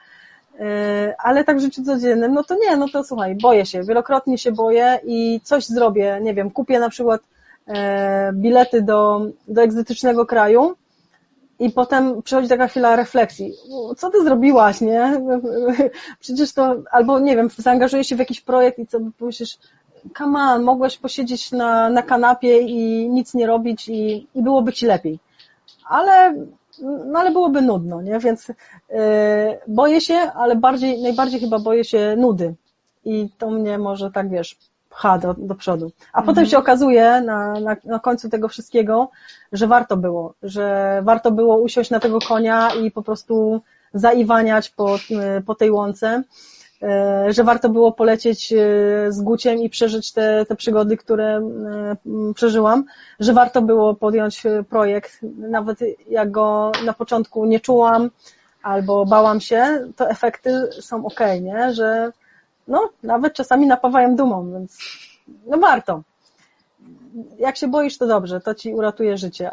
ale 1.18 1.44
tak 1.44 1.58
w 1.58 1.62
życiu 1.62 1.84
codziennym, 1.84 2.34
no 2.34 2.44
to 2.44 2.56
nie, 2.56 2.78
no 2.78 2.90
to 2.90 3.04
słuchaj, 3.04 3.36
boję 3.36 3.66
się, 3.66 3.84
wielokrotnie 3.84 4.38
się 4.38 4.52
boję 4.52 5.00
i 5.06 5.42
coś 5.44 5.66
zrobię, 5.66 6.20
nie 6.22 6.34
wiem, 6.34 6.52
kupię 6.52 6.80
na 6.80 6.90
przykład 6.90 7.22
e, 7.68 8.32
bilety 8.34 8.82
do, 8.82 9.22
do 9.48 9.62
egzotycznego 9.62 10.26
kraju 10.26 10.76
i 11.60 11.70
potem 11.70 12.22
przychodzi 12.22 12.50
taka 12.50 12.68
chwila 12.68 12.96
refleksji. 12.96 13.54
Co 13.98 14.10
ty 14.10 14.24
zrobiłaś, 14.24 14.82
nie? 14.82 15.22
Przecież 16.20 16.54
to, 16.54 16.76
albo 16.92 17.20
nie 17.20 17.36
wiem, 17.36 17.50
zaangażuję 17.58 18.04
się 18.04 18.16
w 18.16 18.20
jakiś 18.20 18.42
projekt 18.42 18.80
i 18.80 18.88
co 18.88 19.00
myślisz, 19.20 19.58
come 20.18 20.40
on, 20.40 20.64
mogłaś 20.64 20.98
posiedzieć 20.98 21.52
na, 21.52 21.90
na 21.90 22.04
kanapie 22.04 22.60
i 22.60 23.10
nic 23.10 23.34
nie 23.34 23.48
robić 23.48 23.90
i, 23.90 24.28
i 24.36 24.44
byłoby 24.44 24.74
ci 24.74 24.86
lepiej. 24.86 25.20
Ale 25.86 26.34
no 26.82 27.20
ale 27.20 27.32
byłoby 27.32 27.62
nudno, 27.62 28.02
nie? 28.02 28.20
Więc 28.20 28.48
yy, 28.48 28.56
boję 29.68 30.02
się, 30.02 30.16
ale 30.16 30.56
bardziej, 30.56 31.02
najbardziej 31.02 31.40
chyba 31.40 31.60
boję 31.60 31.84
się 31.84 32.16
nudy. 32.18 32.56
I 33.06 33.30
to 33.38 33.50
mnie 33.50 33.78
może 33.78 34.12
tak, 34.12 34.30
wiesz, 34.30 34.58
pcha 34.90 35.18
do, 35.18 35.34
do 35.34 35.56
przodu. 35.56 35.92
A 36.14 36.20
mhm. 36.20 36.26
potem 36.26 36.46
się 36.46 36.58
okazuje 36.58 37.22
na, 37.26 37.54
na, 37.60 37.76
na 37.86 38.00
końcu 38.00 38.30
tego 38.30 38.48
wszystkiego, 38.48 39.10
że 39.52 39.68
warto 39.68 39.98
było, 39.98 40.34
że 40.44 41.02
warto 41.04 41.32
było 41.32 41.58
usiąść 41.58 41.90
na 41.90 42.00
tego 42.00 42.20
konia 42.20 42.70
i 42.74 42.92
po 42.92 43.02
prostu 43.04 43.62
zaiwaniać 43.94 44.70
po, 44.70 44.98
po 45.46 45.56
tej 45.56 45.72
łące 45.72 46.24
że 47.30 47.44
warto 47.44 47.70
było 47.70 47.92
polecieć 47.92 48.54
e, 48.54 48.58
z 49.10 49.22
Guciem 49.22 49.58
i 49.60 49.70
przeżyć 49.70 50.12
te, 50.12 50.46
te 50.46 50.56
przygody, 50.56 50.98
które 50.98 51.38
e, 51.38 52.34
przeżyłam, 52.34 52.86
że 53.20 53.34
warto 53.34 53.62
było 53.62 53.96
podjąć 53.96 54.44
projekt, 54.70 55.20
nawet 55.38 55.80
jak 56.10 56.32
go 56.32 56.72
na 56.86 56.94
początku 56.94 57.46
nie 57.46 57.60
czułam 57.60 58.10
albo 58.64 59.06
bałam 59.06 59.42
się, 59.42 59.88
to 59.96 60.10
efekty 60.10 60.70
są 60.82 61.06
ok, 61.06 61.20
nie? 61.42 61.74
Że 61.74 62.12
no, 62.68 62.90
nawet 63.04 63.34
czasami 63.34 63.68
napawają 63.68 64.16
dumą, 64.16 64.54
więc 64.54 64.78
no 65.46 65.58
warto. 65.58 66.02
Jak 67.40 67.58
się 67.58 67.68
boisz, 67.68 67.98
to 67.98 68.08
dobrze, 68.08 68.42
to 68.42 68.56
ci 68.56 68.74
uratuje 68.74 69.18
życie. 69.18 69.52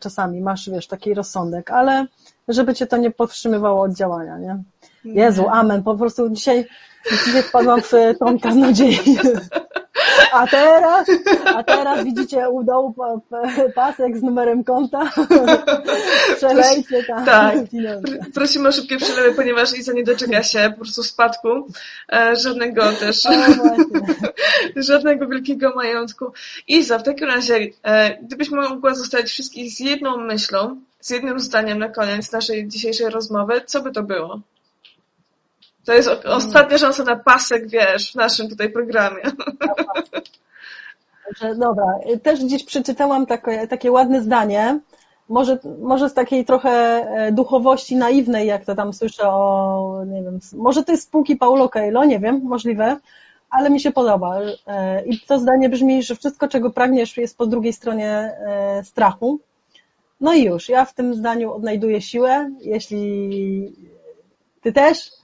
Czasami 0.00 0.40
masz, 0.40 0.70
wiesz, 0.70 0.86
taki 0.86 1.14
rozsądek, 1.14 1.70
ale 1.70 2.06
żeby 2.48 2.74
cię 2.74 2.86
to 2.86 2.96
nie 2.96 3.10
powstrzymywało 3.10 3.82
od 3.82 3.94
działania, 3.94 4.38
nie? 4.38 4.62
Jezu, 5.04 5.48
amen. 5.48 5.82
Po 5.82 5.94
prostu 5.94 6.30
dzisiaj, 6.30 6.66
dzisiaj 7.26 7.42
wpadłam 7.42 7.82
w 7.82 7.92
tą 8.18 8.38
kaznodzieję. 8.38 8.98
A 10.32 10.46
teraz, 10.46 11.08
a 11.54 11.62
teraz 11.62 12.04
widzicie 12.04 12.48
u 12.48 12.64
dołu 12.64 12.94
pasek 13.74 14.18
z 14.18 14.22
numerem 14.22 14.64
konta. 14.64 15.10
Przelejcie 16.36 17.04
tam. 17.04 17.24
Tak. 17.24 17.54
Prosimy 18.34 18.68
o 18.68 18.72
szybkie 18.72 18.96
przelewy, 18.96 19.34
ponieważ 19.34 19.78
Iza 19.78 19.92
nie 19.92 20.04
doczeka 20.04 20.42
się 20.42 20.70
po 20.70 20.84
prostu 20.84 21.02
spadku. 21.02 21.48
E, 22.12 22.36
żadnego 22.36 22.92
też. 22.92 23.22
Żadnego 24.76 25.26
wielkiego 25.26 25.72
majątku. 25.74 26.32
Iza, 26.68 26.98
w 26.98 27.02
takim 27.02 27.26
razie, 27.26 27.58
e, 27.82 28.18
gdybyś 28.22 28.50
mogła 28.50 28.94
zostawić 28.94 29.28
wszystkich 29.28 29.72
z 29.72 29.80
jedną 29.80 30.16
myślą, 30.16 30.80
z 31.00 31.10
jednym 31.10 31.40
zdaniem 31.40 31.78
na 31.78 31.88
koniec 31.88 32.32
naszej 32.32 32.68
dzisiejszej 32.68 33.10
rozmowy, 33.10 33.60
co 33.66 33.80
by 33.80 33.92
to 33.92 34.02
było? 34.02 34.40
To 35.88 35.94
jest 35.94 36.08
mm. 36.08 36.36
ostatnia 36.36 36.78
szansa 36.78 37.04
na 37.04 37.16
pasek, 37.16 37.68
wiesz, 37.68 38.12
w 38.12 38.14
naszym 38.14 38.48
tutaj 38.48 38.70
programie. 38.70 39.22
Dobra, 41.56 41.98
też 42.22 42.44
gdzieś 42.44 42.64
przeczytałam 42.64 43.26
takie, 43.26 43.68
takie 43.68 43.92
ładne 43.92 44.22
zdanie, 44.22 44.80
może, 45.28 45.58
może 45.80 46.08
z 46.08 46.14
takiej 46.14 46.44
trochę 46.44 46.70
e, 46.70 47.32
duchowości 47.32 47.96
naiwnej, 47.96 48.46
jak 48.46 48.64
to 48.64 48.74
tam 48.74 48.92
słyszę 48.92 49.28
o, 49.28 50.04
nie 50.06 50.22
wiem, 50.22 50.38
może 50.52 50.84
to 50.84 50.92
jest 50.92 51.04
spółki 51.04 51.36
Paulo 51.36 51.68
Coelho, 51.68 52.04
nie 52.04 52.20
wiem, 52.20 52.40
możliwe, 52.44 52.96
ale 53.50 53.70
mi 53.70 53.80
się 53.80 53.92
podoba. 53.92 54.40
E, 54.66 55.04
I 55.04 55.20
to 55.20 55.38
zdanie 55.38 55.68
brzmi, 55.68 56.02
że 56.02 56.14
wszystko, 56.14 56.48
czego 56.48 56.70
pragniesz, 56.70 57.16
jest 57.16 57.38
po 57.38 57.46
drugiej 57.46 57.72
stronie 57.72 58.10
e, 58.10 58.84
strachu. 58.84 59.40
No 60.20 60.32
i 60.32 60.44
już, 60.44 60.68
ja 60.68 60.84
w 60.84 60.94
tym 60.94 61.14
zdaniu 61.14 61.52
odnajduję 61.52 62.02
siłę, 62.02 62.50
jeśli 62.60 63.72
ty 64.60 64.72
też, 64.72 65.17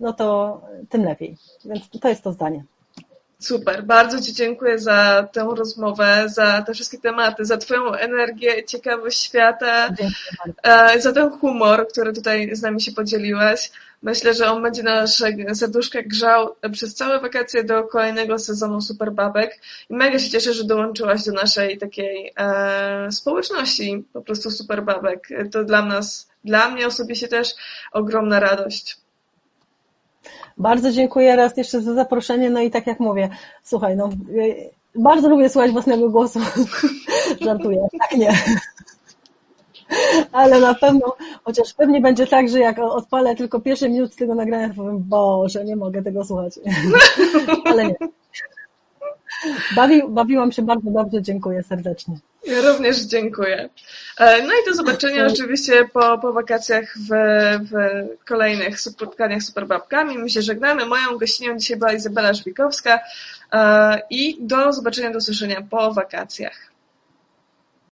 no 0.00 0.12
to 0.12 0.60
tym 0.88 1.04
lepiej. 1.04 1.36
Więc 1.64 1.90
to 2.00 2.08
jest 2.08 2.22
to 2.22 2.32
zdanie. 2.32 2.64
Super, 3.38 3.84
bardzo 3.84 4.22
Ci 4.22 4.32
dziękuję 4.32 4.78
za 4.78 5.28
tę 5.32 5.48
rozmowę, 5.56 6.24
za 6.26 6.62
te 6.62 6.74
wszystkie 6.74 6.98
tematy, 6.98 7.44
za 7.44 7.56
Twoją 7.56 7.92
energię, 7.92 8.64
ciekawość 8.64 9.20
świata, 9.20 9.88
e, 10.62 11.00
za 11.00 11.12
ten 11.12 11.30
humor, 11.30 11.88
który 11.88 12.12
tutaj 12.12 12.56
z 12.56 12.62
nami 12.62 12.80
się 12.80 12.92
podzieliłaś. 12.92 13.70
Myślę, 14.02 14.34
że 14.34 14.50
on 14.50 14.62
będzie 14.62 14.82
nasze 14.82 15.32
serduszka 15.54 16.02
grzał 16.02 16.56
przez 16.72 16.94
całe 16.94 17.20
wakacje 17.20 17.64
do 17.64 17.84
kolejnego 17.84 18.38
sezonu 18.38 18.80
Super 18.80 19.12
Babek 19.12 19.60
i 19.90 19.94
mega 19.94 20.18
się 20.18 20.30
cieszę, 20.30 20.52
że 20.54 20.64
dołączyłaś 20.64 21.24
do 21.24 21.32
naszej 21.32 21.78
takiej 21.78 22.32
e, 22.36 23.12
społeczności 23.12 24.04
po 24.12 24.22
prostu 24.22 24.50
Super 24.50 24.84
Babek. 24.84 25.28
To 25.52 25.64
dla 25.64 25.82
nas, 25.82 26.28
dla 26.44 26.70
mnie 26.70 26.86
osobiście 26.86 27.28
też 27.28 27.54
ogromna 27.92 28.40
radość. 28.40 29.05
Bardzo 30.58 30.92
dziękuję 30.92 31.36
raz 31.36 31.56
jeszcze 31.56 31.80
za 31.80 31.94
zaproszenie. 31.94 32.50
No 32.50 32.60
i 32.60 32.70
tak 32.70 32.86
jak 32.86 33.00
mówię, 33.00 33.28
słuchaj, 33.62 33.96
no 33.96 34.08
bardzo 34.94 35.28
lubię 35.28 35.48
słuchać 35.48 35.72
własnego 35.72 36.10
głosu. 36.10 36.40
Żartuję, 37.44 37.86
tak 38.00 38.18
nie. 38.18 38.32
Ale 40.32 40.60
na 40.60 40.74
pewno, 40.74 41.16
chociaż 41.44 41.74
pewnie 41.74 42.00
będzie 42.00 42.26
tak, 42.26 42.48
że 42.48 42.60
jak 42.60 42.78
odpalę 42.78 43.36
tylko 43.36 43.60
pierwsze 43.60 43.88
minuty 43.88 44.16
tego 44.16 44.34
nagrania, 44.34 44.68
to 44.68 44.74
powiem, 44.74 44.98
Boże, 44.98 45.64
nie 45.64 45.76
mogę 45.76 46.02
tego 46.02 46.24
słuchać. 46.24 46.58
Ale 47.70 47.86
nie. 47.86 47.94
Bawi, 49.76 50.02
bawiłam 50.08 50.52
się 50.52 50.62
bardzo 50.62 50.90
dobrze, 50.90 51.22
dziękuję 51.22 51.62
serdecznie. 51.62 52.16
Ja 52.46 52.60
również 52.60 53.00
dziękuję. 53.00 53.68
E, 54.18 54.42
no 54.42 54.52
i 54.52 54.68
do 54.68 54.74
zobaczenia 54.74 55.26
oczywiście 55.26 55.88
po, 55.92 56.18
po 56.18 56.32
wakacjach 56.32 56.94
w, 56.98 57.10
w 57.70 57.74
kolejnych 58.24 58.80
spotkaniach 58.80 59.42
z 59.42 59.46
Superbabkami. 59.46 60.18
My 60.18 60.30
się 60.30 60.42
żegnamy. 60.42 60.86
Moją 60.86 61.18
gościnią 61.18 61.58
dzisiaj 61.58 61.76
była 61.76 61.92
Izabela 61.92 62.34
Żwikowska 62.34 63.00
e, 63.52 64.00
i 64.10 64.36
do 64.40 64.72
zobaczenia, 64.72 65.10
do 65.10 65.18
usłyszenia 65.18 65.62
po 65.70 65.94
wakacjach. 65.94 66.75